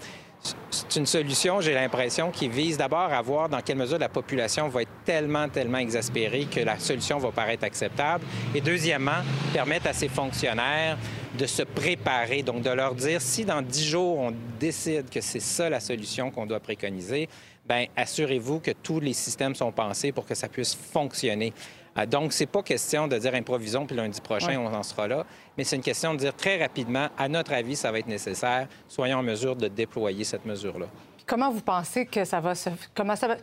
c'est 0.71 0.97
une 0.97 1.07
solution, 1.07 1.61
j'ai 1.61 1.75
l'impression, 1.75 2.31
qui 2.31 2.49
vise 2.49 2.77
d'abord 2.77 3.13
à 3.13 3.23
voir 3.23 3.49
dans 3.49 3.61
quelle 3.61 3.77
mesure 3.77 3.99
la 3.99 4.09
population 4.09 4.69
va 4.69 4.83
être 4.83 4.91
tellement, 5.05 5.49
tellement 5.49 5.79
exaspérée 5.79 6.47
que 6.47 6.61
la 6.61 6.79
solution 6.79 7.19
va 7.19 7.31
paraître 7.31 7.65
acceptable. 7.65 8.25
Et 8.55 8.61
deuxièmement, 8.61 9.23
permettre 9.53 9.87
à 9.89 9.93
ces 9.93 10.09
fonctionnaires 10.09 10.99
de 11.39 11.47
se 11.47 11.63
préparer, 11.63 12.43
donc 12.43 12.63
de 12.63 12.71
leur 12.71 12.95
dire 12.95 13.21
si 13.21 13.45
dans 13.45 13.63
dix 13.63 13.87
jours 13.87 14.19
on 14.19 14.35
décide 14.59 15.09
que 15.09 15.21
c'est 15.21 15.41
ça 15.41 15.71
la 15.71 15.81
solution 15.81 16.31
qu'on 16.31 16.47
doit 16.47 16.61
préconiser, 16.61 17.29
bien 17.69 17.87
assurez-vous 17.97 18.61
que 18.61 18.73
tous 18.73 19.01
les 19.01 19.13
systèmes 19.13 19.55
sont 19.55 19.73
pensés 19.73 20.13
pour 20.13 20.27
que 20.27 20.35
ça 20.35 20.49
puisse 20.49 20.75
fonctionner. 20.75 21.53
Euh, 21.99 22.07
donc, 22.07 22.33
c'est 22.33 22.47
pas 22.47 22.63
question 22.63 23.07
de 23.09 23.19
dire 23.19 23.35
improvisons, 23.35 23.87
puis 23.87 23.97
lundi 23.97 24.21
prochain, 24.21 24.59
on 24.59 24.73
en 24.73 24.83
sera 24.83 25.07
là, 25.09 25.27
mais 25.57 25.65
c'est 25.65 25.77
une 25.77 25.83
question 25.83 26.15
de 26.15 26.19
dire 26.19 26.35
très 26.35 26.61
rapidement, 26.61 27.09
à 27.19 27.29
notre 27.29 27.53
avis, 27.53 27.77
ça 27.77 27.93
va 27.93 27.99
être 27.99 28.07
nécessaire, 28.07 28.69
soyons 28.89 29.19
en 29.19 29.23
mesure 29.23 29.57
de 29.57 29.69
déployer 29.69 30.25
cette 30.25 30.47
mesure-là. 30.47 30.87
Comment 31.27 31.51
vous 31.51 31.61
pensez 31.61 32.07
que 32.07 32.25
ça 32.25 32.41
va 32.41 32.55
se... 32.55 32.71
Comment, 32.95 33.17
ça 33.17 33.29
va... 33.29 33.37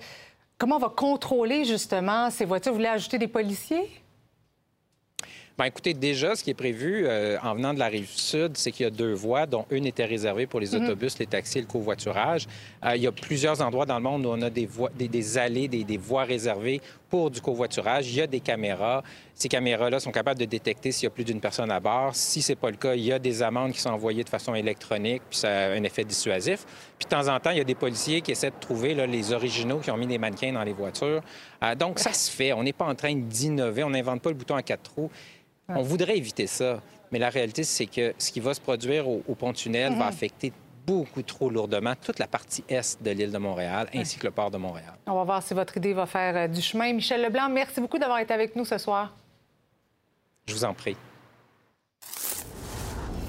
Comment 0.58 0.76
on 0.76 0.80
va 0.80 0.90
contrôler, 0.90 1.64
justement, 1.64 2.30
ces 2.30 2.44
voitures? 2.44 2.74
Vous 2.74 2.80
voulez 2.80 2.90
ajouter 2.90 3.18
des 3.18 3.30
policiers? 3.30 3.90
Bien, 5.60 5.66
écoutez, 5.66 5.94
déjà, 5.94 6.38
ce 6.38 6.44
qui 6.46 6.52
est 6.52 6.54
prévu 6.54 7.04
euh, 7.06 7.38
en 7.44 7.54
venant 7.54 7.74
de 7.74 7.80
la 7.80 7.88
rive 7.88 8.08
sud, 8.10 8.56
c'est 8.56 8.72
qu'il 8.72 8.86
y 8.86 8.88
a 8.88 8.90
deux 8.90 9.12
voies, 9.12 9.46
dont 9.46 9.66
une 9.72 9.86
était 9.86 10.06
réservée 10.06 10.48
pour 10.48 10.62
les 10.62 10.74
mhm. 10.74 10.86
autobus, 10.86 11.20
les 11.20 11.26
taxis 11.26 11.58
et 11.58 11.62
le 11.62 11.68
covoiturage. 11.68 12.48
Euh, 12.86 12.96
il 12.96 13.02
y 13.02 13.08
a 13.08 13.12
plusieurs 13.12 13.62
endroits 13.62 13.86
dans 13.86 13.98
le 13.98 14.04
monde 14.04 14.26
où 14.26 14.30
on 14.30 14.42
a 14.42 14.50
des, 14.50 14.66
voies, 14.66 14.90
des, 14.98 15.38
allées, 15.38 15.68
des, 15.68 15.98
voies 15.98 16.24
réservées 16.24 16.80
pour 17.10 17.30
du 17.30 17.42
covoiturage. 17.42 18.10
Il 18.10 18.16
y 18.16 18.22
a 18.22 18.28
des 18.28 18.40
caméras. 18.40 19.04
Ces 19.36 19.50
caméras-là 19.50 20.00
sont 20.00 20.14
capables 20.14 20.40
de 20.40 20.46
détecter 20.46 20.94
s'il 20.94 21.04
y 21.04 21.08
a 21.08 21.10
plus 21.10 21.26
d'une 21.26 21.42
personne 21.42 21.72
à 21.72 21.82
bord. 21.82 22.16
Si 22.16 22.42
ce 22.42 22.54
n'est 22.54 22.56
pas 22.56 22.72
le 22.72 22.78
cas, 22.78 22.96
il 22.96 23.04
y 23.04 23.12
a 23.12 23.20
des 23.20 23.44
amendes 23.44 23.74
qui 23.74 23.82
sont 23.82 23.90
envoyées 23.90 24.24
de 24.24 24.30
façon 24.30 24.56
électronique, 24.56 25.24
puis 25.30 25.40
ça 25.40 25.50
a 25.50 25.72
un 25.72 25.84
effet 25.84 26.06
dissuasif. 26.06 26.66
Puis 26.98 27.04
de 27.04 27.10
temps 27.10 27.28
en 27.28 27.38
temps, 27.38 27.52
il 27.52 27.58
y 27.58 27.62
a 27.62 27.66
des 27.66 27.76
policiers 27.76 28.22
qui 28.22 28.32
essaient 28.32 28.52
de 28.52 28.60
trouver 28.62 28.94
les 28.94 29.34
originaux 29.34 29.80
qui 29.80 29.92
ont 29.92 29.98
mis 29.98 30.08
des 30.08 30.20
mannequins 30.20 30.54
dans 30.54 30.64
les 30.64 30.72
voitures. 30.72 31.22
Euh, 31.64 31.76
donc, 31.76 32.00
ça 32.00 32.14
se 32.14 32.32
fait. 32.32 32.54
On 32.54 32.64
n'est 32.64 32.72
pas 32.72 32.86
en 32.86 32.96
train 32.96 33.14
d'innover. 33.14 33.84
On 33.84 33.90
n'invente 33.90 34.22
pas 34.22 34.30
le 34.30 34.36
bouton 34.36 34.56
à 34.56 34.64
quatre 34.64 34.84
trous. 34.84 35.12
On 35.70 35.82
voudrait 35.82 36.18
éviter 36.18 36.48
ça, 36.48 36.82
mais 37.12 37.20
la 37.20 37.30
réalité, 37.30 37.64
c'est 37.64 37.86
que 37.86 38.14
ce 38.18 38.32
qui 38.32 38.40
va 38.40 38.54
se 38.54 38.62
produire 38.62 39.08
au, 39.08 39.36
pont-tunnel 39.36 39.94
va 39.94 39.96
mhm. 39.96 40.02
affecter 40.02 40.54
beaucoup 40.86 41.22
trop 41.22 41.50
lourdement 41.52 41.94
toute 41.96 42.18
la 42.18 42.28
partie 42.28 42.64
est 42.68 43.02
de 43.02 43.12
l'île 43.12 43.32
de 43.32 43.38
Montréal 43.38 43.88
ainsi 43.94 44.18
que 44.18 44.26
le 44.26 44.32
port 44.32 44.50
de 44.50 44.58
Montréal. 44.58 44.96
On 45.06 45.14
va 45.14 45.24
voir 45.24 45.44
si 45.44 45.54
votre 45.54 45.78
idée 45.78 45.94
va 45.94 46.08
faire 46.08 46.36
euh, 46.36 46.48
du 46.48 46.62
chemin. 46.62 46.92
Michel 46.94 47.22
Leblanc, 47.22 47.48
merci 47.50 47.80
beaucoup 47.80 48.00
d'avoir 48.00 48.20
été 48.20 48.34
avec 48.34 48.56
nous 48.56 48.66
ce 48.66 48.80
soir. 48.80 49.14
Je 50.48 50.54
vous 50.56 50.66
en 50.66 50.74
prie. 50.74 50.98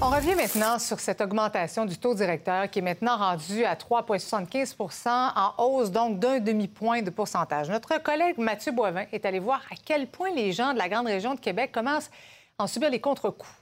On 0.03 0.09
revient 0.09 0.33
maintenant 0.33 0.79
sur 0.79 0.99
cette 0.99 1.21
augmentation 1.21 1.85
du 1.85 1.95
taux 1.95 2.15
directeur 2.15 2.67
qui 2.71 2.79
est 2.79 2.81
maintenant 2.81 3.17
rendu 3.17 3.63
à 3.65 3.75
3,75% 3.75 5.09
en 5.35 5.63
hausse 5.63 5.91
donc 5.91 6.17
d'un 6.17 6.39
demi-point 6.39 7.03
de 7.03 7.11
pourcentage. 7.11 7.69
Notre 7.69 8.01
collègue 8.01 8.39
Mathieu 8.39 8.71
Boivin 8.71 9.05
est 9.11 9.27
allé 9.27 9.37
voir 9.37 9.61
à 9.71 9.75
quel 9.85 10.07
point 10.07 10.31
les 10.31 10.53
gens 10.53 10.73
de 10.73 10.79
la 10.79 10.89
grande 10.89 11.05
région 11.05 11.35
de 11.35 11.39
Québec 11.39 11.71
commencent 11.71 12.09
à 12.57 12.63
en 12.63 12.67
subir 12.67 12.89
les 12.89 12.99
contre-coups. 12.99 13.60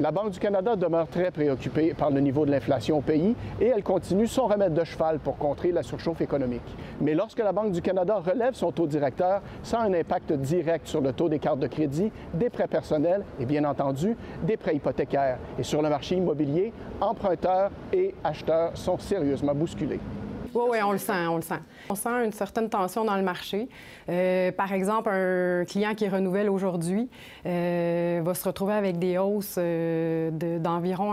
La 0.00 0.12
Banque 0.12 0.30
du 0.30 0.38
Canada 0.38 0.76
demeure 0.76 1.08
très 1.08 1.30
préoccupée 1.30 1.92
par 1.92 2.10
le 2.10 2.20
niveau 2.20 2.46
de 2.46 2.50
l'inflation 2.50 2.96
au 2.96 3.00
pays 3.02 3.36
et 3.60 3.66
elle 3.66 3.82
continue 3.82 4.26
son 4.26 4.46
remède 4.46 4.72
de 4.72 4.82
cheval 4.82 5.18
pour 5.18 5.36
contrer 5.36 5.72
la 5.72 5.82
surchauffe 5.82 6.22
économique. 6.22 6.74
Mais 7.02 7.12
lorsque 7.12 7.40
la 7.40 7.52
Banque 7.52 7.72
du 7.72 7.82
Canada 7.82 8.18
relève 8.18 8.54
son 8.54 8.72
taux 8.72 8.86
directeur, 8.86 9.42
ça 9.62 9.80
a 9.80 9.84
un 9.84 9.92
impact 9.92 10.32
direct 10.32 10.86
sur 10.86 11.02
le 11.02 11.12
taux 11.12 11.28
des 11.28 11.38
cartes 11.38 11.58
de 11.58 11.66
crédit, 11.66 12.10
des 12.32 12.48
prêts 12.48 12.66
personnels 12.66 13.26
et 13.38 13.44
bien 13.44 13.64
entendu 13.64 14.16
des 14.42 14.56
prêts 14.56 14.74
hypothécaires. 14.74 15.36
Et 15.58 15.64
sur 15.64 15.82
le 15.82 15.90
marché 15.90 16.16
immobilier, 16.16 16.72
emprunteurs 17.02 17.70
et 17.92 18.14
acheteurs 18.24 18.70
sont 18.78 18.96
sérieusement 18.96 19.54
bousculés. 19.54 20.00
Oui, 20.54 20.62
oui, 20.70 20.78
on 20.82 20.92
le 20.92 20.98
sent, 20.98 21.26
on 21.28 21.36
le 21.36 21.42
sent. 21.42 21.60
On 21.88 21.94
sent 21.94 22.24
une 22.24 22.32
certaine 22.32 22.68
tension 22.68 23.04
dans 23.04 23.16
le 23.16 23.22
marché. 23.22 23.68
Euh, 24.08 24.50
par 24.50 24.72
exemple, 24.72 25.08
un 25.10 25.64
client 25.64 25.94
qui 25.94 26.08
renouvelle 26.08 26.50
aujourd'hui 26.50 27.08
euh, 27.46 28.20
va 28.24 28.34
se 28.34 28.44
retrouver 28.44 28.74
avec 28.74 28.98
des 28.98 29.18
hausses 29.18 29.56
euh, 29.58 30.30
d'environ 30.58 31.12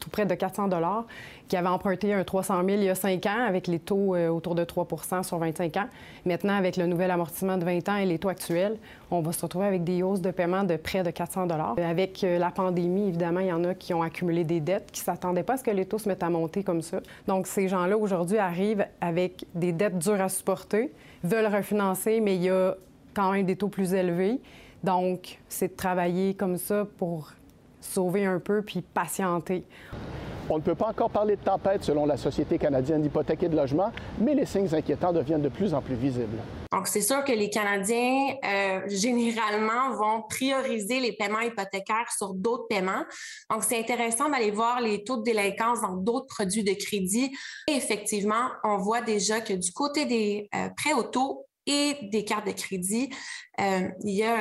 tout 0.00 0.10
près 0.10 0.26
de 0.26 0.34
400 0.34 0.68
dollars 0.68 1.06
qui 1.52 1.58
avait 1.58 1.68
emprunté 1.68 2.14
un 2.14 2.24
300 2.24 2.64
000 2.64 2.68
il 2.78 2.84
y 2.84 2.88
a 2.88 2.94
5 2.94 3.26
ans 3.26 3.44
avec 3.46 3.66
les 3.66 3.78
taux 3.78 4.16
autour 4.16 4.54
de 4.54 4.64
3 4.64 4.86
sur 5.22 5.36
25 5.36 5.76
ans. 5.76 5.84
Maintenant, 6.24 6.56
avec 6.56 6.78
le 6.78 6.86
nouvel 6.86 7.10
amortissement 7.10 7.58
de 7.58 7.64
20 7.66 7.90
ans 7.90 7.96
et 7.96 8.06
les 8.06 8.18
taux 8.18 8.30
actuels, 8.30 8.78
on 9.10 9.20
va 9.20 9.32
se 9.32 9.42
retrouver 9.42 9.66
avec 9.66 9.84
des 9.84 10.02
hausses 10.02 10.22
de 10.22 10.30
paiement 10.30 10.64
de 10.64 10.76
près 10.76 11.02
de 11.02 11.10
400 11.10 11.48
Avec 11.76 12.22
la 12.22 12.50
pandémie, 12.50 13.08
évidemment, 13.08 13.40
il 13.40 13.48
y 13.48 13.52
en 13.52 13.64
a 13.64 13.74
qui 13.74 13.92
ont 13.92 14.00
accumulé 14.00 14.44
des 14.44 14.60
dettes, 14.60 14.90
qui 14.92 15.02
ne 15.02 15.04
s'attendaient 15.04 15.42
pas 15.42 15.52
à 15.52 15.56
ce 15.58 15.62
que 15.62 15.70
les 15.70 15.84
taux 15.84 15.98
se 15.98 16.08
mettent 16.08 16.22
à 16.22 16.30
monter 16.30 16.64
comme 16.64 16.80
ça. 16.80 17.00
Donc, 17.28 17.46
ces 17.46 17.68
gens-là, 17.68 17.98
aujourd'hui, 17.98 18.38
arrivent 18.38 18.86
avec 19.02 19.44
des 19.54 19.72
dettes 19.72 19.98
dures 19.98 20.22
à 20.22 20.30
supporter, 20.30 20.90
veulent 21.22 21.54
refinancer, 21.54 22.20
mais 22.20 22.36
il 22.36 22.44
y 22.44 22.50
a 22.50 22.76
quand 23.12 23.30
même 23.30 23.44
des 23.44 23.56
taux 23.56 23.68
plus 23.68 23.92
élevés. 23.92 24.40
Donc, 24.82 25.38
c'est 25.50 25.68
de 25.68 25.76
travailler 25.76 26.32
comme 26.32 26.56
ça 26.56 26.86
pour 26.96 27.30
sauver 27.82 28.24
un 28.24 28.38
peu 28.38 28.62
puis 28.62 28.80
patienter. 28.80 29.66
On 30.54 30.58
ne 30.58 30.62
peut 30.62 30.74
pas 30.74 30.88
encore 30.88 31.08
parler 31.08 31.36
de 31.36 31.40
tempête 31.40 31.82
selon 31.82 32.04
la 32.04 32.18
Société 32.18 32.58
canadienne 32.58 33.00
d'hypothèque 33.00 33.42
et 33.42 33.48
de 33.48 33.56
logement, 33.56 33.90
mais 34.18 34.34
les 34.34 34.44
signes 34.44 34.68
inquiétants 34.74 35.10
deviennent 35.10 35.40
de 35.40 35.48
plus 35.48 35.72
en 35.72 35.80
plus 35.80 35.94
visibles. 35.94 36.36
Donc, 36.70 36.88
c'est 36.88 37.00
sûr 37.00 37.24
que 37.24 37.32
les 37.32 37.48
Canadiens, 37.48 38.34
euh, 38.44 38.80
généralement, 38.86 39.94
vont 39.96 40.24
prioriser 40.28 41.00
les 41.00 41.14
paiements 41.14 41.40
hypothécaires 41.40 42.12
sur 42.14 42.34
d'autres 42.34 42.66
paiements. 42.68 43.02
Donc, 43.48 43.64
c'est 43.64 43.78
intéressant 43.78 44.28
d'aller 44.28 44.50
voir 44.50 44.82
les 44.82 45.02
taux 45.04 45.16
de 45.16 45.22
délinquance 45.22 45.80
dans 45.80 45.96
d'autres 45.96 46.26
produits 46.26 46.64
de 46.64 46.74
crédit. 46.74 47.34
Et 47.66 47.72
effectivement, 47.72 48.50
on 48.62 48.76
voit 48.76 49.00
déjà 49.00 49.40
que 49.40 49.54
du 49.54 49.72
côté 49.72 50.04
des 50.04 50.50
euh, 50.54 50.68
prêts 50.76 50.92
auto 50.92 51.46
et 51.64 51.96
des 52.12 52.26
cartes 52.26 52.46
de 52.46 52.52
crédit, 52.52 53.08
euh, 53.58 53.88
il 54.04 54.16
y 54.16 54.24
a 54.24 54.34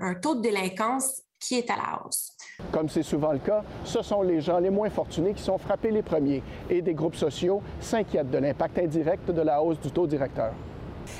un 0.00 0.14
taux 0.14 0.36
de 0.36 0.42
délinquance 0.42 1.22
qui 1.46 1.58
est 1.58 1.70
à 1.70 1.76
la 1.76 2.04
hausse. 2.04 2.32
Comme 2.72 2.88
c'est 2.88 3.02
souvent 3.02 3.32
le 3.32 3.38
cas, 3.38 3.62
ce 3.84 4.02
sont 4.02 4.22
les 4.22 4.40
gens 4.40 4.58
les 4.58 4.70
moins 4.70 4.90
fortunés 4.90 5.34
qui 5.34 5.42
sont 5.42 5.58
frappés 5.58 5.90
les 5.90 6.02
premiers 6.02 6.42
et 6.68 6.82
des 6.82 6.94
groupes 6.94 7.16
sociaux 7.16 7.62
s'inquiètent 7.80 8.30
de 8.30 8.38
l'impact 8.38 8.78
indirect 8.78 9.30
de 9.30 9.42
la 9.42 9.62
hausse 9.62 9.80
du 9.80 9.90
taux 9.90 10.06
directeur. 10.06 10.52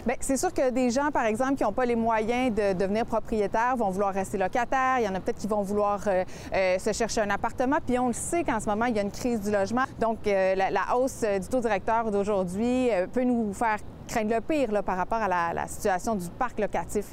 Bien, 0.04 0.16
c'est 0.18 0.36
sûr 0.36 0.52
que 0.52 0.70
des 0.70 0.90
gens, 0.90 1.10
par 1.12 1.26
exemple, 1.26 1.54
qui 1.54 1.62
n'ont 1.62 1.72
pas 1.72 1.84
les 1.84 1.94
moyens 1.94 2.52
de 2.52 2.72
devenir 2.72 3.06
propriétaires 3.06 3.76
vont 3.76 3.90
vouloir 3.90 4.12
rester 4.12 4.36
locataires. 4.36 4.98
Il 4.98 5.04
y 5.04 5.08
en 5.08 5.14
a 5.14 5.20
peut-être 5.20 5.38
qui 5.38 5.46
vont 5.46 5.62
vouloir 5.62 6.00
euh, 6.08 6.24
euh, 6.52 6.78
se 6.80 6.92
chercher 6.92 7.20
un 7.20 7.30
appartement. 7.30 7.76
Puis 7.86 7.96
on 7.96 8.08
le 8.08 8.12
sait 8.12 8.42
qu'en 8.42 8.58
ce 8.58 8.66
moment, 8.66 8.86
il 8.86 8.96
y 8.96 8.98
a 8.98 9.02
une 9.02 9.12
crise 9.12 9.40
du 9.40 9.52
logement. 9.52 9.84
Donc, 10.00 10.26
euh, 10.26 10.54
la, 10.56 10.96
hausse 10.96 11.20
du 11.20 11.48
taux 11.48 11.60
directeur 11.60 12.10
d'aujourd'hui 12.10 12.88
peut 13.12 13.22
nous 13.22 13.52
faire 13.52 13.78
craindre 14.08 14.34
le 14.34 14.40
pire 14.40 14.72
là, 14.72 14.82
par 14.82 14.96
rapport 14.96 15.18
à 15.18 15.28
la, 15.28 15.52
la, 15.52 15.66
situation 15.68 16.16
du 16.16 16.28
parc 16.30 16.58
locatif 16.58 17.12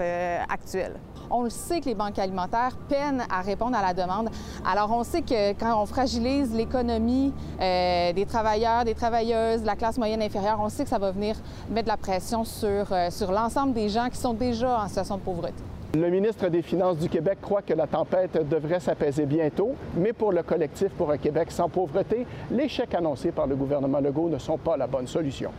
actuel. 0.49 0.93
On 1.30 1.43
le 1.43 1.49
sait 1.49 1.80
que 1.80 1.86
les 1.86 1.95
banques 1.95 2.19
alimentaires 2.19 2.78
peinent 2.89 3.24
à 3.30 3.41
répondre 3.41 3.76
à 3.76 3.82
la 3.82 3.93
demande. 3.93 4.30
Alors, 4.65 4.91
on 4.91 5.03
sait 5.03 5.21
que 5.21 5.53
quand 5.53 5.82
on 5.82 5.86
fragilise 5.86 6.53
l'économie 6.53 7.34
euh, 7.59 8.13
des 8.13 8.26
travailleurs, 8.26 8.86
des 8.86 8.95
travailleuses, 8.95 9.61
de 9.61 9.67
la 9.67 9.76
classe 9.76 9.97
moyenne 9.97 10.21
inférieure, 10.21 10.59
on 10.61 10.69
sait 10.69 10.84
que 10.84 10.89
ça 10.89 10.99
va 10.99 11.11
venir 11.11 11.36
mettre 11.69 11.86
de 11.86 11.91
la 11.91 11.97
pression 11.97 12.43
sur, 12.43 12.91
euh, 12.91 13.09
sur 13.09 13.32
l'ensemble 13.32 13.74
des 13.74 13.89
gens 13.89 14.09
qui 14.09 14.17
sont 14.17 14.34
déjà 14.34 14.82
en 14.82 14.88
situation 14.88 15.17
de 15.17 15.21
pauvreté. 15.21 15.63
Le 15.95 16.09
ministre 16.09 16.49
des 16.49 16.63
Finances 16.63 16.97
du 16.97 17.07
Québec 17.07 17.38
croit 17.39 17.61
que 17.61 17.74
la 17.74 17.86
tempête 17.86 18.49
devrait 18.49 18.80
s'apaiser 18.80 19.28
bientôt, 19.28 19.76
mais 19.95 20.11
pour 20.11 20.32
le 20.32 20.41
collectif 20.41 20.89
pour 20.89 21.11
un 21.11 21.17
Québec 21.17 21.51
sans 21.51 21.69
pauvreté, 21.69 22.26
les 22.49 22.67
chèques 22.67 22.95
annoncés 22.95 23.32
par 23.32 23.45
le 23.45 23.55
gouvernement 23.55 23.99
Legault 23.99 24.28
ne 24.28 24.39
sont 24.39 24.57
pas 24.57 24.76
la 24.76 24.88
bonne 24.88 25.05
solution. 25.05 25.51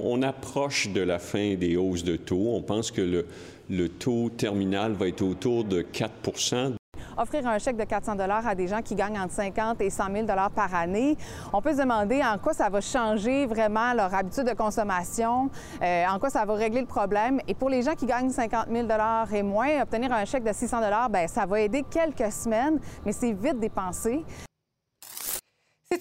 On 0.00 0.22
approche 0.22 0.88
de 0.88 1.00
la 1.00 1.18
fin 1.18 1.54
des 1.54 1.76
hausses 1.76 2.04
de 2.04 2.16
taux. 2.16 2.54
On 2.54 2.62
pense 2.62 2.90
que 2.90 3.24
le, 3.68 3.88
taux 3.88 4.30
terminal 4.30 4.92
va 4.92 5.08
être 5.08 5.22
autour 5.22 5.64
de 5.64 5.82
4% 5.82 6.74
offrir 7.20 7.48
un 7.48 7.58
chèque 7.58 7.76
de 7.76 7.82
400 7.82 8.14
dollars 8.14 8.46
à 8.46 8.54
des 8.54 8.68
gens 8.68 8.80
qui 8.80 8.94
gagnent 8.94 9.18
entre 9.18 9.32
50 9.32 9.80
et 9.80 9.90
100 9.90 10.04
000 10.12 10.26
dollars 10.26 10.52
par 10.52 10.72
année. 10.72 11.16
On 11.52 11.60
peut 11.60 11.72
se 11.72 11.78
demander 11.78 12.22
en 12.22 12.38
quoi 12.38 12.52
ça 12.52 12.68
va 12.68 12.80
changer 12.80 13.44
vraiment 13.46 13.92
leur 13.92 14.14
habitude 14.14 14.44
de 14.44 14.54
consommation, 14.54 15.50
euh, 15.82 16.04
en 16.06 16.20
quoi 16.20 16.30
ça 16.30 16.44
va 16.44 16.54
régler 16.54 16.80
le 16.80 16.86
problème. 16.86 17.40
Et 17.48 17.54
pour 17.54 17.70
les 17.70 17.82
gens 17.82 17.94
qui 17.94 18.06
gagnent 18.06 18.30
50 18.30 18.66
000 18.70 18.86
dollars 18.86 19.34
et 19.34 19.42
moins, 19.42 19.82
obtenir 19.82 20.12
un 20.12 20.24
chèque 20.24 20.44
de 20.44 20.52
600 20.52 20.80
dollars, 20.80 21.10
ben 21.10 21.26
ça 21.26 21.44
va 21.44 21.60
aider 21.60 21.84
quelques 21.90 22.30
semaines, 22.30 22.78
mais 23.04 23.12
c'est 23.12 23.32
vite 23.32 23.58
dépensé. 23.58 24.24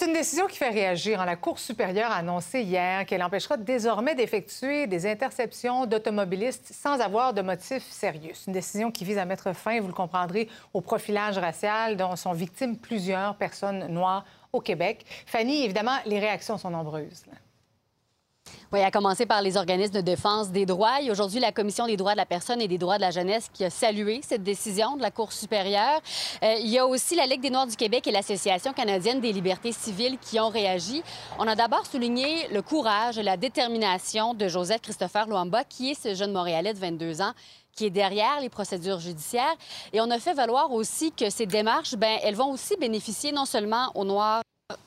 Une 0.08 0.14
décision 0.14 0.48
qui 0.48 0.56
fait 0.58 0.70
réagir. 0.70 1.26
La 1.26 1.36
Cour 1.36 1.60
supérieure 1.60 2.12
a 2.12 2.16
annoncé 2.16 2.62
hier 2.62 3.06
qu'elle 3.06 3.22
empêchera 3.22 3.58
désormais 3.58 4.16
d'effectuer 4.16 4.88
des 4.88 5.06
interceptions 5.06 5.86
d'automobilistes 5.86 6.72
sans 6.72 7.02
avoir 7.02 7.34
de 7.34 7.42
motif 7.42 7.84
sérieux. 7.84 8.32
C'est 8.34 8.48
une 8.48 8.54
décision 8.54 8.90
qui 8.90 9.04
vise 9.04 9.18
à 9.18 9.26
mettre 9.26 9.52
fin, 9.52 9.82
vous 9.82 9.88
le 9.88 9.94
comprendrez, 9.94 10.48
au 10.74 10.80
profilage 10.80 11.38
racial 11.38 11.98
dont 11.98 12.16
sont 12.16 12.32
victimes 12.32 12.78
plusieurs 12.78 13.36
personnes 13.36 13.88
noires 13.88 14.24
au 14.54 14.62
Québec. 14.62 15.06
Fanny, 15.26 15.66
évidemment, 15.66 15.98
les 16.06 16.20
réactions 16.20 16.58
sont 16.58 16.70
nombreuses. 16.70 17.26
Oui, 18.74 18.82
à 18.82 18.92
commencer 18.92 19.26
par 19.26 19.42
les 19.42 19.56
organismes 19.56 19.94
de 19.94 20.02
défense 20.02 20.50
des 20.50 20.66
droits. 20.66 21.02
Et 21.02 21.10
aujourd'hui, 21.10 21.40
la 21.40 21.54
Commission 21.54 21.88
des 21.88 21.96
droits 21.96 22.12
de 22.12 22.18
la 22.18 22.26
personne 22.26 22.62
et 22.62 22.68
des 22.68 22.78
droits 22.78 22.98
de 22.98 23.02
la 23.02 23.12
jeunesse 23.12 23.50
qui 23.54 23.64
a 23.64 23.70
salué 23.70 24.20
cette 24.22 24.44
décision 24.44 24.98
de 24.98 25.02
la 25.02 25.10
Cour 25.10 25.32
supérieure. 25.32 26.02
Euh, 26.44 26.56
il 26.60 26.68
y 26.68 26.78
a 26.78 26.86
aussi 26.86 27.16
la 27.16 27.26
Ligue 27.28 27.40
des 27.40 27.50
Noirs 27.50 27.68
du 27.68 27.78
Québec 27.78 28.06
et 28.08 28.12
l'Association 28.12 28.74
canadienne 28.74 29.22
des 29.22 29.32
libertés 29.32 29.72
civiles 29.72 30.18
qui 30.20 30.38
ont 30.42 30.50
réagi. 30.50 31.02
On 31.40 31.48
a 31.48 31.56
d'abord 31.56 31.86
souligné 31.86 32.50
le 32.50 32.62
courage 32.62 33.18
et 33.18 33.24
la 33.24 33.38
détermination 33.38 34.34
de 34.34 34.50
Joseph 34.50 34.82
Christopher 34.82 35.28
Loamba, 35.28 35.64
qui 35.64 35.92
est 35.92 36.02
ce 36.02 36.14
jeune 36.14 36.34
Montréalais 36.34 36.74
de 36.74 36.80
22 36.80 37.22
ans 37.22 37.32
qui 37.74 37.86
est 37.86 37.92
derrière 37.92 38.42
les 38.42 38.50
procédures 38.50 39.00
judiciaires. 39.00 39.56
Et 39.94 40.02
on 40.02 40.10
a 40.10 40.20
fait 40.20 40.34
valoir 40.34 40.74
aussi 40.74 41.14
que 41.14 41.30
ces 41.30 41.46
démarches, 41.46 41.96
ben, 41.96 42.18
elles 42.24 42.36
vont 42.36 42.52
aussi 42.52 42.76
bénéficier 42.76 43.32
non 43.32 43.46
seulement 43.46 43.92
aux 43.94 44.04
Noirs 44.04 44.42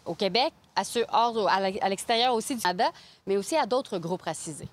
au 0.04 0.14
Québec, 0.14 0.52
à 0.80 0.84
ceux 0.84 1.04
hors, 1.12 1.46
à 1.48 1.88
l'extérieur 1.88 2.34
aussi 2.34 2.56
du 2.56 2.62
Canada, 2.62 2.90
mais 3.26 3.36
aussi 3.36 3.54
à 3.56 3.66
d'autres 3.66 3.98
groupes 3.98 4.22
racisés. 4.22 4.68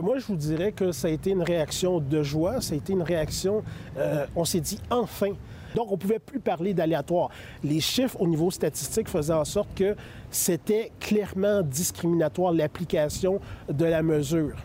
Moi, 0.00 0.18
je 0.18 0.26
vous 0.26 0.36
dirais 0.36 0.72
que 0.72 0.92
ça 0.92 1.08
a 1.08 1.10
été 1.10 1.30
une 1.30 1.42
réaction 1.42 1.98
de 1.98 2.22
joie, 2.22 2.60
ça 2.60 2.74
a 2.74 2.76
été 2.76 2.92
une 2.92 3.02
réaction, 3.02 3.62
euh, 3.98 4.26
on 4.36 4.44
s'est 4.44 4.60
dit 4.60 4.80
enfin. 4.90 5.32
Donc, 5.74 5.88
on 5.88 5.92
ne 5.92 5.96
pouvait 5.96 6.18
plus 6.20 6.40
parler 6.40 6.72
d'aléatoire. 6.72 7.30
Les 7.62 7.80
chiffres 7.80 8.18
au 8.20 8.26
niveau 8.26 8.50
statistique 8.50 9.08
faisaient 9.08 9.34
en 9.34 9.44
sorte 9.44 9.68
que 9.74 9.96
c'était 10.30 10.92
clairement 10.98 11.62
discriminatoire 11.62 12.52
l'application 12.52 13.40
de 13.68 13.84
la 13.84 14.02
mesure. 14.02 14.56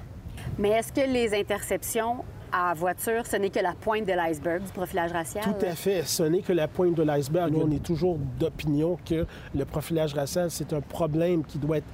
Mais 0.58 0.70
est-ce 0.70 0.94
que 0.94 1.02
les 1.02 1.34
interceptions 1.38 2.24
à 2.54 2.74
voiture, 2.76 3.26
ce 3.26 3.36
n'est 3.36 3.50
que 3.50 3.60
la 3.60 3.74
pointe 3.74 4.06
de 4.06 4.14
l'iceberg 4.14 4.64
du 4.64 4.72
profilage 4.72 5.12
racial? 5.12 5.44
Tout 5.44 5.66
à 5.66 5.76
fait. 5.76 6.04
Ce 6.04 6.22
n'est 6.22 6.42
que 6.42 6.54
la 6.54 6.68
pointe 6.68 6.94
de 6.94 7.02
l'iceberg. 7.02 7.52
Nous, 7.52 7.62
on 7.62 7.72
est 7.72 7.84
toujours 7.84 8.20
d'opinion 8.40 8.98
que 9.04 9.26
le 9.56 9.66
profilage 9.66 10.14
racial, 10.14 10.52
c'est 10.52 10.72
un 10.72 10.82
problème 10.82 11.44
qui 11.44 11.58
doit 11.58 11.78
être 11.78 11.88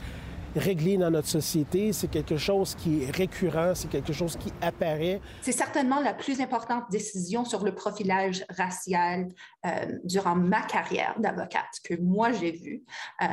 réglé 0.56 0.98
dans 0.98 1.12
notre 1.12 1.30
société. 1.30 1.94
C'est 1.94 2.10
quelque 2.10 2.36
chose 2.36 2.76
qui 2.76 3.04
est 3.04 3.12
récurrent, 3.12 3.74
c'est 3.74 3.88
quelque 3.88 4.12
chose 4.12 4.36
qui 4.36 4.52
apparaît. 4.62 5.22
C'est 5.42 5.54
certainement 5.54 6.02
la 6.02 6.14
plus 6.14 6.42
importante 6.42 6.84
décision 6.92 7.46
sur 7.46 7.64
le 7.64 7.74
profilage 7.74 8.44
racial 8.50 9.28
euh, 9.66 9.70
durant 10.04 10.36
ma 10.36 10.62
carrière 10.64 11.16
d'avocate 11.20 11.80
que 11.84 11.94
moi 12.02 12.32
j'ai 12.34 12.52
vue. 12.52 12.84
Euh, 13.22 13.28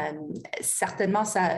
certainement, 0.61 1.25
ça, 1.25 1.51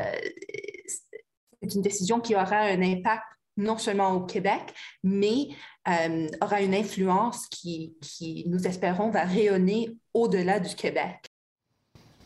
c'est 1.60 1.74
une 1.74 1.82
décision 1.82 2.20
qui 2.20 2.34
aura 2.34 2.60
un 2.60 2.80
impact 2.80 3.24
non 3.59 3.76
seulement 3.76 4.12
au 4.12 4.20
Québec, 4.20 4.62
mais 5.02 5.48
euh, 5.88 6.28
aura 6.40 6.62
une 6.62 6.74
influence 6.74 7.46
qui, 7.48 7.94
qui, 8.00 8.44
nous 8.46 8.66
espérons, 8.66 9.11
va 9.11 9.24
rayonner 9.24 9.90
au-delà 10.14 10.61
du 10.61 10.74
Québec. 10.74 11.26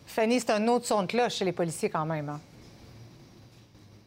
Fanny, 0.07 0.39
c'est 0.41 0.51
un 0.51 0.69
autre 0.69 0.87
son 0.87 1.03
de 1.03 1.07
cloche 1.07 1.37
chez 1.37 1.45
les 1.45 1.53
policiers 1.53 1.89
quand 1.89 2.05
même. 2.05 2.29
Hein? 2.29 2.41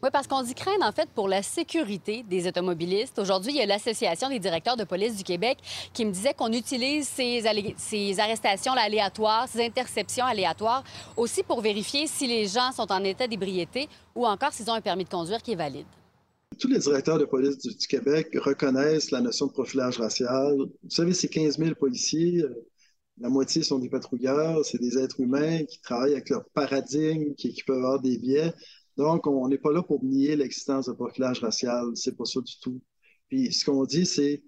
Oui, 0.03 0.09
parce 0.13 0.27
qu'on 0.27 0.43
dit 0.43 0.53
craindre, 0.53 0.85
en 0.85 0.91
fait, 0.91 1.09
pour 1.09 1.27
la 1.27 1.41
sécurité 1.41 2.21
des 2.21 2.47
automobilistes. 2.47 3.17
Aujourd'hui, 3.17 3.53
il 3.53 3.57
y 3.57 3.61
a 3.61 3.65
l'Association 3.65 4.29
des 4.29 4.37
directeurs 4.37 4.77
de 4.77 4.83
police 4.83 5.15
du 5.15 5.23
Québec 5.23 5.57
qui 5.93 6.05
me 6.05 6.11
disait 6.11 6.35
qu'on 6.35 6.51
utilise 6.51 7.07
ces, 7.07 7.43
ces 7.77 8.19
arrestations 8.19 8.73
aléatoires, 8.73 9.47
ces 9.47 9.65
interceptions 9.65 10.25
aléatoires, 10.25 10.83
aussi 11.17 11.41
pour 11.41 11.59
vérifier 11.61 12.05
si 12.05 12.27
les 12.27 12.45
gens 12.45 12.71
sont 12.71 12.91
en 12.91 13.03
état 13.03 13.25
d'ébriété 13.25 13.89
ou 14.13 14.27
encore 14.27 14.53
s'ils 14.53 14.69
ont 14.69 14.75
un 14.75 14.81
permis 14.81 15.05
de 15.05 15.09
conduire 15.09 15.41
qui 15.41 15.53
est 15.53 15.55
valide 15.55 15.87
tous 16.59 16.67
les 16.67 16.79
directeurs 16.79 17.17
de 17.19 17.25
police 17.25 17.57
du, 17.57 17.75
Québec 17.87 18.27
reconnaissent 18.35 19.11
la 19.11 19.21
notion 19.21 19.47
de 19.47 19.51
profilage 19.51 19.97
racial. 19.97 20.55
Vous 20.57 20.89
savez, 20.89 21.13
c'est 21.13 21.27
15 21.27 21.57
000 21.57 21.75
policiers. 21.75 22.43
La 23.17 23.29
moitié 23.29 23.63
sont 23.63 23.79
des 23.79 23.89
patrouilleurs, 23.89 24.65
c'est 24.65 24.79
des 24.79 24.97
êtres 24.97 25.19
humains 25.21 25.63
qui 25.65 25.79
travaillent 25.81 26.13
avec 26.13 26.29
leur 26.29 26.45
paradigme, 26.49 27.33
qui, 27.35 27.55
peuvent 27.65 27.77
avoir 27.77 28.01
des 28.01 28.17
biais. 28.17 28.53
Donc, 28.97 29.27
on 29.27 29.47
n'est 29.47 29.57
pas 29.57 29.71
là 29.71 29.83
pour 29.83 30.03
nier 30.03 30.35
l'existence 30.35 30.87
de 30.87 30.93
profilage 30.93 31.39
racial, 31.39 31.91
c'est 31.95 32.15
pas 32.15 32.25
ça 32.25 32.41
du 32.41 32.59
tout. 32.59 32.81
Puis 33.29 33.51
ce 33.53 33.65
qu'on 33.65 33.85
dit, 33.85 34.05
c'est 34.05 34.43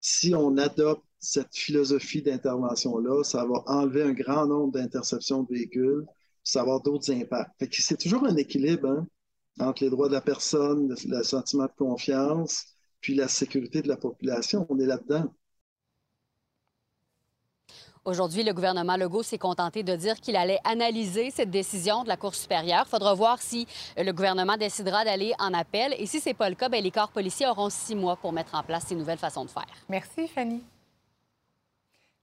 si 0.00 0.34
on 0.34 0.56
adopte 0.58 1.04
cette 1.18 1.54
philosophie 1.56 2.22
d'intervention-là, 2.22 3.24
ça 3.24 3.44
va 3.44 3.62
enlever 3.66 4.02
un 4.02 4.12
grand 4.12 4.46
nombre 4.46 4.72
d'interceptions 4.72 5.42
de 5.42 5.54
véhicules, 5.54 6.04
ça 6.42 6.60
va 6.60 6.62
avoir 6.64 6.82
d'autres 6.82 7.10
impacts. 7.12 7.52
C'est 7.72 7.98
toujours 7.98 8.24
un 8.24 8.36
équilibre 8.36 8.88
hein, 8.88 9.06
entre 9.60 9.84
les 9.84 9.90
droits 9.90 10.08
de 10.08 10.14
la 10.14 10.20
personne, 10.20 10.88
le, 10.88 10.96
le 11.16 11.22
sentiment 11.22 11.64
de 11.64 11.72
confiance, 11.76 12.64
puis 13.00 13.14
la 13.14 13.28
sécurité 13.28 13.82
de 13.82 13.88
la 13.88 13.96
population. 13.96 14.66
On 14.68 14.78
est 14.78 14.86
là-dedans. 14.86 15.32
Aujourd'hui, 18.04 18.42
le 18.42 18.52
gouvernement 18.52 18.98
Legault 18.98 19.22
s'est 19.22 19.38
contenté 19.38 19.82
de 19.82 19.96
dire 19.96 20.20
qu'il 20.20 20.36
allait 20.36 20.58
analyser 20.64 21.30
cette 21.30 21.50
décision 21.50 22.02
de 22.02 22.08
la 22.08 22.18
Cour 22.18 22.34
supérieure. 22.34 22.84
Il 22.86 22.90
faudra 22.90 23.14
voir 23.14 23.40
si 23.40 23.66
le 23.96 24.12
gouvernement 24.12 24.58
décidera 24.58 25.06
d'aller 25.06 25.32
en 25.38 25.54
appel. 25.54 25.94
Et 25.98 26.04
si 26.04 26.20
ce 26.20 26.28
n'est 26.28 26.34
pas 26.34 26.50
le 26.50 26.54
cas, 26.54 26.68
bien, 26.68 26.82
les 26.82 26.90
corps 26.90 27.10
policiers 27.10 27.46
auront 27.46 27.70
six 27.70 27.94
mois 27.94 28.16
pour 28.16 28.32
mettre 28.32 28.54
en 28.54 28.62
place 28.62 28.84
ces 28.88 28.94
nouvelles 28.94 29.16
façons 29.16 29.46
de 29.46 29.50
faire. 29.50 29.64
Merci, 29.88 30.28
Fanny. 30.28 30.62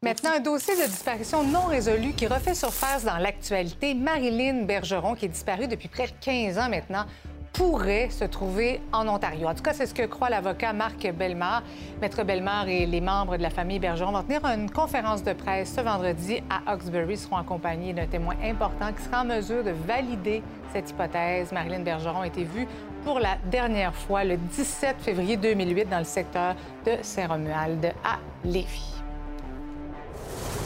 Maintenant, 0.03 0.31
un 0.35 0.39
dossier 0.39 0.73
de 0.75 0.87
disparition 0.87 1.43
non 1.43 1.65
résolu 1.67 2.13
qui 2.13 2.25
refait 2.25 2.55
surface 2.55 3.05
dans 3.05 3.17
l'actualité. 3.17 3.93
Marilyn 3.93 4.63
Bergeron, 4.63 5.13
qui 5.13 5.25
est 5.25 5.29
disparue 5.29 5.67
depuis 5.67 5.89
près 5.89 6.07
de 6.07 6.13
15 6.19 6.57
ans 6.57 6.69
maintenant, 6.69 7.05
pourrait 7.53 8.09
se 8.09 8.25
trouver 8.25 8.81
en 8.93 9.07
Ontario. 9.07 9.47
En 9.47 9.53
tout 9.53 9.61
cas, 9.61 9.73
c'est 9.73 9.85
ce 9.85 9.93
que 9.93 10.07
croit 10.07 10.31
l'avocat 10.31 10.73
Marc 10.73 11.07
Bellemare. 11.13 11.61
Maître 12.01 12.23
Bellemare 12.23 12.67
et 12.67 12.87
les 12.87 12.99
membres 12.99 13.37
de 13.37 13.43
la 13.43 13.51
famille 13.51 13.77
Bergeron 13.77 14.11
vont 14.11 14.23
tenir 14.23 14.43
une 14.45 14.71
conférence 14.71 15.23
de 15.23 15.33
presse 15.33 15.71
ce 15.75 15.81
vendredi 15.81 16.41
à 16.49 16.71
Hawkesbury. 16.71 17.13
Ils 17.13 17.19
seront 17.19 17.37
accompagnés 17.37 17.93
d'un 17.93 18.07
témoin 18.07 18.33
important 18.43 18.91
qui 18.93 19.03
sera 19.03 19.21
en 19.21 19.25
mesure 19.25 19.63
de 19.63 19.69
valider 19.85 20.41
cette 20.73 20.89
hypothèse. 20.89 21.51
Marilyn 21.51 21.81
Bergeron 21.81 22.21
a 22.21 22.27
été 22.27 22.43
vue 22.43 22.67
pour 23.03 23.19
la 23.19 23.37
dernière 23.51 23.93
fois 23.93 24.23
le 24.23 24.37
17 24.37 24.95
février 24.99 25.37
2008 25.37 25.85
dans 25.85 25.99
le 25.99 26.05
secteur 26.05 26.55
de 26.87 26.93
Saint-Romuald 27.03 27.93
à 28.03 28.17
Lévis. 28.43 29.00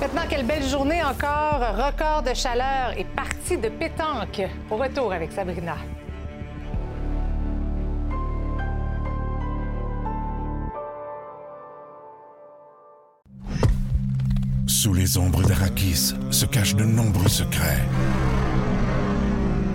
Maintenant, 0.02 0.24
quelle 0.30 0.46
belle 0.46 0.64
journée 0.64 1.02
encore. 1.04 1.62
Record 1.78 2.24
de 2.24 2.34
chaleur 2.34 2.94
et 2.98 3.06
partie 3.06 3.58
de 3.58 3.70
pétanque. 3.70 4.42
Au 4.70 4.76
retour 4.76 5.14
avec 5.14 5.32
Sabrina. 5.32 5.78
Sous 14.68 14.94
les 14.94 15.18
ombres 15.18 15.42
d'Arakis 15.44 16.14
se 16.30 16.46
cachent 16.46 16.76
de 16.76 16.84
nombreux 16.84 17.30
secrets. 17.30 17.82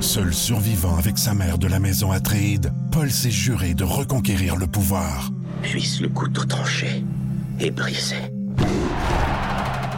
Seul 0.01 0.33
survivant 0.33 0.97
avec 0.97 1.19
sa 1.19 1.35
mère 1.35 1.59
de 1.59 1.67
la 1.67 1.81
maison 1.81 2.13
Atréide, 2.13 2.73
Paul 2.93 3.11
s'est 3.11 3.31
juré 3.31 3.75
de 3.75 3.85
reconquérir 3.85 4.57
le 4.57 4.67
pouvoir. 4.67 5.31
Puisse 5.63 6.01
le 6.01 6.09
couteau 6.09 6.45
tranché 6.45 7.05
et 7.59 7.71
brisé. 7.71 8.17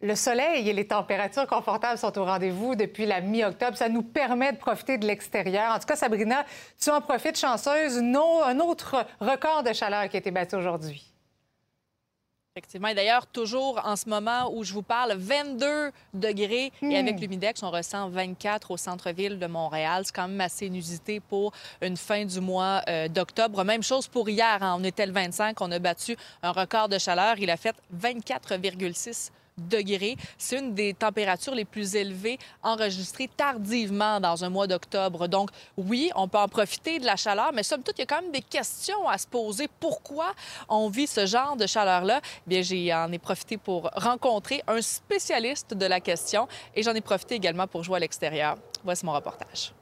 le 0.00 0.14
soleil 0.14 0.68
et 0.68 0.72
les 0.72 0.86
températures 0.86 1.46
confortables 1.46 1.98
sont 1.98 2.16
au 2.18 2.24
rendez-vous 2.24 2.76
depuis 2.76 3.04
la 3.04 3.20
mi-octobre. 3.20 3.76
Ça 3.76 3.88
nous 3.88 4.02
permet 4.02 4.52
de 4.52 4.56
profiter 4.58 4.96
de 4.96 5.06
l'extérieur. 5.06 5.74
En 5.74 5.78
tout 5.80 5.86
cas, 5.86 5.96
Sabrina, 5.96 6.44
tu 6.80 6.90
en 6.90 7.00
profites 7.00 7.38
chanceuse. 7.38 8.00
Non, 8.00 8.44
un 8.44 8.60
autre 8.60 9.04
record 9.20 9.64
de 9.64 9.72
chaleur 9.72 10.08
qui 10.08 10.16
a 10.16 10.20
été 10.20 10.30
battu 10.30 10.54
aujourd'hui. 10.54 11.04
Effectivement. 12.54 12.88
Et 12.88 12.94
d'ailleurs, 12.94 13.26
toujours 13.26 13.80
en 13.84 13.94
ce 13.96 14.08
moment 14.08 14.50
où 14.52 14.64
je 14.64 14.72
vous 14.72 14.82
parle, 14.82 15.14
22 15.16 15.92
degrés. 16.14 16.72
Et 16.82 16.96
avec 16.96 17.20
l'humidex, 17.20 17.62
on 17.62 17.70
ressent 17.70 18.08
24 18.08 18.70
au 18.72 18.76
centre-ville 18.76 19.38
de 19.38 19.46
Montréal. 19.46 20.02
C'est 20.04 20.14
quand 20.14 20.26
même 20.28 20.40
assez 20.40 20.66
inusité 20.66 21.20
pour 21.20 21.52
une 21.82 21.96
fin 21.96 22.24
du 22.24 22.40
mois 22.40 22.82
euh, 22.88 23.06
d'octobre. 23.08 23.64
Même 23.64 23.82
chose 23.82 24.06
pour 24.08 24.28
hier. 24.28 24.58
hein. 24.60 24.76
On 24.78 24.82
était 24.84 25.06
le 25.06 25.12
25. 25.12 25.60
On 25.60 25.70
a 25.70 25.78
battu 25.80 26.16
un 26.42 26.50
record 26.52 26.88
de 26.88 26.98
chaleur. 26.98 27.36
Il 27.38 27.50
a 27.50 27.56
fait 27.56 27.74
24,6 27.96 29.30
degrés. 29.58 30.16
C'est 30.36 30.58
une 30.58 30.74
des 30.74 30.94
températures 30.94 31.54
les 31.54 31.64
plus 31.64 31.94
élevées 31.94 32.38
enregistrées 32.62 33.28
tardivement 33.36 34.20
dans 34.20 34.44
un 34.44 34.48
mois 34.48 34.66
d'octobre. 34.66 35.28
Donc, 35.28 35.50
oui, 35.76 36.10
on 36.14 36.28
peut 36.28 36.38
en 36.38 36.48
profiter 36.48 36.98
de 36.98 37.06
la 37.06 37.16
chaleur, 37.16 37.50
mais 37.52 37.62
somme 37.62 37.82
toute, 37.82 37.98
il 37.98 38.02
y 38.02 38.04
a 38.04 38.06
quand 38.06 38.22
même 38.22 38.32
des 38.32 38.42
questions 38.42 39.08
à 39.08 39.18
se 39.18 39.26
poser. 39.26 39.68
Pourquoi 39.80 40.32
on 40.68 40.88
vit 40.88 41.06
ce 41.06 41.26
genre 41.26 41.56
de 41.56 41.66
chaleur-là? 41.66 42.20
Bien, 42.46 42.62
j'en 42.62 43.12
ai 43.12 43.18
profité 43.18 43.56
pour 43.56 43.90
rencontrer 43.94 44.62
un 44.66 44.80
spécialiste 44.80 45.74
de 45.74 45.86
la 45.86 46.00
question 46.00 46.48
et 46.74 46.82
j'en 46.82 46.94
ai 46.94 47.00
profité 47.00 47.34
également 47.34 47.66
pour 47.66 47.82
jouer 47.82 47.96
à 47.96 48.00
l'extérieur. 48.00 48.56
Voici 48.84 49.04
mon 49.04 49.12
reportage. 49.12 49.72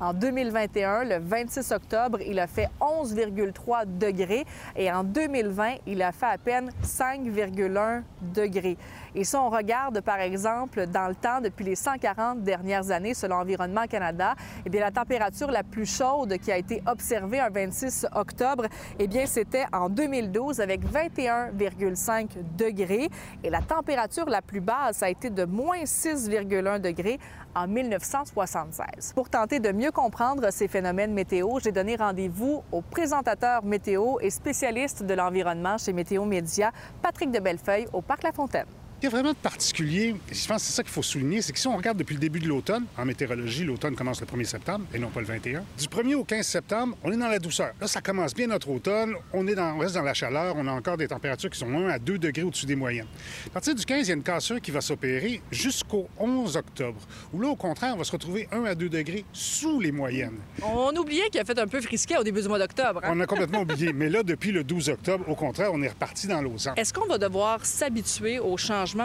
En 0.00 0.12
2021, 0.12 1.04
le 1.04 1.18
26 1.18 1.70
octobre, 1.70 2.20
il 2.20 2.40
a 2.40 2.48
fait 2.48 2.68
11,3 2.80 3.98
degrés 3.98 4.44
et 4.76 4.90
en 4.90 5.04
2020, 5.04 5.76
il 5.86 6.02
a 6.02 6.10
fait 6.10 6.26
à 6.26 6.36
peine 6.36 6.70
5,1 6.82 8.02
degrés. 8.34 8.76
Et 9.16 9.22
si 9.22 9.36
on 9.36 9.48
regarde, 9.48 10.00
par 10.00 10.18
exemple, 10.18 10.86
dans 10.88 11.06
le 11.06 11.14
temps, 11.14 11.40
depuis 11.40 11.64
les 11.64 11.76
140 11.76 12.42
dernières 12.42 12.90
années, 12.90 13.14
selon 13.14 13.36
Environnement 13.36 13.86
Canada, 13.88 14.34
eh 14.66 14.70
bien, 14.70 14.80
la 14.80 14.90
température 14.90 15.52
la 15.52 15.62
plus 15.62 15.86
chaude 15.86 16.36
qui 16.38 16.50
a 16.50 16.58
été 16.58 16.82
observée 16.86 17.38
un 17.38 17.48
26 17.48 18.06
octobre, 18.12 18.66
eh 18.98 19.06
bien, 19.06 19.26
c'était 19.26 19.66
en 19.72 19.88
2012 19.88 20.60
avec 20.60 20.84
21,5 20.84 22.28
degrés. 22.56 23.08
Et 23.44 23.50
la 23.50 23.62
température 23.62 24.28
la 24.28 24.42
plus 24.42 24.60
basse 24.60 25.02
a 25.04 25.08
été 25.08 25.30
de 25.30 25.44
moins 25.44 25.84
6,1 25.84 26.80
degrés 26.80 27.20
en 27.54 27.68
1976. 27.68 29.12
Pour 29.14 29.30
tenter 29.30 29.60
de 29.60 29.70
mieux 29.70 29.92
comprendre 29.92 30.50
ces 30.50 30.66
phénomènes 30.66 31.12
météo, 31.12 31.60
j'ai 31.62 31.70
donné 31.70 31.94
rendez-vous 31.94 32.64
au 32.72 32.82
présentateur 32.82 33.64
météo 33.64 34.16
et 34.20 34.30
spécialiste 34.30 35.04
de 35.04 35.14
l'environnement 35.14 35.78
chez 35.78 35.92
Météo 35.92 36.24
Média, 36.24 36.72
Patrick 37.00 37.30
de 37.30 37.38
Bellefeuille, 37.38 37.86
au 37.92 38.02
Parc 38.02 38.24
La 38.24 38.32
Fontaine. 38.32 38.66
Est 39.04 39.08
vraiment 39.08 39.32
de 39.32 39.36
particulier, 39.36 40.16
et 40.30 40.34
je 40.34 40.48
pense 40.48 40.62
que 40.62 40.68
c'est 40.68 40.72
ça 40.72 40.82
qu'il 40.82 40.90
faut 40.90 41.02
souligner, 41.02 41.42
c'est 41.42 41.52
que 41.52 41.58
si 41.58 41.66
on 41.66 41.76
regarde 41.76 41.98
depuis 41.98 42.14
le 42.14 42.20
début 42.20 42.40
de 42.40 42.48
l'automne, 42.48 42.86
en 42.96 43.04
météorologie, 43.04 43.62
l'automne 43.62 43.94
commence 43.94 44.18
le 44.22 44.26
1er 44.26 44.44
septembre 44.44 44.86
et 44.94 44.98
non 44.98 45.10
pas 45.10 45.20
le 45.20 45.26
21. 45.26 45.62
Du 45.78 45.84
1er 45.84 46.14
au 46.14 46.24
15 46.24 46.46
septembre, 46.46 46.96
on 47.04 47.12
est 47.12 47.16
dans 47.18 47.28
la 47.28 47.38
douceur. 47.38 47.72
Là, 47.78 47.86
ça 47.86 48.00
commence 48.00 48.32
bien 48.32 48.46
notre 48.46 48.70
automne, 48.70 49.12
on, 49.34 49.46
est 49.46 49.54
dans, 49.54 49.74
on 49.74 49.78
reste 49.80 49.94
dans 49.96 50.00
la 50.00 50.14
chaleur, 50.14 50.54
on 50.56 50.66
a 50.66 50.72
encore 50.72 50.96
des 50.96 51.06
températures 51.06 51.50
qui 51.50 51.58
sont 51.58 51.68
1 51.68 51.88
à 51.90 51.98
2 51.98 52.16
degrés 52.16 52.44
au-dessus 52.44 52.64
des 52.64 52.76
moyennes. 52.76 53.06
À 53.48 53.50
partir 53.50 53.74
du 53.74 53.84
15, 53.84 54.06
il 54.06 54.08
y 54.08 54.10
a 54.12 54.14
une 54.14 54.22
cassure 54.22 54.58
qui 54.58 54.70
va 54.70 54.80
s'opérer 54.80 55.42
jusqu'au 55.52 56.08
11 56.18 56.56
octobre, 56.56 56.98
où 57.34 57.42
là, 57.42 57.48
au 57.48 57.56
contraire, 57.56 57.92
on 57.96 57.98
va 57.98 58.04
se 58.04 58.12
retrouver 58.12 58.48
1 58.52 58.64
à 58.64 58.74
2 58.74 58.88
degrés 58.88 59.26
sous 59.34 59.80
les 59.80 59.92
moyennes. 59.92 60.38
On 60.62 60.96
oubliait 60.96 61.28
qu'il 61.28 61.42
a 61.42 61.44
fait 61.44 61.58
un 61.58 61.66
peu 61.66 61.82
frisquet 61.82 62.16
au 62.16 62.24
début 62.24 62.40
du 62.40 62.48
mois 62.48 62.58
d'octobre. 62.58 63.02
hein? 63.04 63.10
On 63.12 63.20
a 63.20 63.26
complètement 63.26 63.60
oublié. 63.60 63.92
Mais 63.92 64.08
là, 64.08 64.22
depuis 64.22 64.50
le 64.50 64.64
12 64.64 64.88
octobre, 64.88 65.28
au 65.28 65.34
contraire, 65.34 65.68
on 65.74 65.82
est 65.82 65.88
reparti 65.88 66.26
dans 66.26 66.40
l'eau 66.40 66.54
Est-ce 66.74 66.94
qu'on 66.94 67.06
va 67.06 67.18
devoir 67.18 67.66
s'habituer 67.66 68.38
aux 68.38 68.56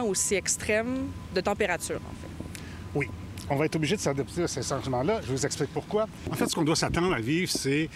aussi 0.04 0.36
extrêmes 0.36 1.08
de 1.34 1.42
température, 1.42 1.98
en 1.98 2.16
fait? 2.22 2.52
Oui. 2.96 3.08
On 3.52 3.56
va 3.56 3.66
être 3.66 3.76
obligé 3.76 3.96
de 3.96 4.02
s'adapter 4.02 4.44
à 4.44 4.48
ces 4.48 4.62
changements-là. 4.62 5.22
Je 5.26 5.32
vous 5.32 5.46
explique 5.46 5.72
pourquoi. 5.74 6.08
En 6.32 6.36
fait, 6.36 6.48
ce 6.48 6.56
qu'on 6.56 6.64
doit 6.64 6.76
s'attendre 6.76 7.14
à 7.14 7.20
vivre, 7.20 7.52
c'est 7.52 7.90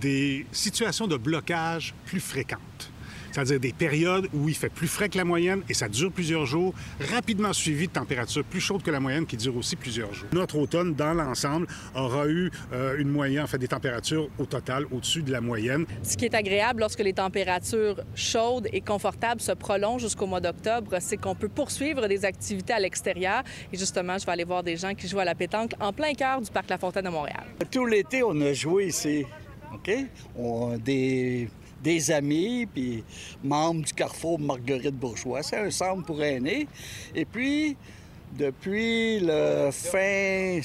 des 0.00 0.46
situations 0.52 1.08
de 1.08 1.16
blocage 1.16 1.94
plus 2.06 2.20
fréquentes. 2.20 2.89
C'est-à-dire 3.32 3.60
des 3.60 3.72
périodes 3.72 4.28
où 4.34 4.48
il 4.48 4.54
fait 4.54 4.68
plus 4.68 4.88
frais 4.88 5.08
que 5.08 5.18
la 5.18 5.24
moyenne 5.24 5.62
et 5.68 5.74
ça 5.74 5.88
dure 5.88 6.12
plusieurs 6.12 6.46
jours, 6.46 6.74
rapidement 7.12 7.52
suivi 7.52 7.88
de 7.88 7.92
températures 7.92 8.44
plus 8.44 8.60
chaudes 8.60 8.82
que 8.82 8.90
la 8.90 9.00
moyenne 9.00 9.26
qui 9.26 9.36
durent 9.36 9.56
aussi 9.56 9.76
plusieurs 9.76 10.12
jours. 10.12 10.28
Notre 10.32 10.58
automne, 10.58 10.94
dans 10.94 11.14
l'ensemble, 11.14 11.66
aura 11.94 12.26
eu 12.28 12.50
euh, 12.72 12.98
une 12.98 13.08
moyenne, 13.08 13.44
en 13.44 13.46
fait, 13.46 13.58
des 13.58 13.68
températures 13.68 14.28
au 14.38 14.46
total 14.46 14.84
au-dessus 14.90 15.22
de 15.22 15.32
la 15.32 15.40
moyenne. 15.40 15.86
Ce 16.02 16.16
qui 16.16 16.24
est 16.24 16.34
agréable 16.34 16.80
lorsque 16.80 17.00
les 17.00 17.12
températures 17.12 18.00
chaudes 18.14 18.68
et 18.72 18.80
confortables 18.80 19.40
se 19.40 19.52
prolongent 19.52 20.02
jusqu'au 20.02 20.26
mois 20.26 20.40
d'octobre, 20.40 20.96
c'est 21.00 21.16
qu'on 21.16 21.34
peut 21.34 21.48
poursuivre 21.48 22.06
des 22.08 22.24
activités 22.24 22.72
à 22.72 22.80
l'extérieur. 22.80 23.42
Et 23.72 23.78
justement, 23.78 24.18
je 24.18 24.26
vais 24.26 24.32
aller 24.32 24.44
voir 24.44 24.62
des 24.62 24.76
gens 24.76 24.94
qui 24.94 25.08
jouent 25.08 25.20
à 25.20 25.24
la 25.24 25.34
pétanque 25.34 25.72
en 25.80 25.92
plein 25.92 26.12
cœur 26.14 26.40
du 26.40 26.50
parc 26.50 26.68
La 26.68 26.78
Fontaine 26.78 27.04
de 27.04 27.10
Montréal. 27.10 27.44
Tout 27.70 27.86
l'été, 27.86 28.22
on 28.22 28.40
a 28.40 28.52
joué 28.52 28.86
ici. 28.86 29.24
OK? 29.72 29.90
On, 30.36 30.76
des, 30.78 31.48
des 31.82 32.10
amis, 32.10 32.66
puis 32.66 33.02
membres 33.42 33.82
du 33.84 33.92
Carrefour 33.92 34.38
Marguerite 34.38 34.94
Bourgeois. 34.94 35.42
C'est 35.42 35.56
un 35.58 35.70
centre 35.70 36.04
pour 36.04 36.22
aînés. 36.22 36.66
Et 37.14 37.24
puis, 37.24 37.76
Depuis 38.32 39.18
le 39.20 39.70
fin. 39.72 40.60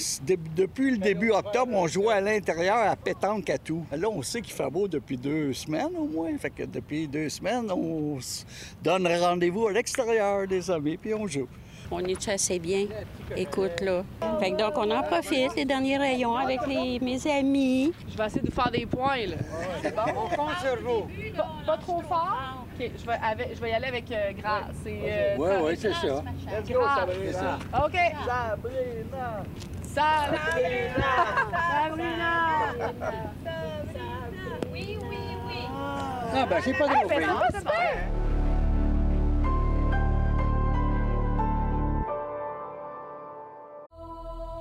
Depuis 0.55 0.91
le 0.91 0.97
début 0.97 1.32
octobre, 1.32 1.72
on 1.74 1.88
jouait 1.88 2.13
à 2.13 2.22
l'intérieur 2.22 2.78
à 2.78 2.95
pétanque 2.95 3.49
à 3.49 3.57
tout. 3.57 3.84
Là, 3.91 4.07
on 4.07 4.22
sait 4.22 4.41
qu'il 4.41 4.53
fait 4.53 4.70
beau 4.70 4.88
depuis 4.88 5.18
deux 5.18 5.51
semaines 5.51 5.95
au 5.97 6.05
moins. 6.05 6.38
Fait 6.38 6.51
que 6.51 6.63
depuis 6.63 7.07
deux 7.07 7.28
semaines, 7.28 7.72
on 7.72 8.20
se 8.22 8.43
donne 8.84 9.07
rendez-vous 9.07 9.68
à 9.68 9.72
l'extérieur 9.72 10.47
des 10.47 10.70
amis, 10.70 10.97
puis 10.97 11.16
on 11.16 11.26
joue. 11.26 11.47
On 11.97 11.99
est 11.99 12.27
assez 12.27 12.59
bien. 12.59 12.87
Écoute, 13.37 13.79
là. 13.79 14.03
Fait 14.41 14.51
que 14.51 14.57
donc, 14.57 14.73
on 14.75 14.91
en 14.91 15.01
profite, 15.03 15.55
les 15.55 15.63
derniers 15.63 15.97
rayons 15.97 16.35
avec 16.35 16.59
les, 16.67 16.99
mes 16.99 17.25
amis. 17.31 17.93
Je 18.11 18.17
vais 18.17 18.25
essayer 18.25 18.41
de 18.41 18.51
faire 18.51 18.69
des 18.69 18.85
points, 18.85 19.25
là. 19.27 19.37
C'est 19.81 19.95
bon? 19.95 20.01
On 20.09 20.35
compte 20.35 20.57
sur 20.61 20.75
vous. 20.83 21.07
Pas, 21.37 21.47
pas 21.65 21.77
trop 21.77 22.01
fort? 22.01 22.65
OK, 22.77 22.91
je 22.99 23.05
vais, 23.05 23.17
avec- 23.23 23.55
je 23.55 23.61
vais 23.61 23.69
y 23.69 23.73
aller 23.73 23.87
avec 23.87 24.11
euh, 24.11 24.31
euh, 24.87 25.35
Oui, 25.37 25.49
oui, 25.63 25.77
c'est 25.79 25.93
ça. 25.93 26.21
Let's 26.51 26.69
go, 26.69 26.81
Sabrina. 26.97 27.59
OK. 27.85 27.97
Sabrina. 28.25 29.43
Sabrina! 29.83 31.13
Sabrina! 31.85 32.55
Oui, 34.73 34.97
oui, 35.01 35.17
oui. 35.47 35.67
Ah, 35.71 36.45
ben, 36.49 36.61
c'est 36.61 36.73
pas 36.73 36.87
Hey, 36.87 36.99
trop 36.99 37.07
ben, 37.07 37.29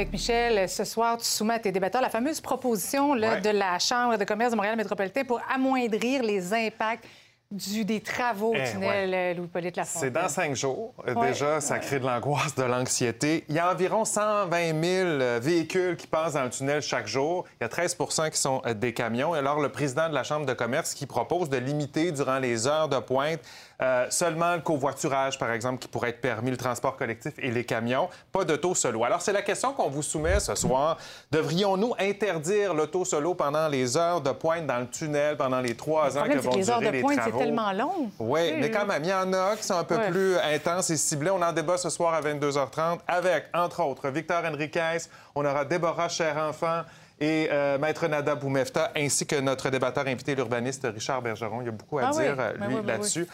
Avec 0.00 0.12
Michel, 0.14 0.66
ce 0.66 0.84
soir, 0.84 1.18
tu 1.18 1.26
soumets 1.26 1.52
à 1.52 1.58
tes 1.58 1.72
débatteurs 1.72 2.00
la 2.00 2.08
fameuse 2.08 2.40
proposition 2.40 3.12
là, 3.12 3.32
Ouais. 3.34 3.40
de 3.42 3.50
la 3.50 3.78
Chambre 3.78 4.16
de 4.16 4.24
commerce 4.24 4.50
de 4.50 4.56
Montréal 4.56 4.74
métropolitain 4.74 5.24
pour 5.24 5.42
amoindrir 5.54 6.22
les 6.22 6.54
impacts 6.54 7.04
du, 7.50 7.84
des 7.84 8.00
travaux 8.00 8.54
Eh, 8.56 8.62
au 8.62 8.70
tunnel 8.72 9.12
euh, 9.12 9.34
Louis-Polyte 9.34 9.76
Lafontaine. 9.76 10.08
C'est 10.14 10.22
dans 10.22 10.28
cinq 10.30 10.56
jours. 10.56 10.94
Euh, 11.06 11.12
Ouais. 11.12 11.28
Déjà, 11.32 11.60
ça 11.60 11.78
crée 11.80 11.98
de 12.00 12.06
l'angoisse, 12.06 12.54
de 12.54 12.62
l'anxiété. 12.62 13.44
Il 13.50 13.56
y 13.56 13.58
a 13.58 13.70
environ 13.70 14.06
120 14.06 14.68
000 14.68 14.80
euh, 14.84 15.38
véhicules 15.42 15.96
qui 15.96 16.06
passent 16.06 16.32
dans 16.32 16.44
le 16.44 16.50
tunnel 16.50 16.80
chaque 16.80 17.06
jour. 17.06 17.44
Il 17.60 17.64
y 17.64 17.66
a 17.66 17.68
13 17.68 17.96
qui 18.32 18.38
sont 18.38 18.62
des 18.76 18.94
camions. 18.94 19.34
Et 19.34 19.38
alors, 19.38 19.60
le 19.60 19.68
président 19.68 20.08
de 20.08 20.14
la 20.14 20.22
Chambre 20.22 20.46
de 20.46 20.54
commerce 20.54 20.94
qui 20.94 21.04
propose 21.04 21.50
de 21.50 21.58
limiter 21.58 22.10
durant 22.12 22.38
les 22.38 22.66
heures 22.66 22.88
de 22.88 23.00
pointe 23.00 23.40
euh, 23.82 24.06
seulement 24.10 24.54
le 24.56 24.60
covoiturage, 24.60 25.38
par 25.38 25.50
exemple, 25.52 25.78
qui 25.78 25.88
pourrait 25.88 26.10
être 26.10 26.20
permis, 26.20 26.50
le 26.50 26.56
transport 26.56 26.96
collectif 26.96 27.32
et 27.38 27.50
les 27.50 27.64
camions, 27.64 28.08
pas 28.30 28.44
d'auto 28.44 28.74
solo. 28.74 29.04
Alors, 29.04 29.22
c'est 29.22 29.32
la 29.32 29.42
question 29.42 29.72
qu'on 29.72 29.88
vous 29.88 30.02
soumet 30.02 30.38
ce 30.40 30.54
soir. 30.54 30.98
Devrions-nous 31.30 31.94
interdire 31.98 32.74
l'auto 32.74 33.04
solo 33.04 33.34
pendant 33.34 33.68
les 33.68 33.96
heures 33.96 34.20
de 34.20 34.30
pointe 34.32 34.66
dans 34.66 34.78
le 34.80 34.88
tunnel, 34.88 35.36
pendant 35.36 35.60
les 35.60 35.74
trois 35.76 36.18
ans 36.18 36.24
que 36.24 36.38
vont 36.38 36.50
que 36.50 36.56
les 36.56 36.68
heures 36.70 36.78
durer 36.80 36.90
de 36.90 36.96
les 36.96 37.02
pointe, 37.02 37.20
c'est 37.24 37.36
tellement 37.38 37.72
long. 37.72 38.10
Oui, 38.18 38.52
mais 38.58 38.70
quand 38.70 38.86
même, 38.86 39.02
il 39.04 39.10
y 39.10 39.14
en 39.14 39.32
a 39.32 39.56
qui 39.56 39.62
sont 39.64 39.78
un 39.78 39.84
peu 39.84 39.96
Ouais. 39.96 40.10
plus 40.10 40.36
intenses 40.38 40.90
et 40.90 40.96
ciblés. 40.96 41.30
On 41.30 41.40
en 41.42 41.52
débat 41.52 41.76
ce 41.78 41.90
soir 41.90 42.14
à 42.14 42.20
22h30 42.20 42.98
avec, 43.08 43.44
entre 43.54 43.82
autres, 43.82 44.08
Victor 44.10 44.42
Henriquez. 44.44 44.98
On 45.34 45.44
aura 45.44 45.64
Déborah 45.64 46.08
Cher-Enfant 46.08 46.82
et 47.22 47.48
euh, 47.52 47.76
Maître 47.78 48.06
Nada 48.06 48.34
Boumefta, 48.34 48.92
ainsi 48.96 49.26
que 49.26 49.36
notre 49.36 49.68
débatteur 49.68 50.06
invité, 50.06 50.34
l'urbaniste 50.34 50.86
Richard 50.92 51.20
Bergeron. 51.20 51.60
Il 51.60 51.66
y 51.66 51.68
a 51.68 51.72
beaucoup 51.72 51.98
à 51.98 52.04
Ah 52.06 52.10
oui, 52.14 52.22
dire, 52.24 52.34
euh, 52.38 52.52
ben 52.58 52.66
lui, 52.66 52.74
oui, 52.76 52.80
ben 52.80 52.86
là-dessus. 52.94 53.26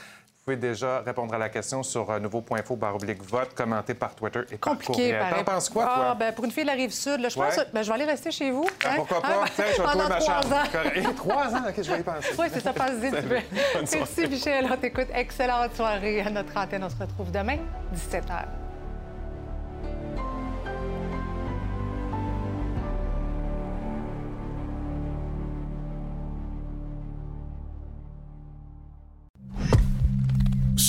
Pouvez 0.47 0.57
déjà 0.57 1.01
répondre 1.01 1.34
à 1.34 1.38
la 1.38 1.49
question 1.49 1.82
sur 1.82 2.09
euh, 2.09 2.20
nouveau.info 2.20 2.76
baroblique 2.76 3.20
vote, 3.24 3.53
commenté 3.53 3.94
par 3.94 4.14
Twitter 4.14 4.42
et 4.53 4.57
par 4.57 4.70
Compliqué, 4.74 4.92
courriel. 4.92 5.18
pareil. 5.18 5.44
T'en 5.44 5.53
penses 5.55 5.68
quoi, 5.68 5.84
Ah, 5.88 6.14
ben, 6.14 6.32
pour 6.32 6.44
une 6.44 6.53
fille 6.53 6.62
de 6.62 6.68
la 6.68 6.74
rive 6.74 6.92
sud, 6.92 7.18
là, 7.18 7.28
je 7.28 7.34
pense 7.34 7.57
Ouais. 7.57 7.64
ben, 7.74 7.82
je 7.82 7.88
vais 7.88 7.94
aller 7.94 8.05
rester 8.05 8.30
chez 8.30 8.53
vous. 8.53 8.64
Ah, 8.84 8.90
hein? 8.90 8.92
pourquoi 8.94 9.20
pas? 9.22 9.28
Ah, 9.42 9.47
Tiens, 9.53 9.64
je 9.76 9.82
vais 9.82 9.88
trouver 9.88 10.09
ma 10.09 10.16
trois 10.20 10.42
chambre. 10.42 10.55
ans. 10.55 11.12
Trois 11.16 11.47
ans? 11.57 11.62
OK, 11.68 11.74
je 11.82 11.90
vais 11.90 11.99
y 11.99 12.03
penser. 12.05 12.28
Oui, 12.38 12.47
c'est 12.53 12.61
ça, 12.61 12.72
passe 12.72 12.92
vite. 12.92 13.11
tu 13.11 13.16
Salut. 13.16 13.28
peux. 13.28 13.34
Bonne 13.74 13.86
soirée. 13.88 14.05
Merci, 14.16 14.28
Michel. 14.28 14.68
On 14.72 14.76
t'écoute. 14.76 15.09
Excellente 15.12 15.74
soirée 15.74 16.20
à 16.20 16.30
notre 16.30 16.57
antenne. 16.57 16.84
On 16.84 16.90
se 16.90 16.97
retrouve 16.97 17.32
demain, 17.32 17.59
17h. 17.92 18.44